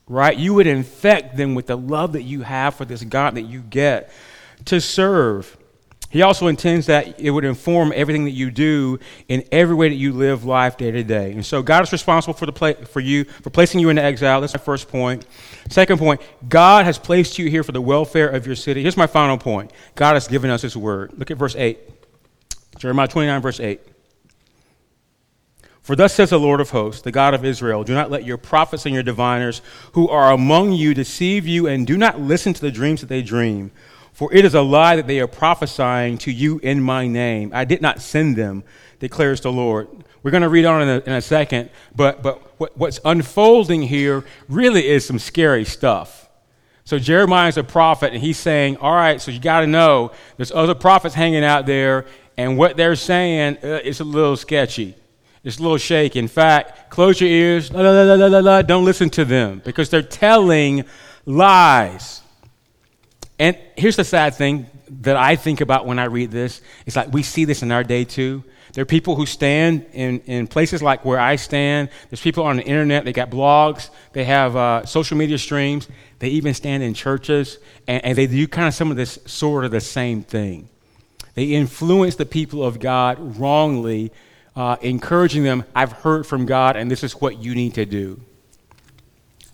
right? 0.06 0.36
You 0.36 0.54
would 0.54 0.66
infect 0.66 1.36
them 1.36 1.54
with 1.54 1.66
the 1.66 1.76
love 1.76 2.12
that 2.12 2.24
you 2.24 2.42
have 2.42 2.74
for 2.74 2.84
this 2.84 3.02
God 3.02 3.36
that 3.36 3.42
you 3.42 3.60
get 3.62 4.12
to 4.66 4.80
serve. 4.80 5.56
He 6.10 6.22
also 6.22 6.48
intends 6.48 6.86
that 6.86 7.20
it 7.20 7.30
would 7.30 7.44
inform 7.44 7.92
everything 7.94 8.24
that 8.24 8.32
you 8.32 8.50
do 8.50 8.98
in 9.28 9.44
every 9.52 9.76
way 9.76 9.88
that 9.88 9.94
you 9.94 10.12
live 10.12 10.44
life 10.44 10.76
day 10.76 10.90
to 10.90 11.04
day. 11.04 11.30
And 11.30 11.46
so 11.46 11.62
God 11.62 11.84
is 11.84 11.92
responsible 11.92 12.34
for, 12.34 12.46
the 12.46 12.52
pla- 12.52 12.84
for 12.84 12.98
you, 12.98 13.22
for 13.22 13.50
placing 13.50 13.78
you 13.78 13.90
into 13.90 14.02
exile. 14.02 14.40
That's 14.40 14.52
my 14.52 14.58
first 14.58 14.88
point. 14.88 15.24
Second 15.68 15.98
point, 15.98 16.20
God 16.48 16.84
has 16.84 16.98
placed 16.98 17.38
you 17.38 17.48
here 17.48 17.62
for 17.62 17.70
the 17.70 17.80
welfare 17.80 18.28
of 18.28 18.44
your 18.44 18.56
city. 18.56 18.82
Here's 18.82 18.96
my 18.96 19.06
final 19.06 19.38
point 19.38 19.72
God 19.94 20.14
has 20.14 20.26
given 20.26 20.50
us 20.50 20.62
His 20.62 20.76
word. 20.76 21.12
Look 21.16 21.30
at 21.30 21.36
verse 21.36 21.54
8. 21.54 21.78
Jeremiah 22.76 23.06
29, 23.06 23.40
verse 23.40 23.60
8. 23.60 23.80
For 25.80 25.94
thus 25.94 26.12
says 26.12 26.30
the 26.30 26.40
Lord 26.40 26.60
of 26.60 26.70
hosts, 26.70 27.02
the 27.02 27.12
God 27.12 27.34
of 27.34 27.44
Israel 27.44 27.84
Do 27.84 27.94
not 27.94 28.10
let 28.10 28.24
your 28.24 28.36
prophets 28.36 28.84
and 28.84 28.94
your 28.94 29.04
diviners 29.04 29.62
who 29.92 30.08
are 30.08 30.32
among 30.32 30.72
you 30.72 30.92
deceive 30.92 31.46
you, 31.46 31.68
and 31.68 31.86
do 31.86 31.96
not 31.96 32.20
listen 32.20 32.52
to 32.52 32.60
the 32.60 32.72
dreams 32.72 33.00
that 33.00 33.06
they 33.06 33.22
dream. 33.22 33.70
For 34.20 34.30
it 34.34 34.44
is 34.44 34.54
a 34.54 34.60
lie 34.60 34.96
that 34.96 35.06
they 35.06 35.18
are 35.20 35.26
prophesying 35.26 36.18
to 36.18 36.30
you 36.30 36.58
in 36.58 36.82
my 36.82 37.06
name. 37.06 37.52
I 37.54 37.64
did 37.64 37.80
not 37.80 38.02
send 38.02 38.36
them, 38.36 38.64
declares 38.98 39.40
the 39.40 39.50
Lord. 39.50 39.88
We're 40.22 40.30
going 40.30 40.42
to 40.42 40.50
read 40.50 40.66
on 40.66 40.82
in 40.82 40.88
a, 40.90 40.98
in 41.06 41.12
a 41.12 41.22
second, 41.22 41.70
but, 41.96 42.22
but 42.22 42.60
what, 42.60 42.76
what's 42.76 43.00
unfolding 43.02 43.80
here 43.80 44.26
really 44.46 44.86
is 44.86 45.06
some 45.06 45.18
scary 45.18 45.64
stuff. 45.64 46.28
So 46.84 46.98
Jeremiah 46.98 47.48
is 47.48 47.56
a 47.56 47.64
prophet, 47.64 48.12
and 48.12 48.22
he's 48.22 48.36
saying, 48.36 48.76
All 48.76 48.94
right, 48.94 49.22
so 49.22 49.30
you 49.30 49.40
got 49.40 49.60
to 49.60 49.66
know 49.66 50.12
there's 50.36 50.52
other 50.52 50.74
prophets 50.74 51.14
hanging 51.14 51.42
out 51.42 51.64
there, 51.64 52.04
and 52.36 52.58
what 52.58 52.76
they're 52.76 52.96
saying 52.96 53.56
uh, 53.64 53.80
is 53.82 54.00
a 54.00 54.04
little 54.04 54.36
sketchy. 54.36 54.96
It's 55.44 55.58
a 55.58 55.62
little 55.62 55.78
shaky. 55.78 56.18
In 56.18 56.28
fact, 56.28 56.90
close 56.90 57.22
your 57.22 57.30
ears, 57.30 57.72
la, 57.72 57.80
la, 57.80 58.26
la, 58.26 58.60
don't 58.60 58.84
listen 58.84 59.08
to 59.08 59.24
them 59.24 59.62
because 59.64 59.88
they're 59.88 60.02
telling 60.02 60.84
lies. 61.24 62.20
And 63.40 63.56
here's 63.74 63.96
the 63.96 64.04
sad 64.04 64.34
thing 64.34 64.66
that 65.00 65.16
I 65.16 65.34
think 65.34 65.62
about 65.62 65.86
when 65.86 65.98
I 65.98 66.04
read 66.04 66.30
this. 66.30 66.60
It's 66.84 66.94
like 66.94 67.10
we 67.10 67.22
see 67.22 67.46
this 67.46 67.62
in 67.62 67.72
our 67.72 67.82
day 67.82 68.04
too. 68.04 68.44
There 68.74 68.82
are 68.82 68.86
people 68.86 69.16
who 69.16 69.24
stand 69.24 69.86
in, 69.94 70.20
in 70.26 70.46
places 70.46 70.82
like 70.82 71.06
where 71.06 71.18
I 71.18 71.36
stand. 71.36 71.88
There's 72.10 72.20
people 72.20 72.44
on 72.44 72.58
the 72.58 72.62
internet. 72.62 73.06
They 73.06 73.14
got 73.14 73.30
blogs. 73.30 73.88
They 74.12 74.24
have 74.24 74.56
uh, 74.56 74.84
social 74.84 75.16
media 75.16 75.38
streams. 75.38 75.88
They 76.18 76.28
even 76.28 76.52
stand 76.52 76.82
in 76.82 76.92
churches. 76.92 77.56
And, 77.88 78.04
and 78.04 78.18
they 78.18 78.26
do 78.26 78.46
kind 78.46 78.68
of 78.68 78.74
some 78.74 78.90
of 78.90 78.98
this 78.98 79.18
sort 79.24 79.64
of 79.64 79.70
the 79.70 79.80
same 79.80 80.22
thing. 80.22 80.68
They 81.32 81.46
influence 81.46 82.16
the 82.16 82.26
people 82.26 82.62
of 82.62 82.78
God 82.78 83.38
wrongly, 83.38 84.12
uh, 84.54 84.76
encouraging 84.82 85.44
them, 85.44 85.64
I've 85.74 85.92
heard 85.92 86.26
from 86.26 86.44
God, 86.44 86.76
and 86.76 86.90
this 86.90 87.02
is 87.02 87.14
what 87.14 87.38
you 87.38 87.54
need 87.54 87.74
to 87.74 87.86
do. 87.86 88.20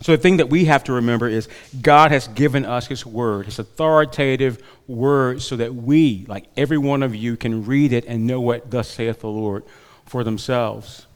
So, 0.07 0.13
the 0.13 0.23
thing 0.23 0.37
that 0.37 0.49
we 0.49 0.67
have 0.67 0.85
to 0.85 0.93
remember 0.93 1.27
is 1.27 1.49
God 1.83 2.13
has 2.13 2.29
given 2.29 2.65
us 2.65 2.87
His 2.87 3.05
Word, 3.05 3.47
His 3.47 3.59
authoritative 3.59 4.63
Word, 4.87 5.43
so 5.43 5.57
that 5.57 5.75
we, 5.75 6.25
like 6.29 6.47
every 6.57 6.79
one 6.79 7.03
of 7.03 7.13
you, 7.13 7.37
can 7.37 7.67
read 7.67 7.93
it 7.93 8.05
and 8.07 8.25
know 8.25 8.41
what 8.41 8.71
thus 8.71 8.89
saith 8.89 9.19
the 9.19 9.27
Lord. 9.27 9.65
for 10.05 10.23
themselves. 10.23 11.07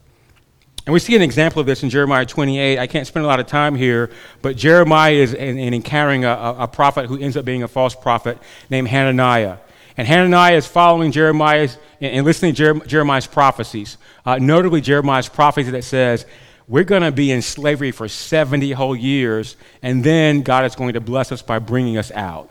And 0.87 0.93
we 0.93 0.99
see 0.99 1.15
an 1.15 1.23
example 1.23 1.61
of 1.61 1.67
this 1.67 1.85
in 1.85 1.91
Jeremiah 1.91 2.27
28. 2.27 2.81
I 2.81 2.89
can't 2.89 3.07
spend 3.07 3.25
a 3.25 3.29
lot 3.29 3.39
of 3.39 3.47
time 3.47 3.77
here, 3.77 4.11
but 4.43 4.57
Jeremiah 4.57 5.13
is 5.13 5.35
in, 5.35 5.57
in 5.57 5.73
encountering 5.73 6.25
a, 6.25 6.57
a, 6.59 6.67
prophet 6.67 7.07
who 7.07 7.17
ends 7.17 7.37
up 7.37 7.45
being 7.45 7.63
a 7.63 7.69
false 7.69 7.95
prophet 7.95 8.39
named 8.71 8.89
Hananiah. 8.89 9.59
And 9.97 10.09
Hananiah 10.09 10.57
is 10.57 10.67
following 10.67 11.13
Jeremiah's 11.13 11.79
and 12.01 12.27
listening 12.27 12.57
to 12.57 12.81
Jeremiah's 12.89 13.29
prophecies, 13.29 13.99
uh, 14.27 14.39
notably 14.39 14.81
Jeremiah's 14.81 15.29
prophecy 15.29 15.71
that 15.71 15.85
says, 15.85 16.27
We're 16.71 16.85
going 16.85 17.03
to 17.03 17.11
be 17.11 17.33
in 17.33 17.43
slavery 17.43 17.91
for 17.91 18.07
70 18.07 18.71
whole 18.71 18.95
years, 18.95 19.57
and 19.83 20.05
then 20.05 20.43
God 20.43 20.65
is 20.65 20.77
going 20.77 20.93
to 20.93 21.01
bless 21.01 21.33
us 21.33 21.43
by 21.43 21.59
bringing 21.59 21.99
us 21.99 22.13
out. 22.13 22.49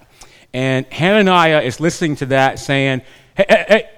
And 0.53 0.85
Hananiah 0.87 1.61
is 1.61 1.79
listening 1.79 2.17
to 2.17 2.25
that, 2.25 2.59
saying, 2.59 3.01
Hey, 3.37 3.45
hey, 3.47 3.65
hey 3.69 3.89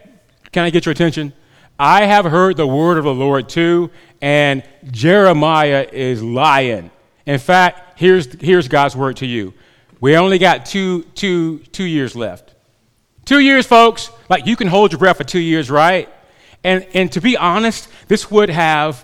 can 0.51 0.63
I 0.63 0.69
get 0.69 0.85
your 0.85 0.91
attention? 0.91 1.33
I 1.79 2.05
have 2.05 2.25
heard 2.25 2.55
the 2.55 2.67
word 2.67 2.99
of 2.99 3.03
the 3.03 3.15
Lord 3.15 3.49
too, 3.49 3.89
and 4.21 4.61
Jeremiah 4.91 5.87
is 5.91 6.21
lying. 6.21 6.91
In 7.25 7.39
fact, 7.39 7.97
here's, 7.97 8.31
here's 8.39 8.67
God's 8.67 8.95
word 8.95 9.17
to 9.17 9.25
you. 9.25 9.55
We 10.01 10.17
only 10.17 10.37
got 10.37 10.67
two, 10.67 11.01
two, 11.15 11.59
two 11.71 11.85
years 11.85 12.15
left. 12.15 12.53
Two 13.25 13.39
years, 13.39 13.65
folks. 13.65 14.11
Like 14.29 14.45
you 14.45 14.55
can 14.55 14.67
hold 14.67 14.91
your 14.91 14.99
breath 14.99 15.17
for 15.17 15.23
two 15.23 15.39
years, 15.39 15.71
right? 15.71 16.07
And, 16.63 16.85
and 16.93 17.11
to 17.13 17.21
be 17.21 17.37
honest, 17.37 17.87
this 18.07 18.29
would 18.29 18.51
have, 18.51 19.03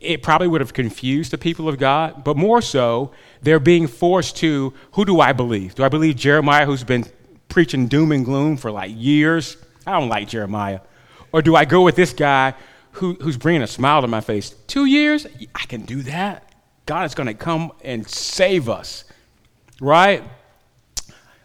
it 0.00 0.22
probably 0.22 0.48
would 0.48 0.60
have 0.60 0.72
confused 0.72 1.30
the 1.30 1.38
people 1.38 1.68
of 1.68 1.78
God, 1.78 2.24
but 2.24 2.36
more 2.36 2.62
so, 2.62 3.12
they're 3.42 3.60
being 3.60 3.86
forced 3.86 4.36
to 4.38 4.72
who 4.92 5.04
do 5.04 5.20
I 5.20 5.32
believe? 5.32 5.74
Do 5.74 5.84
I 5.84 5.88
believe 5.88 6.16
Jeremiah, 6.16 6.66
who's 6.66 6.84
been 6.84 7.06
preaching 7.48 7.86
doom 7.86 8.12
and 8.12 8.24
gloom 8.24 8.56
for 8.56 8.70
like 8.70 8.92
years? 8.94 9.56
I 9.86 9.98
don't 9.98 10.08
like 10.08 10.28
Jeremiah. 10.28 10.80
Or 11.32 11.42
do 11.42 11.56
I 11.56 11.64
go 11.64 11.82
with 11.82 11.96
this 11.96 12.12
guy 12.12 12.54
who, 12.92 13.14
who's 13.14 13.36
bringing 13.36 13.62
a 13.62 13.66
smile 13.66 14.02
to 14.02 14.08
my 14.08 14.20
face? 14.20 14.50
Two 14.66 14.84
years? 14.86 15.26
I 15.54 15.64
can 15.66 15.84
do 15.84 16.02
that. 16.02 16.52
God 16.86 17.06
is 17.06 17.14
going 17.14 17.26
to 17.26 17.34
come 17.34 17.72
and 17.82 18.08
save 18.08 18.68
us, 18.68 19.04
right? 19.80 20.22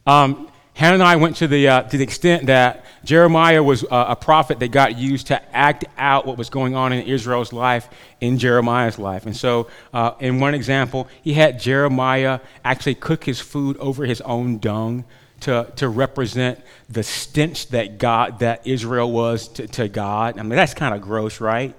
Um, 0.06 0.50
Hananiah 0.80 1.18
went 1.18 1.36
to 1.36 1.48
the, 1.50 1.68
uh, 1.68 1.82
to 1.84 1.98
the 1.98 2.04
extent 2.06 2.46
that 2.46 2.86
Jeremiah 3.04 3.62
was 3.62 3.84
uh, 3.84 4.06
a 4.08 4.16
prophet 4.16 4.60
that 4.60 4.70
got 4.70 4.98
used 4.98 5.28
to 5.28 5.56
act 5.56 5.84
out 5.98 6.26
what 6.26 6.38
was 6.38 6.50
going 6.50 6.74
on 6.74 6.94
in 6.94 7.06
Israel's 7.06 7.52
life 7.52 7.90
in 8.22 8.38
Jeremiah's 8.38 8.98
life. 8.98 9.26
And 9.26 9.36
so, 9.36 9.68
uh, 9.94 10.14
in 10.22 10.40
one 10.40 10.54
example, 10.54 11.10
he 11.22 11.34
had 11.34 11.60
Jeremiah 11.60 12.40
actually 12.64 12.96
cook 12.96 13.26
his 13.26 13.42
food 13.42 13.76
over 13.76 14.06
his 14.06 14.22
own 14.22 14.60
dung 14.60 15.04
to, 15.42 15.70
to 15.76 15.90
represent 15.90 16.62
the 16.88 17.04
stench 17.04 17.68
that 17.72 17.98
God, 17.98 18.40
that 18.40 18.66
Israel 18.66 19.12
was 19.12 19.50
to, 19.50 19.68
to 19.68 19.90
God. 19.90 20.40
I 20.40 20.44
mean, 20.44 20.56
that's 20.56 20.74
kind 20.74 20.96
of 20.96 21.02
gross, 21.02 21.42
right? 21.42 21.76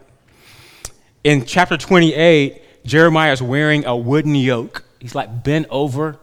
In 1.24 1.46
chapter 1.46 1.78
28, 1.78 2.84
Jeremiah 2.84 3.32
is 3.32 3.40
wearing 3.40 3.86
a 3.86 3.96
wooden 3.96 4.34
yoke. 4.34 4.84
He's 4.98 5.14
like 5.14 5.42
bent 5.42 5.68
over 5.70 6.18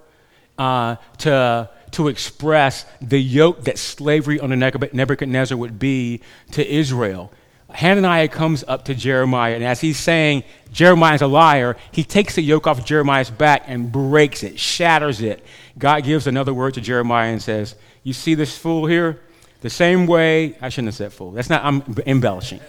uh, 0.59 0.97
to 1.19 1.71
to 1.97 2.09
express 2.09 2.85
the 3.01 3.19
yoke 3.19 3.63
that 3.63 3.79
slavery 3.79 4.39
under 4.39 4.55
Nebuchadnezzar 4.55 5.57
would 5.57 5.79
be 5.79 6.21
to 6.51 6.63
Israel. 6.63 7.31
Hananiah 7.71 8.27
comes 8.27 8.63
up 8.67 8.85
to 8.85 8.93
Jeremiah, 8.93 9.55
and 9.55 9.63
as 9.63 9.81
he's 9.81 9.97
saying, 9.97 10.43
Jeremiah's 10.71 11.23
a 11.23 11.27
liar, 11.27 11.75
he 11.91 12.03
takes 12.03 12.35
the 12.35 12.43
yoke 12.43 12.67
off 12.67 12.85
Jeremiah's 12.85 13.31
back 13.31 13.63
and 13.65 13.91
breaks 13.91 14.43
it, 14.43 14.59
shatters 14.59 15.21
it. 15.21 15.43
God 15.75 16.03
gives 16.03 16.27
another 16.27 16.53
word 16.53 16.75
to 16.75 16.81
Jeremiah 16.81 17.31
and 17.31 17.41
says, 17.41 17.73
You 18.03 18.13
see 18.13 18.35
this 18.35 18.55
fool 18.55 18.85
here? 18.85 19.19
The 19.61 19.71
same 19.71 20.05
way, 20.05 20.55
I 20.61 20.69
shouldn't 20.69 20.89
have 20.89 20.95
said 20.95 21.13
fool. 21.13 21.31
That's 21.31 21.49
not, 21.49 21.65
I'm 21.65 21.83
embellishing. 22.05 22.59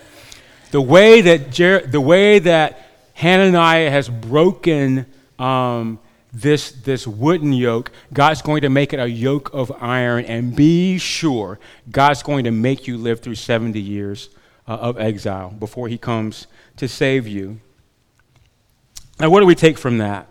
The 0.70 0.80
way 0.80 1.20
that, 1.20 1.50
Jer- 1.50 1.86
the 1.86 2.00
way 2.00 2.38
that 2.38 2.80
Hananiah 3.12 3.90
has 3.90 4.08
broken 4.08 5.04
um, 5.38 5.98
this, 6.32 6.72
this 6.72 7.06
wooden 7.06 7.52
yoke, 7.52 7.90
God's 8.12 8.42
going 8.42 8.62
to 8.62 8.68
make 8.68 8.92
it 8.92 9.00
a 9.00 9.08
yoke 9.08 9.52
of 9.52 9.72
iron. 9.80 10.24
And 10.24 10.54
be 10.54 10.98
sure, 10.98 11.58
God's 11.90 12.22
going 12.22 12.44
to 12.44 12.50
make 12.50 12.86
you 12.86 12.98
live 12.98 13.20
through 13.20 13.36
70 13.36 13.80
years 13.80 14.30
uh, 14.66 14.72
of 14.72 14.98
exile 14.98 15.50
before 15.50 15.88
he 15.88 15.98
comes 15.98 16.46
to 16.76 16.88
save 16.88 17.26
you. 17.26 17.60
Now, 19.18 19.30
what 19.30 19.40
do 19.40 19.46
we 19.46 19.54
take 19.54 19.78
from 19.78 19.98
that? 19.98 20.28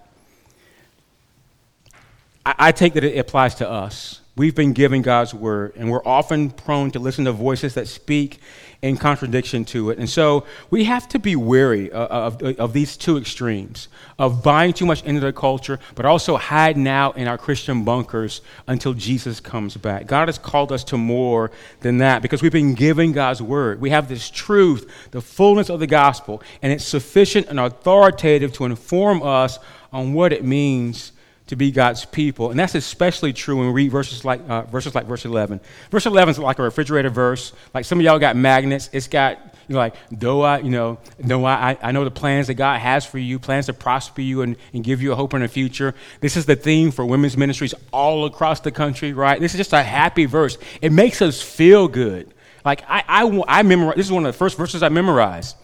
I, 2.45 2.55
I 2.57 2.71
take 2.71 2.93
that 2.93 3.03
it 3.03 3.17
applies 3.17 3.55
to 3.55 3.69
us. 3.69 4.21
We've 4.35 4.55
been 4.55 4.73
given 4.73 5.01
God's 5.01 5.33
word, 5.33 5.73
and 5.75 5.89
we're 5.89 6.05
often 6.05 6.51
prone 6.51 6.91
to 6.91 6.99
listen 6.99 7.25
to 7.25 7.31
voices 7.31 7.73
that 7.73 7.87
speak 7.87 8.39
in 8.81 8.95
contradiction 8.95 9.65
to 9.65 9.89
it. 9.89 9.97
And 9.97 10.09
so 10.09 10.45
we 10.69 10.83
have 10.83 11.07
to 11.09 11.19
be 11.19 11.35
wary 11.35 11.91
of, 11.91 12.41
of, 12.43 12.59
of, 12.59 12.73
these 12.73 12.95
two 12.95 13.17
extremes 13.17 13.87
of 14.19 14.43
buying 14.43 14.71
too 14.71 14.85
much 14.85 15.03
into 15.03 15.19
the 15.19 15.33
culture, 15.33 15.79
but 15.95 16.05
also 16.05 16.37
hiding 16.37 16.87
out 16.87 17.17
in 17.17 17.27
our 17.27 17.37
Christian 17.37 17.83
bunkers 17.83 18.41
until 18.67 18.93
Jesus 18.93 19.39
comes 19.39 19.75
back. 19.75 20.05
God 20.05 20.27
has 20.27 20.37
called 20.37 20.71
us 20.71 20.83
to 20.85 20.97
more 20.97 21.49
than 21.79 21.97
that 21.99 22.21
because 22.21 22.43
we've 22.43 22.51
been 22.51 22.75
given 22.75 23.13
God's 23.13 23.41
word. 23.41 23.81
We 23.81 23.89
have 23.89 24.07
this 24.07 24.29
truth, 24.29 25.09
the 25.11 25.21
fullness 25.21 25.69
of 25.69 25.79
the 25.79 25.87
gospel, 25.87 26.43
and 26.61 26.71
it's 26.71 26.85
sufficient 26.85 27.47
and 27.47 27.59
authoritative 27.59 28.53
to 28.53 28.65
inform 28.65 29.23
us 29.23 29.57
on 29.91 30.13
what 30.13 30.33
it 30.33 30.43
means 30.43 31.13
to 31.47 31.55
be 31.55 31.71
God's 31.71 32.05
people. 32.05 32.51
And 32.51 32.59
that's 32.59 32.75
especially 32.75 33.33
true 33.33 33.57
when 33.57 33.67
we 33.67 33.73
read 33.73 33.91
verses 33.91 34.23
like, 34.23 34.41
uh, 34.47 34.63
verses 34.63 34.93
like 34.93 35.05
verse 35.05 35.25
11. 35.25 35.59
Verse 35.89 36.05
11 36.05 36.33
is 36.33 36.39
like 36.39 36.59
a 36.59 36.63
refrigerator 36.63 37.09
verse. 37.09 37.53
Like 37.73 37.85
some 37.85 37.99
of 37.99 38.05
y'all 38.05 38.19
got 38.19 38.35
magnets. 38.35 38.89
It's 38.91 39.07
got, 39.07 39.39
you 39.67 39.73
know, 39.73 39.79
like, 39.79 39.95
though 40.11 40.41
I, 40.41 40.59
you 40.59 40.69
know, 40.69 40.99
though 41.19 41.45
I, 41.45 41.77
I 41.81 41.91
know 41.91 42.03
the 42.03 42.11
plans 42.11 42.47
that 42.47 42.55
God 42.55 42.79
has 42.79 43.05
for 43.05 43.17
you, 43.17 43.39
plans 43.39 43.65
to 43.67 43.73
prosper 43.73 44.21
you 44.21 44.41
and, 44.41 44.57
and 44.73 44.83
give 44.83 45.01
you 45.01 45.11
a 45.13 45.15
hope 45.15 45.33
in 45.33 45.41
the 45.41 45.47
future. 45.47 45.95
This 46.19 46.37
is 46.37 46.45
the 46.45 46.55
theme 46.55 46.91
for 46.91 47.05
women's 47.05 47.37
ministries 47.37 47.73
all 47.91 48.25
across 48.25 48.59
the 48.59 48.71
country, 48.71 49.13
right? 49.13 49.39
This 49.39 49.53
is 49.53 49.57
just 49.57 49.73
a 49.73 49.83
happy 49.83 50.25
verse. 50.25 50.57
It 50.81 50.91
makes 50.91 51.21
us 51.21 51.41
feel 51.41 51.87
good. 51.87 52.33
Like, 52.63 52.83
I, 52.87 53.03
I, 53.07 53.43
I 53.47 53.63
memorize, 53.63 53.95
this 53.95 54.05
is 54.05 54.11
one 54.11 54.25
of 54.25 54.33
the 54.33 54.37
first 54.37 54.57
verses 54.57 54.83
I 54.83 54.89
memorized. 54.89 55.55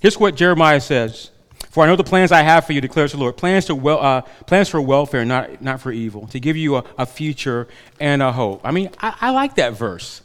Here's 0.00 0.18
what 0.18 0.34
Jeremiah 0.34 0.80
says 0.80 1.31
for 1.72 1.82
I 1.82 1.86
know 1.86 1.96
the 1.96 2.04
plans 2.04 2.32
I 2.32 2.42
have 2.42 2.66
for 2.66 2.74
you, 2.74 2.82
declares 2.82 3.12
the 3.12 3.18
Lord 3.18 3.38
plans, 3.38 3.64
to 3.64 3.88
uh, 3.88 4.20
plans 4.46 4.68
for 4.68 4.78
welfare, 4.78 5.24
not, 5.24 5.62
not 5.62 5.80
for 5.80 5.90
evil, 5.90 6.26
to 6.26 6.38
give 6.38 6.54
you 6.54 6.76
a, 6.76 6.84
a 6.98 7.06
future 7.06 7.66
and 7.98 8.20
a 8.20 8.30
hope. 8.30 8.60
I 8.62 8.72
mean, 8.72 8.90
I, 8.98 9.16
I 9.22 9.30
like 9.30 9.54
that 9.54 9.72
verse. 9.72 10.20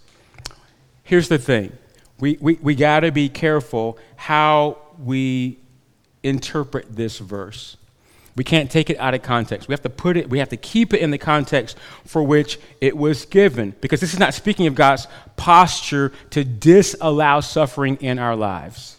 Here's 1.03 1.29
the 1.29 1.37
thing 1.37 1.71
we, 2.19 2.37
we, 2.41 2.55
we 2.55 2.75
got 2.75 2.99
to 2.99 3.13
be 3.13 3.29
careful 3.29 3.97
how 4.17 4.77
we 5.01 5.57
interpret 6.21 6.93
this 6.93 7.17
verse. 7.19 7.77
We 8.35 8.43
can't 8.43 8.69
take 8.69 8.89
it 8.89 8.99
out 8.99 9.13
of 9.13 9.21
context. 9.21 9.69
We 9.69 9.71
have 9.71 9.83
to 9.83 9.89
put 9.89 10.17
it, 10.17 10.29
we 10.29 10.39
have 10.39 10.49
to 10.49 10.57
keep 10.57 10.93
it 10.93 10.99
in 10.99 11.11
the 11.11 11.17
context 11.17 11.77
for 12.05 12.21
which 12.21 12.59
it 12.81 12.97
was 12.97 13.25
given. 13.25 13.73
Because 13.79 14.01
this 14.01 14.13
is 14.13 14.19
not 14.19 14.33
speaking 14.33 14.67
of 14.67 14.75
God's 14.75 15.07
posture 15.37 16.11
to 16.31 16.43
disallow 16.43 17.39
suffering 17.39 17.95
in 18.01 18.19
our 18.19 18.35
lives. 18.35 18.96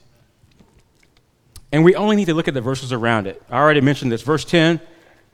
And 1.71 1.85
we 1.85 1.95
only 1.95 2.17
need 2.17 2.27
to 2.27 2.35
look 2.35 2.49
at 2.49 2.55
the 2.55 2.61
verses 2.61 2.93
around 2.93 3.27
it. 3.27 3.43
I 3.51 3.59
already 3.59 3.81
mentioned 3.81 4.11
this. 4.11 4.23
Verse 4.23 4.45
10, 4.45 4.81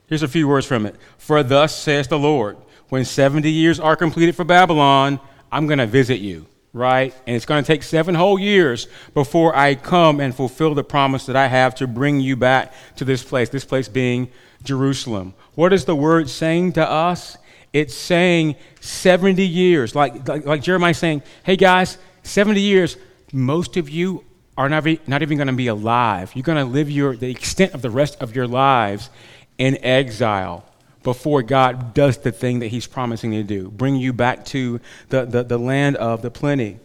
here's 0.07 0.23
a 0.23 0.27
few 0.27 0.47
words 0.47 0.65
from 0.65 0.85
it. 0.85 0.95
For 1.17 1.41
thus 1.43 1.75
says 1.75 2.07
the 2.07 2.19
Lord, 2.19 2.57
when 2.89 3.05
70 3.05 3.49
years 3.49 3.79
are 3.79 3.95
completed 3.95 4.35
for 4.35 4.43
Babylon, 4.43 5.19
I'm 5.51 5.67
going 5.67 5.79
to 5.79 5.87
visit 5.87 6.19
you, 6.19 6.45
right? 6.73 7.15
And 7.25 7.35
it's 7.35 7.45
going 7.45 7.63
to 7.63 7.67
take 7.67 7.83
seven 7.83 8.15
whole 8.15 8.37
years 8.37 8.87
before 9.13 9.55
I 9.55 9.75
come 9.75 10.19
and 10.19 10.35
fulfill 10.35 10.75
the 10.75 10.83
promise 10.83 11.25
that 11.27 11.37
I 11.37 11.47
have 11.47 11.73
to 11.75 11.87
bring 11.87 12.19
you 12.19 12.35
back 12.35 12.73
to 12.97 13.05
this 13.05 13.23
place, 13.23 13.47
this 13.49 13.65
place 13.65 13.87
being 13.87 14.29
Jerusalem. 14.61 15.33
What 15.53 15.71
is 15.71 15.85
the 15.85 15.95
word 15.95 16.29
saying 16.29 16.73
to 16.73 16.89
us? 16.89 17.37
It's 17.71 17.93
saying 17.93 18.55
70 18.81 19.45
years, 19.45 19.95
like, 19.95 20.27
like, 20.27 20.45
like 20.45 20.61
Jeremiah 20.61 20.93
saying, 20.93 21.23
hey 21.43 21.55
guys, 21.55 21.97
70 22.23 22.59
years, 22.59 22.97
most 23.31 23.77
of 23.77 23.89
you 23.89 24.24
are 24.57 24.69
not, 24.69 24.85
not 25.07 25.21
even 25.21 25.37
going 25.37 25.47
to 25.47 25.53
be 25.53 25.67
alive. 25.67 26.31
You're 26.33 26.43
going 26.43 26.65
to 26.65 26.71
live 26.71 26.89
your, 26.89 27.15
the 27.15 27.29
extent 27.29 27.73
of 27.73 27.81
the 27.81 27.89
rest 27.89 28.21
of 28.21 28.35
your 28.35 28.47
lives 28.47 29.09
in 29.57 29.77
exile 29.83 30.65
before 31.03 31.43
God 31.43 31.93
does 31.93 32.17
the 32.17 32.31
thing 32.31 32.59
that 32.59 32.67
He's 32.67 32.87
promising 32.87 33.31
to 33.31 33.43
do 33.43 33.69
bring 33.69 33.95
you 33.95 34.11
back 34.11 34.45
to 34.45 34.79
the, 35.09 35.25
the, 35.25 35.43
the 35.43 35.57
land 35.57 35.97
of 35.97 36.21
the 36.21 36.31
plenty. 36.31 36.79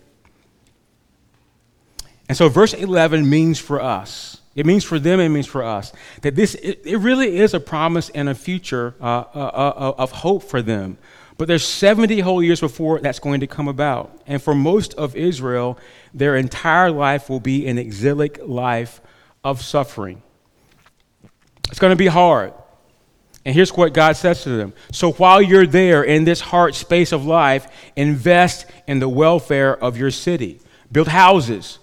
And 2.28 2.36
so, 2.36 2.48
verse 2.48 2.74
11 2.74 3.28
means 3.28 3.58
for 3.58 3.80
us, 3.80 4.40
it 4.54 4.66
means 4.66 4.84
for 4.84 4.98
them, 4.98 5.18
it 5.18 5.30
means 5.30 5.46
for 5.46 5.64
us, 5.64 5.92
that 6.22 6.36
this, 6.36 6.54
it, 6.56 6.82
it 6.84 6.98
really 6.98 7.38
is 7.38 7.54
a 7.54 7.60
promise 7.60 8.08
and 8.10 8.28
a 8.28 8.34
future 8.34 8.94
uh, 9.00 9.24
uh, 9.34 9.38
uh, 9.38 9.94
of 9.98 10.12
hope 10.12 10.44
for 10.44 10.62
them. 10.62 10.98
But 11.40 11.48
there's 11.48 11.64
70 11.64 12.20
whole 12.20 12.42
years 12.42 12.60
before 12.60 12.98
that's 12.98 13.18
going 13.18 13.40
to 13.40 13.46
come 13.46 13.66
about. 13.66 14.20
And 14.26 14.42
for 14.42 14.54
most 14.54 14.92
of 14.92 15.16
Israel, 15.16 15.78
their 16.12 16.36
entire 16.36 16.90
life 16.90 17.30
will 17.30 17.40
be 17.40 17.66
an 17.66 17.78
exilic 17.78 18.38
life 18.46 19.00
of 19.42 19.62
suffering. 19.62 20.20
It's 21.70 21.78
going 21.78 21.92
to 21.92 21.96
be 21.96 22.08
hard. 22.08 22.52
And 23.46 23.54
here's 23.54 23.72
what 23.72 23.94
God 23.94 24.18
says 24.18 24.42
to 24.42 24.50
them. 24.50 24.74
So 24.92 25.12
while 25.12 25.40
you're 25.40 25.66
there 25.66 26.02
in 26.02 26.24
this 26.24 26.42
hard 26.42 26.74
space 26.74 27.10
of 27.10 27.24
life, 27.24 27.68
invest 27.96 28.66
in 28.86 28.98
the 28.98 29.08
welfare 29.08 29.82
of 29.82 29.96
your 29.96 30.10
city. 30.10 30.60
Build 30.92 31.08
houses, 31.08 31.78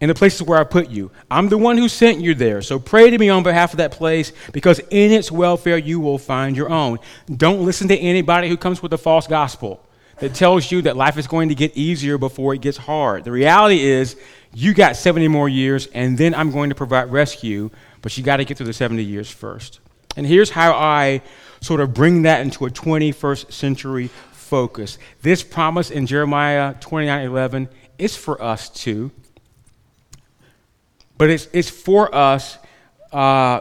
in 0.00 0.08
the 0.08 0.14
places 0.14 0.42
where 0.42 0.58
I 0.58 0.64
put 0.64 0.90
you. 0.90 1.10
I'm 1.30 1.48
the 1.48 1.58
one 1.58 1.76
who 1.76 1.88
sent 1.88 2.20
you 2.20 2.34
there. 2.34 2.62
So 2.62 2.78
pray 2.78 3.10
to 3.10 3.18
me 3.18 3.28
on 3.28 3.42
behalf 3.42 3.72
of 3.72 3.78
that 3.78 3.92
place 3.92 4.32
because 4.52 4.78
in 4.90 5.10
its 5.10 5.32
welfare 5.32 5.78
you 5.78 5.98
will 5.98 6.18
find 6.18 6.56
your 6.56 6.70
own. 6.70 6.98
Don't 7.34 7.64
listen 7.64 7.88
to 7.88 7.96
anybody 7.96 8.48
who 8.48 8.56
comes 8.56 8.82
with 8.82 8.92
a 8.92 8.98
false 8.98 9.26
gospel 9.26 9.84
that 10.20 10.34
tells 10.34 10.70
you 10.70 10.82
that 10.82 10.96
life 10.96 11.16
is 11.16 11.26
going 11.26 11.48
to 11.48 11.54
get 11.54 11.76
easier 11.76 12.18
before 12.18 12.54
it 12.54 12.60
gets 12.60 12.76
hard. 12.76 13.24
The 13.24 13.32
reality 13.32 13.80
is 13.80 14.16
you 14.54 14.74
got 14.74 14.96
70 14.96 15.28
more 15.28 15.48
years 15.48 15.88
and 15.88 16.16
then 16.16 16.34
I'm 16.34 16.50
going 16.50 16.70
to 16.70 16.74
provide 16.74 17.10
rescue, 17.10 17.70
but 18.02 18.16
you 18.16 18.24
got 18.24 18.36
to 18.38 18.44
get 18.44 18.56
through 18.56 18.66
the 18.66 18.72
70 18.72 19.02
years 19.02 19.30
first. 19.30 19.80
And 20.16 20.26
here's 20.26 20.50
how 20.50 20.72
I 20.74 21.22
sort 21.60 21.80
of 21.80 21.94
bring 21.94 22.22
that 22.22 22.40
into 22.40 22.66
a 22.66 22.70
21st 22.70 23.52
century 23.52 24.10
focus. 24.32 24.98
This 25.22 25.42
promise 25.42 25.90
in 25.90 26.06
Jeremiah 26.06 26.74
29:11 26.74 27.68
is 27.98 28.16
for 28.16 28.40
us 28.42 28.68
too. 28.68 29.10
But 31.18 31.30
it's, 31.30 31.48
it's 31.52 31.68
for 31.68 32.14
us 32.14 32.58
uh, 33.12 33.60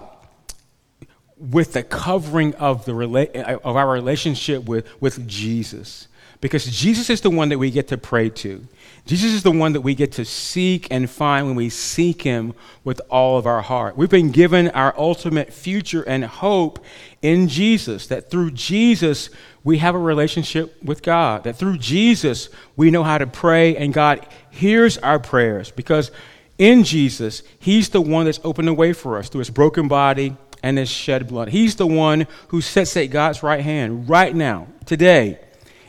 with 1.37 1.73
the 1.73 1.83
covering 1.83 2.55
of, 2.55 2.85
the 2.85 2.93
rela- 2.93 3.35
of 3.35 3.75
our 3.75 3.89
relationship 3.89 4.65
with, 4.65 4.87
with 5.01 5.27
Jesus. 5.27 6.07
Because 6.39 6.65
Jesus 6.65 7.09
is 7.09 7.21
the 7.21 7.31
one 7.31 7.49
that 7.49 7.57
we 7.57 7.71
get 7.71 7.87
to 7.87 7.97
pray 7.97 8.29
to. 8.29 8.63
Jesus 9.07 9.31
is 9.31 9.41
the 9.41 9.51
one 9.51 9.73
that 9.73 9.81
we 9.81 9.95
get 9.95 10.11
to 10.13 10.25
seek 10.25 10.87
and 10.91 11.09
find 11.09 11.47
when 11.47 11.55
we 11.55 11.69
seek 11.69 12.21
him 12.21 12.53
with 12.83 13.01
all 13.09 13.39
of 13.39 13.47
our 13.47 13.61
heart. 13.61 13.97
We've 13.97 14.09
been 14.09 14.31
given 14.31 14.67
our 14.69 14.93
ultimate 14.97 15.51
future 15.51 16.03
and 16.03 16.25
hope 16.25 16.83
in 17.21 17.47
Jesus, 17.47 18.07
that 18.07 18.29
through 18.29 18.51
Jesus 18.51 19.29
we 19.63 19.79
have 19.79 19.95
a 19.95 19.99
relationship 19.99 20.83
with 20.83 21.01
God, 21.01 21.45
that 21.45 21.55
through 21.55 21.77
Jesus 21.79 22.49
we 22.75 22.91
know 22.91 23.03
how 23.03 23.17
to 23.17 23.25
pray 23.25 23.75
and 23.75 23.93
God 23.93 24.27
hears 24.51 24.97
our 24.99 25.19
prayers 25.19 25.71
because 25.71 26.11
in 26.57 26.83
Jesus, 26.83 27.43
He's 27.59 27.89
the 27.89 28.01
one 28.01 28.25
that's 28.25 28.39
opened 28.43 28.67
the 28.67 28.73
way 28.73 28.93
for 28.93 29.17
us 29.17 29.29
through 29.29 29.39
His 29.39 29.49
broken 29.49 29.87
body 29.87 30.35
and 30.63 30.77
His 30.77 30.89
shed 30.89 31.27
blood. 31.27 31.49
He's 31.49 31.75
the 31.75 31.87
one 31.87 32.27
who 32.49 32.61
sits 32.61 32.97
at 32.97 33.05
God's 33.05 33.43
right 33.43 33.63
hand 33.63 34.09
right 34.09 34.35
now, 34.35 34.67
today, 34.85 35.39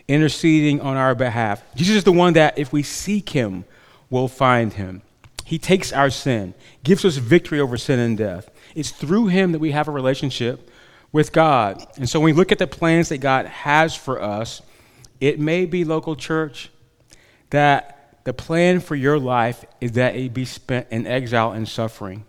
interceding 0.07 0.81
on 0.81 0.97
our 0.97 1.14
behalf. 1.14 1.62
Jesus 1.75 1.97
is 1.97 2.05
the 2.05 2.12
one 2.12 2.35
that, 2.35 2.59
if 2.59 2.73
we 2.73 2.83
seek 2.83 3.31
Him, 3.31 3.64
we'll 4.11 4.29
find 4.29 4.73
Him. 4.75 5.03
He 5.45 5.59
takes 5.59 5.93
our 5.93 6.11
sin, 6.11 6.53
gives 6.83 7.05
us 7.05 7.16
victory 7.16 7.61
over 7.61 7.79
sin 7.79 7.99
and 7.99 8.19
death. 8.19 8.51
It's 8.75 8.91
through 8.91 9.29
Him 9.29 9.53
that 9.53 9.59
we 9.59 9.71
have 9.71 9.89
a 9.89 9.93
relationship 9.93 10.71
with 11.11 11.33
God. 11.33 11.83
And 11.97 12.09
so 12.09 12.21
when 12.21 12.35
we 12.35 12.39
look 12.39 12.53
at 12.53 12.59
the 12.59 12.66
plans 12.66 13.09
that 13.09 13.19
God 13.19 13.47
has 13.47 13.95
for 13.95 14.21
us, 14.21 14.61
it 15.21 15.41
may 15.41 15.64
be 15.64 15.85
local 15.85 16.14
church 16.16 16.71
that 17.51 17.97
the 18.29 18.35
plan 18.35 18.79
for 18.79 18.95
your 18.95 19.18
life 19.18 19.64
is 19.81 19.93
that 19.93 20.14
it 20.14 20.35
be 20.35 20.45
spent 20.45 20.87
in 20.91 21.07
exile 21.07 21.53
and 21.53 21.66
suffering. 21.66 22.26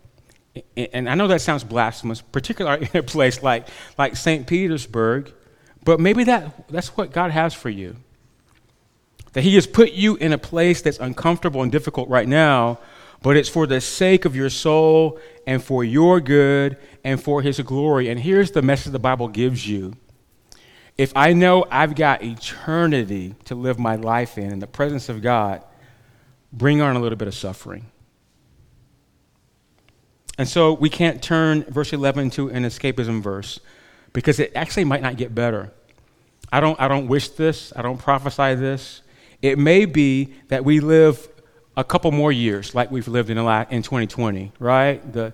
And 0.74 1.10
I 1.10 1.14
know 1.14 1.28
that 1.28 1.42
sounds 1.42 1.62
blasphemous, 1.62 2.22
particularly 2.22 2.88
in 2.94 3.00
a 3.00 3.02
place 3.02 3.42
like, 3.42 3.68
like 3.98 4.16
St. 4.16 4.46
Petersburg, 4.46 5.30
but 5.84 6.00
maybe 6.00 6.24
that, 6.24 6.66
that's 6.70 6.96
what 6.96 7.12
God 7.12 7.32
has 7.32 7.52
for 7.52 7.68
you. 7.68 7.96
That 9.34 9.42
He 9.42 9.56
has 9.56 9.66
put 9.66 9.92
you 9.92 10.16
in 10.16 10.32
a 10.32 10.38
place 10.38 10.80
that's 10.80 10.98
uncomfortable 10.98 11.62
and 11.62 11.70
difficult 11.70 12.08
right 12.08 12.26
now, 12.26 12.78
but 13.20 13.36
it's 13.36 13.50
for 13.50 13.66
the 13.66 13.82
sake 13.82 14.24
of 14.24 14.34
your 14.34 14.48
soul 14.48 15.20
and 15.46 15.62
for 15.62 15.84
your 15.84 16.18
good 16.18 16.78
and 17.04 17.22
for 17.22 17.42
His 17.42 17.60
glory. 17.60 18.08
And 18.08 18.18
here's 18.18 18.52
the 18.52 18.62
message 18.62 18.92
the 18.92 18.98
Bible 18.98 19.28
gives 19.28 19.68
you. 19.68 19.92
If 20.96 21.12
I 21.14 21.34
know 21.34 21.66
I've 21.70 21.94
got 21.94 22.24
eternity 22.24 23.34
to 23.44 23.54
live 23.54 23.78
my 23.78 23.96
life 23.96 24.38
in, 24.38 24.50
in 24.50 24.60
the 24.60 24.66
presence 24.66 25.10
of 25.10 25.20
God, 25.20 25.62
bring 26.52 26.80
on 26.80 26.96
a 26.96 27.00
little 27.00 27.16
bit 27.16 27.28
of 27.28 27.34
suffering. 27.34 27.86
And 30.38 30.48
so 30.48 30.72
we 30.72 30.88
can't 30.88 31.22
turn 31.22 31.64
verse 31.64 31.92
11 31.92 32.24
into 32.24 32.48
an 32.48 32.64
escapism 32.64 33.22
verse 33.22 33.60
because 34.12 34.40
it 34.40 34.52
actually 34.54 34.84
might 34.84 35.02
not 35.02 35.16
get 35.16 35.34
better. 35.34 35.70
I 36.52 36.60
don't, 36.60 36.80
I 36.80 36.88
don't 36.88 37.08
wish 37.08 37.28
this, 37.30 37.72
I 37.76 37.82
don't 37.82 37.98
prophesy 37.98 38.54
this. 38.54 39.02
It 39.42 39.58
may 39.58 39.84
be 39.84 40.34
that 40.48 40.64
we 40.64 40.80
live 40.80 41.28
a 41.76 41.84
couple 41.84 42.10
more 42.10 42.32
years 42.32 42.74
like 42.74 42.90
we've 42.90 43.08
lived 43.08 43.30
in, 43.30 43.38
in 43.38 43.82
2020, 43.82 44.52
right? 44.58 45.12
The, 45.12 45.32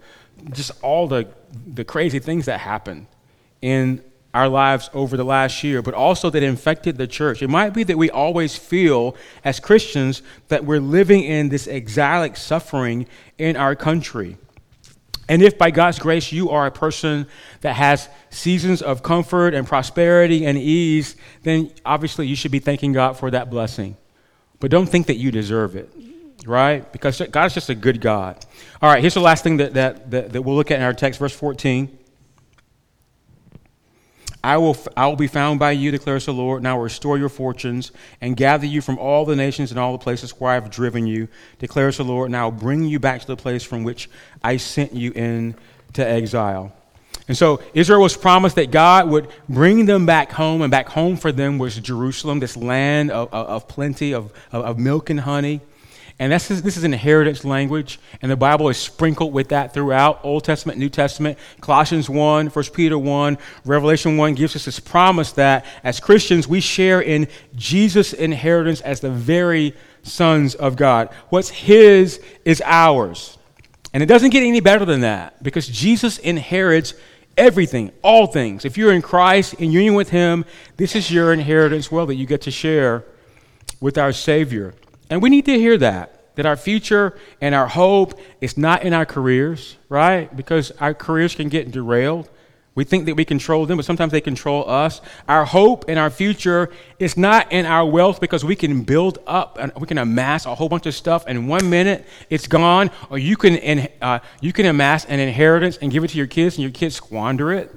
just 0.52 0.72
all 0.82 1.08
the, 1.08 1.28
the 1.66 1.84
crazy 1.84 2.18
things 2.18 2.46
that 2.46 2.60
happen 2.60 3.06
in 3.62 4.02
our 4.36 4.48
lives 4.50 4.90
over 4.92 5.16
the 5.16 5.24
last 5.24 5.64
year, 5.64 5.80
but 5.80 5.94
also 5.94 6.28
that 6.28 6.42
infected 6.42 6.98
the 6.98 7.06
church. 7.06 7.42
It 7.42 7.48
might 7.48 7.70
be 7.70 7.84
that 7.84 7.96
we 7.96 8.10
always 8.10 8.54
feel 8.54 9.16
as 9.42 9.58
Christians 9.58 10.20
that 10.48 10.62
we're 10.62 10.78
living 10.78 11.22
in 11.22 11.48
this 11.48 11.66
exilic 11.66 12.36
suffering 12.36 13.06
in 13.38 13.56
our 13.56 13.74
country. 13.74 14.36
And 15.26 15.42
if 15.42 15.56
by 15.56 15.70
God's 15.70 15.98
grace 15.98 16.32
you 16.32 16.50
are 16.50 16.66
a 16.66 16.70
person 16.70 17.26
that 17.62 17.76
has 17.76 18.10
seasons 18.28 18.82
of 18.82 19.02
comfort 19.02 19.54
and 19.54 19.66
prosperity 19.66 20.44
and 20.44 20.58
ease, 20.58 21.16
then 21.42 21.72
obviously 21.86 22.26
you 22.26 22.36
should 22.36 22.52
be 22.52 22.58
thanking 22.58 22.92
God 22.92 23.14
for 23.14 23.30
that 23.30 23.48
blessing. 23.48 23.96
But 24.60 24.70
don't 24.70 24.86
think 24.86 25.06
that 25.06 25.16
you 25.16 25.30
deserve 25.30 25.76
it, 25.76 25.90
right? 26.44 26.92
Because 26.92 27.22
God 27.30 27.46
is 27.46 27.54
just 27.54 27.70
a 27.70 27.74
good 27.74 28.02
God. 28.02 28.44
All 28.82 28.90
right, 28.90 29.00
here's 29.00 29.14
the 29.14 29.20
last 29.20 29.42
thing 29.42 29.56
that, 29.56 29.72
that, 29.74 30.10
that, 30.10 30.32
that 30.34 30.42
we'll 30.42 30.56
look 30.56 30.70
at 30.70 30.76
in 30.76 30.82
our 30.82 30.92
text, 30.92 31.20
verse 31.20 31.34
14. 31.34 32.00
I 34.46 34.58
will, 34.58 34.76
I 34.96 35.08
will 35.08 35.16
be 35.16 35.26
found 35.26 35.58
by 35.58 35.72
you, 35.72 35.90
declares 35.90 36.26
the 36.26 36.32
Lord, 36.32 36.58
and 36.60 36.68
I 36.68 36.74
will 36.74 36.82
restore 36.82 37.18
your 37.18 37.28
fortunes 37.28 37.90
and 38.20 38.36
gather 38.36 38.64
you 38.64 38.80
from 38.80 38.96
all 38.96 39.24
the 39.24 39.34
nations 39.34 39.72
and 39.72 39.80
all 39.80 39.90
the 39.90 39.98
places 39.98 40.30
where 40.38 40.52
I 40.52 40.54
have 40.54 40.70
driven 40.70 41.04
you, 41.04 41.26
declares 41.58 41.96
the 41.96 42.04
Lord, 42.04 42.28
and 42.28 42.36
I 42.36 42.44
will 42.44 42.52
bring 42.52 42.84
you 42.84 43.00
back 43.00 43.22
to 43.22 43.26
the 43.26 43.36
place 43.36 43.64
from 43.64 43.82
which 43.82 44.08
I 44.44 44.58
sent 44.58 44.94
you 44.94 45.10
into 45.10 46.08
exile. 46.08 46.72
And 47.26 47.36
so 47.36 47.60
Israel 47.74 48.00
was 48.00 48.16
promised 48.16 48.54
that 48.54 48.70
God 48.70 49.10
would 49.10 49.26
bring 49.48 49.84
them 49.86 50.06
back 50.06 50.30
home, 50.30 50.62
and 50.62 50.70
back 50.70 50.90
home 50.90 51.16
for 51.16 51.32
them 51.32 51.58
was 51.58 51.76
Jerusalem, 51.80 52.38
this 52.38 52.56
land 52.56 53.10
of, 53.10 53.28
of, 53.34 53.46
of 53.48 53.66
plenty, 53.66 54.12
of, 54.14 54.32
of, 54.52 54.64
of 54.64 54.78
milk 54.78 55.10
and 55.10 55.18
honey. 55.18 55.60
And 56.18 56.32
this 56.32 56.50
is, 56.50 56.62
this 56.62 56.78
is 56.78 56.84
inheritance 56.84 57.44
language, 57.44 58.00
and 58.22 58.30
the 58.30 58.36
Bible 58.36 58.70
is 58.70 58.78
sprinkled 58.78 59.34
with 59.34 59.48
that 59.50 59.74
throughout 59.74 60.20
Old 60.22 60.44
Testament, 60.44 60.78
New 60.78 60.88
Testament. 60.88 61.38
Colossians 61.60 62.08
1, 62.08 62.46
1 62.46 62.64
Peter 62.72 62.98
1, 62.98 63.36
Revelation 63.66 64.16
1 64.16 64.34
gives 64.34 64.56
us 64.56 64.64
this 64.64 64.80
promise 64.80 65.32
that 65.32 65.66
as 65.84 66.00
Christians, 66.00 66.48
we 66.48 66.60
share 66.60 67.02
in 67.02 67.28
Jesus' 67.54 68.14
inheritance 68.14 68.80
as 68.80 69.00
the 69.00 69.10
very 69.10 69.74
sons 70.04 70.54
of 70.54 70.74
God. 70.74 71.10
What's 71.28 71.50
His 71.50 72.18
is 72.46 72.62
ours. 72.64 73.36
And 73.92 74.02
it 74.02 74.06
doesn't 74.06 74.30
get 74.30 74.42
any 74.42 74.60
better 74.60 74.86
than 74.86 75.02
that 75.02 75.42
because 75.42 75.68
Jesus 75.68 76.16
inherits 76.16 76.94
everything, 77.36 77.92
all 78.02 78.26
things. 78.26 78.64
If 78.64 78.78
you're 78.78 78.92
in 78.92 79.02
Christ, 79.02 79.54
in 79.54 79.70
union 79.70 79.94
with 79.94 80.08
Him, 80.08 80.46
this 80.78 80.96
is 80.96 81.10
your 81.10 81.34
inheritance 81.34 81.92
well 81.92 82.06
that 82.06 82.14
you 82.14 82.24
get 82.24 82.40
to 82.42 82.50
share 82.50 83.04
with 83.80 83.98
our 83.98 84.12
Savior. 84.12 84.74
And 85.10 85.22
we 85.22 85.30
need 85.30 85.44
to 85.46 85.58
hear 85.58 85.78
that. 85.78 86.12
That 86.36 86.44
our 86.44 86.56
future 86.56 87.16
and 87.40 87.54
our 87.54 87.66
hope 87.66 88.20
is 88.40 88.58
not 88.58 88.82
in 88.82 88.92
our 88.92 89.06
careers, 89.06 89.76
right? 89.88 90.34
Because 90.36 90.70
our 90.72 90.92
careers 90.92 91.34
can 91.34 91.48
get 91.48 91.70
derailed. 91.70 92.28
We 92.74 92.84
think 92.84 93.06
that 93.06 93.14
we 93.14 93.24
control 93.24 93.64
them, 93.64 93.78
but 93.78 93.86
sometimes 93.86 94.12
they 94.12 94.20
control 94.20 94.68
us. 94.68 95.00
Our 95.26 95.46
hope 95.46 95.86
and 95.88 95.98
our 95.98 96.10
future 96.10 96.70
is 96.98 97.16
not 97.16 97.50
in 97.50 97.64
our 97.64 97.86
wealth 97.86 98.20
because 98.20 98.44
we 98.44 98.54
can 98.54 98.82
build 98.82 99.18
up 99.26 99.56
and 99.58 99.72
we 99.80 99.86
can 99.86 99.96
amass 99.96 100.44
a 100.44 100.54
whole 100.54 100.68
bunch 100.68 100.84
of 100.84 100.94
stuff, 100.94 101.24
and 101.26 101.48
one 101.48 101.70
minute 101.70 102.04
it's 102.28 102.46
gone, 102.46 102.90
or 103.08 103.16
you 103.16 103.38
can, 103.38 103.88
uh, 104.02 104.18
you 104.42 104.52
can 104.52 104.66
amass 104.66 105.06
an 105.06 105.20
inheritance 105.20 105.78
and 105.78 105.90
give 105.90 106.04
it 106.04 106.08
to 106.08 106.18
your 106.18 106.26
kids, 106.26 106.56
and 106.56 106.62
your 106.62 106.70
kids 106.70 106.94
squander 106.96 107.50
it. 107.50 107.74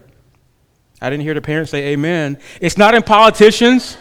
I 1.02 1.10
didn't 1.10 1.24
hear 1.24 1.34
the 1.34 1.42
parents 1.42 1.72
say 1.72 1.94
amen. 1.94 2.38
It's 2.60 2.78
not 2.78 2.94
in 2.94 3.02
politicians 3.02 3.96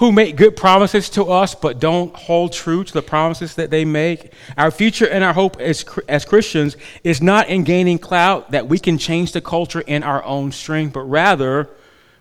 who 0.00 0.10
make 0.10 0.34
good 0.34 0.56
promises 0.56 1.10
to 1.10 1.24
us 1.26 1.54
but 1.54 1.78
don't 1.78 2.16
hold 2.16 2.54
true 2.54 2.82
to 2.82 2.92
the 2.92 3.02
promises 3.02 3.56
that 3.56 3.70
they 3.70 3.84
make. 3.84 4.32
Our 4.56 4.70
future 4.70 5.06
and 5.06 5.22
our 5.22 5.34
hope 5.34 5.60
as, 5.60 5.84
as 6.08 6.24
Christians 6.24 6.78
is 7.04 7.20
not 7.20 7.50
in 7.50 7.64
gaining 7.64 7.98
clout 7.98 8.50
that 8.52 8.66
we 8.66 8.78
can 8.78 8.96
change 8.96 9.32
the 9.32 9.42
culture 9.42 9.82
in 9.82 10.02
our 10.02 10.24
own 10.24 10.52
strength, 10.52 10.94
but 10.94 11.02
rather 11.02 11.68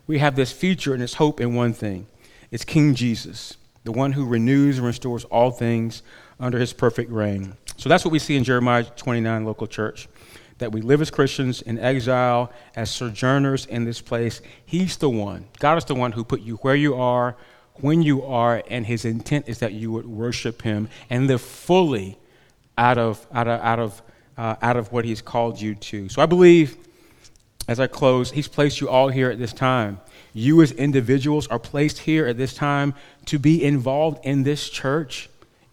we 0.07 0.19
have 0.19 0.35
this 0.35 0.51
future 0.51 0.91
and 0.93 1.01
this 1.01 1.13
hope 1.13 1.39
in 1.39 1.55
one 1.55 1.71
thing 1.71 2.05
it's 2.51 2.65
King 2.65 2.95
Jesus, 2.95 3.55
the 3.85 3.93
one 3.93 4.11
who 4.11 4.25
renews 4.25 4.77
and 4.77 4.85
restores 4.85 5.23
all 5.25 5.49
things 5.49 6.03
under 6.37 6.59
his 6.59 6.73
perfect 6.73 7.09
reign. 7.09 7.55
So 7.77 7.87
that's 7.87 8.03
what 8.03 8.11
we 8.11 8.19
see 8.19 8.35
in 8.35 8.43
Jeremiah 8.43 8.83
29 8.83 9.45
local 9.45 9.67
church. 9.67 10.09
That 10.57 10.73
we 10.73 10.81
live 10.81 11.01
as 11.01 11.09
Christians 11.09 11.61
in 11.61 11.79
exile, 11.79 12.51
as 12.75 12.91
sojourners 12.91 13.65
in 13.67 13.85
this 13.85 14.01
place. 14.01 14.41
He's 14.65 14.97
the 14.97 15.09
one. 15.09 15.45
God 15.59 15.77
is 15.77 15.85
the 15.85 15.95
one 15.95 16.11
who 16.11 16.25
put 16.25 16.41
you 16.41 16.57
where 16.57 16.75
you 16.75 16.95
are, 16.95 17.37
when 17.81 18.01
you 18.01 18.23
are, 18.23 18.63
and 18.69 18.85
his 18.85 19.05
intent 19.05 19.47
is 19.47 19.59
that 19.59 19.73
you 19.73 19.91
would 19.91 20.07
worship 20.07 20.61
him 20.61 20.89
and 21.09 21.27
live 21.27 21.41
fully 21.41 22.17
out 22.77 22.97
of, 22.97 23.25
out 23.33 23.47
of, 23.47 23.61
out 23.61 23.79
of, 23.79 24.01
uh, 24.37 24.55
out 24.61 24.77
of 24.77 24.91
what 24.91 25.05
he's 25.05 25.21
called 25.21 25.59
you 25.59 25.75
to. 25.75 26.09
So 26.09 26.21
I 26.21 26.25
believe, 26.25 26.77
as 27.67 27.79
I 27.79 27.87
close, 27.87 28.31
he's 28.31 28.47
placed 28.47 28.81
you 28.81 28.89
all 28.89 29.09
here 29.09 29.29
at 29.29 29.37
this 29.39 29.53
time. 29.53 29.99
You, 30.33 30.61
as 30.61 30.71
individuals, 30.71 31.47
are 31.47 31.59
placed 31.59 31.99
here 31.99 32.25
at 32.27 32.37
this 32.37 32.53
time 32.53 32.93
to 33.25 33.39
be 33.39 33.63
involved 33.63 34.25
in 34.25 34.43
this 34.43 34.69
church 34.69 35.29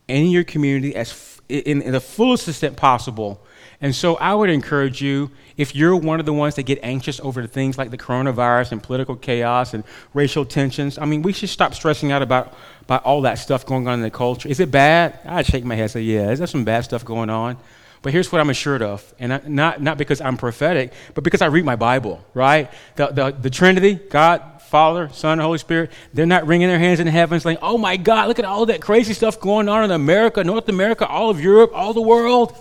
in 0.08 0.26
your 0.26 0.44
community 0.44 0.94
as, 0.94 1.40
in, 1.48 1.82
in 1.82 1.92
the 1.92 2.00
fullest 2.00 2.48
extent 2.48 2.76
possible. 2.76 3.40
And 3.80 3.94
so 3.94 4.16
I 4.16 4.34
would 4.34 4.48
encourage 4.48 5.02
you, 5.02 5.30
if 5.56 5.74
you're 5.74 5.96
one 5.96 6.20
of 6.20 6.26
the 6.26 6.32
ones 6.32 6.54
that 6.54 6.64
get 6.64 6.78
anxious 6.82 7.20
over 7.20 7.42
the 7.42 7.48
things 7.48 7.76
like 7.76 7.90
the 7.90 7.98
coronavirus 7.98 8.72
and 8.72 8.82
political 8.82 9.16
chaos 9.16 9.74
and 9.74 9.84
racial 10.14 10.44
tensions, 10.44 10.98
I 10.98 11.04
mean, 11.04 11.22
we 11.22 11.32
should 11.32 11.48
stop 11.48 11.74
stressing 11.74 12.12
out 12.12 12.22
about, 12.22 12.54
about 12.82 13.04
all 13.04 13.22
that 13.22 13.34
stuff 13.34 13.66
going 13.66 13.86
on 13.88 13.94
in 13.94 14.02
the 14.02 14.10
culture. 14.10 14.48
Is 14.48 14.60
it 14.60 14.70
bad? 14.70 15.18
I'd 15.24 15.46
shake 15.46 15.64
my 15.64 15.74
head 15.74 15.82
and 15.82 15.90
say, 15.90 16.02
yeah, 16.02 16.30
is 16.30 16.38
there 16.38 16.46
some 16.46 16.64
bad 16.64 16.84
stuff 16.84 17.04
going 17.04 17.30
on? 17.30 17.56
But 18.02 18.12
here's 18.12 18.30
what 18.30 18.40
I'm 18.40 18.50
assured 18.50 18.82
of, 18.82 19.14
and 19.18 19.32
I, 19.32 19.40
not, 19.46 19.82
not 19.82 19.98
because 19.98 20.20
I'm 20.20 20.36
prophetic, 20.36 20.92
but 21.14 21.24
because 21.24 21.42
I 21.42 21.46
read 21.46 21.64
my 21.64 21.76
Bible, 21.76 22.24
right? 22.34 22.70
The, 22.94 23.08
the, 23.08 23.30
the 23.32 23.50
Trinity, 23.50 23.94
God, 23.94 24.42
Father, 24.62 25.08
Son, 25.12 25.38
Holy 25.38 25.58
Spirit, 25.58 25.90
they're 26.12 26.26
not 26.26 26.46
wringing 26.46 26.68
their 26.68 26.78
hands 26.78 27.00
in 27.00 27.06
heaven 27.06 27.40
saying, 27.40 27.58
oh 27.62 27.78
my 27.78 27.96
God, 27.96 28.28
look 28.28 28.38
at 28.38 28.44
all 28.44 28.66
that 28.66 28.80
crazy 28.80 29.12
stuff 29.12 29.40
going 29.40 29.68
on 29.68 29.84
in 29.84 29.90
America, 29.90 30.44
North 30.44 30.68
America, 30.68 31.06
all 31.06 31.30
of 31.30 31.40
Europe, 31.40 31.72
all 31.74 31.94
the 31.94 32.02
world. 32.02 32.56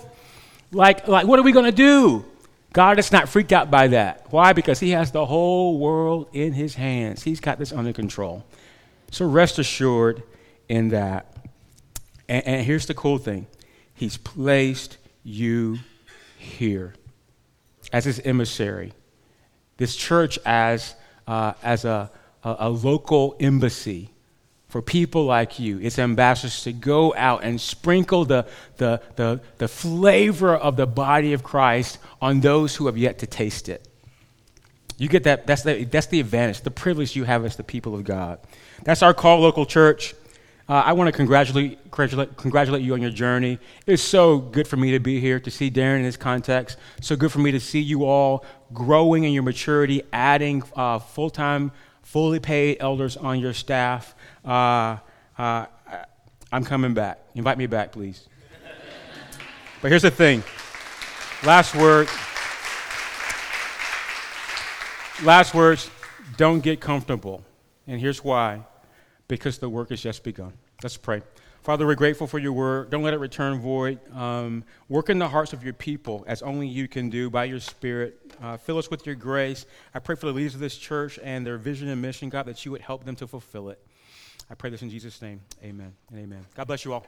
Like, 0.76 1.08
like 1.08 1.26
what 1.26 1.38
are 1.38 1.42
we 1.42 1.52
going 1.52 1.64
to 1.64 1.72
do? 1.72 2.24
God 2.74 2.98
is 2.98 3.10
not 3.10 3.30
freaked 3.30 3.52
out 3.52 3.70
by 3.70 3.88
that. 3.88 4.26
Why? 4.30 4.52
Because 4.52 4.78
He 4.78 4.90
has 4.90 5.10
the 5.10 5.24
whole 5.24 5.78
world 5.78 6.28
in 6.34 6.52
His 6.52 6.74
hands. 6.74 7.22
He's 7.22 7.40
got 7.40 7.58
this 7.58 7.72
under 7.72 7.94
control. 7.94 8.44
So 9.10 9.26
rest 9.26 9.58
assured 9.58 10.22
in 10.68 10.90
that. 10.90 11.34
And, 12.28 12.46
and 12.46 12.66
here's 12.66 12.84
the 12.84 12.94
cool 12.94 13.16
thing 13.16 13.46
He's 13.94 14.18
placed 14.18 14.98
you 15.24 15.78
here 16.36 16.94
as 17.90 18.04
His 18.04 18.20
emissary, 18.20 18.92
this 19.78 19.96
church 19.96 20.38
as, 20.44 20.94
uh, 21.26 21.54
as 21.62 21.86
a, 21.86 22.10
a, 22.44 22.56
a 22.58 22.68
local 22.68 23.34
embassy 23.40 24.10
for 24.76 24.82
people 24.82 25.24
like 25.24 25.58
you, 25.58 25.78
its 25.78 25.98
ambassadors, 25.98 26.64
to 26.64 26.70
go 26.70 27.14
out 27.14 27.42
and 27.42 27.58
sprinkle 27.58 28.26
the, 28.26 28.46
the, 28.76 29.00
the, 29.14 29.40
the 29.56 29.68
flavor 29.68 30.54
of 30.54 30.76
the 30.76 30.86
body 30.86 31.32
of 31.32 31.42
Christ 31.42 31.96
on 32.20 32.40
those 32.40 32.76
who 32.76 32.84
have 32.84 32.98
yet 32.98 33.20
to 33.20 33.26
taste 33.26 33.70
it. 33.70 33.88
You 34.98 35.08
get 35.08 35.24
that? 35.24 35.46
That's 35.46 35.62
the, 35.62 35.84
that's 35.84 36.08
the 36.08 36.20
advantage, 36.20 36.60
the 36.60 36.70
privilege 36.70 37.16
you 37.16 37.24
have 37.24 37.46
as 37.46 37.56
the 37.56 37.64
people 37.64 37.94
of 37.94 38.04
God. 38.04 38.38
That's 38.84 39.02
our 39.02 39.14
call, 39.14 39.40
local 39.40 39.64
church. 39.64 40.12
Uh, 40.68 40.74
I 40.74 40.92
want 40.92 41.08
to 41.08 41.12
congratulate, 41.12 41.78
congratulate, 41.84 42.36
congratulate 42.36 42.82
you 42.82 42.92
on 42.92 43.00
your 43.00 43.10
journey. 43.10 43.58
It's 43.86 44.02
so 44.02 44.36
good 44.36 44.68
for 44.68 44.76
me 44.76 44.90
to 44.90 44.98
be 44.98 45.20
here, 45.20 45.40
to 45.40 45.50
see 45.50 45.70
Darren 45.70 46.00
in 46.00 46.02
this 46.02 46.18
context. 46.18 46.76
So 47.00 47.16
good 47.16 47.32
for 47.32 47.38
me 47.38 47.50
to 47.52 47.60
see 47.60 47.80
you 47.80 48.04
all 48.04 48.44
growing 48.74 49.24
in 49.24 49.32
your 49.32 49.42
maturity, 49.42 50.02
adding 50.12 50.62
uh, 50.76 50.98
full 50.98 51.30
time, 51.30 51.72
fully 52.02 52.40
paid 52.40 52.76
elders 52.78 53.16
on 53.16 53.40
your 53.40 53.52
staff. 53.52 54.14
Uh, 54.46 54.98
uh, 55.36 55.66
I'm 56.52 56.64
coming 56.64 56.94
back. 56.94 57.18
Invite 57.34 57.58
me 57.58 57.66
back, 57.66 57.92
please. 57.92 58.28
but 59.82 59.90
here's 59.90 60.02
the 60.02 60.10
thing 60.10 60.42
last 61.42 61.74
word. 61.74 62.08
Last 65.24 65.54
words 65.54 65.90
don't 66.36 66.60
get 66.60 66.80
comfortable. 66.80 67.42
And 67.86 68.00
here's 68.00 68.22
why 68.22 68.60
because 69.28 69.58
the 69.58 69.68
work 69.68 69.90
has 69.90 70.00
just 70.00 70.22
begun. 70.22 70.52
Let's 70.82 70.96
pray. 70.96 71.22
Father, 71.62 71.84
we're 71.84 71.96
grateful 71.96 72.28
for 72.28 72.38
your 72.38 72.52
word. 72.52 72.90
Don't 72.90 73.02
let 73.02 73.12
it 73.12 73.18
return 73.18 73.58
void. 73.58 73.98
Um, 74.14 74.62
work 74.88 75.10
in 75.10 75.18
the 75.18 75.28
hearts 75.28 75.52
of 75.52 75.64
your 75.64 75.72
people 75.72 76.24
as 76.28 76.42
only 76.42 76.68
you 76.68 76.86
can 76.86 77.10
do 77.10 77.28
by 77.28 77.44
your 77.44 77.58
spirit. 77.58 78.32
Uh, 78.40 78.56
fill 78.56 78.78
us 78.78 78.88
with 78.88 79.04
your 79.04 79.16
grace. 79.16 79.66
I 79.92 79.98
pray 79.98 80.14
for 80.14 80.26
the 80.26 80.32
leaders 80.32 80.54
of 80.54 80.60
this 80.60 80.76
church 80.76 81.18
and 81.22 81.44
their 81.44 81.58
vision 81.58 81.88
and 81.88 82.00
mission, 82.00 82.28
God, 82.28 82.46
that 82.46 82.64
you 82.64 82.70
would 82.70 82.82
help 82.82 83.04
them 83.04 83.16
to 83.16 83.26
fulfill 83.26 83.70
it. 83.70 83.84
I 84.48 84.54
pray 84.54 84.70
this 84.70 84.82
in 84.82 84.90
Jesus' 84.90 85.20
name. 85.20 85.40
Amen 85.62 85.92
and 86.10 86.20
amen. 86.20 86.46
God 86.54 86.66
bless 86.66 86.84
you 86.84 86.92
all. 86.92 87.06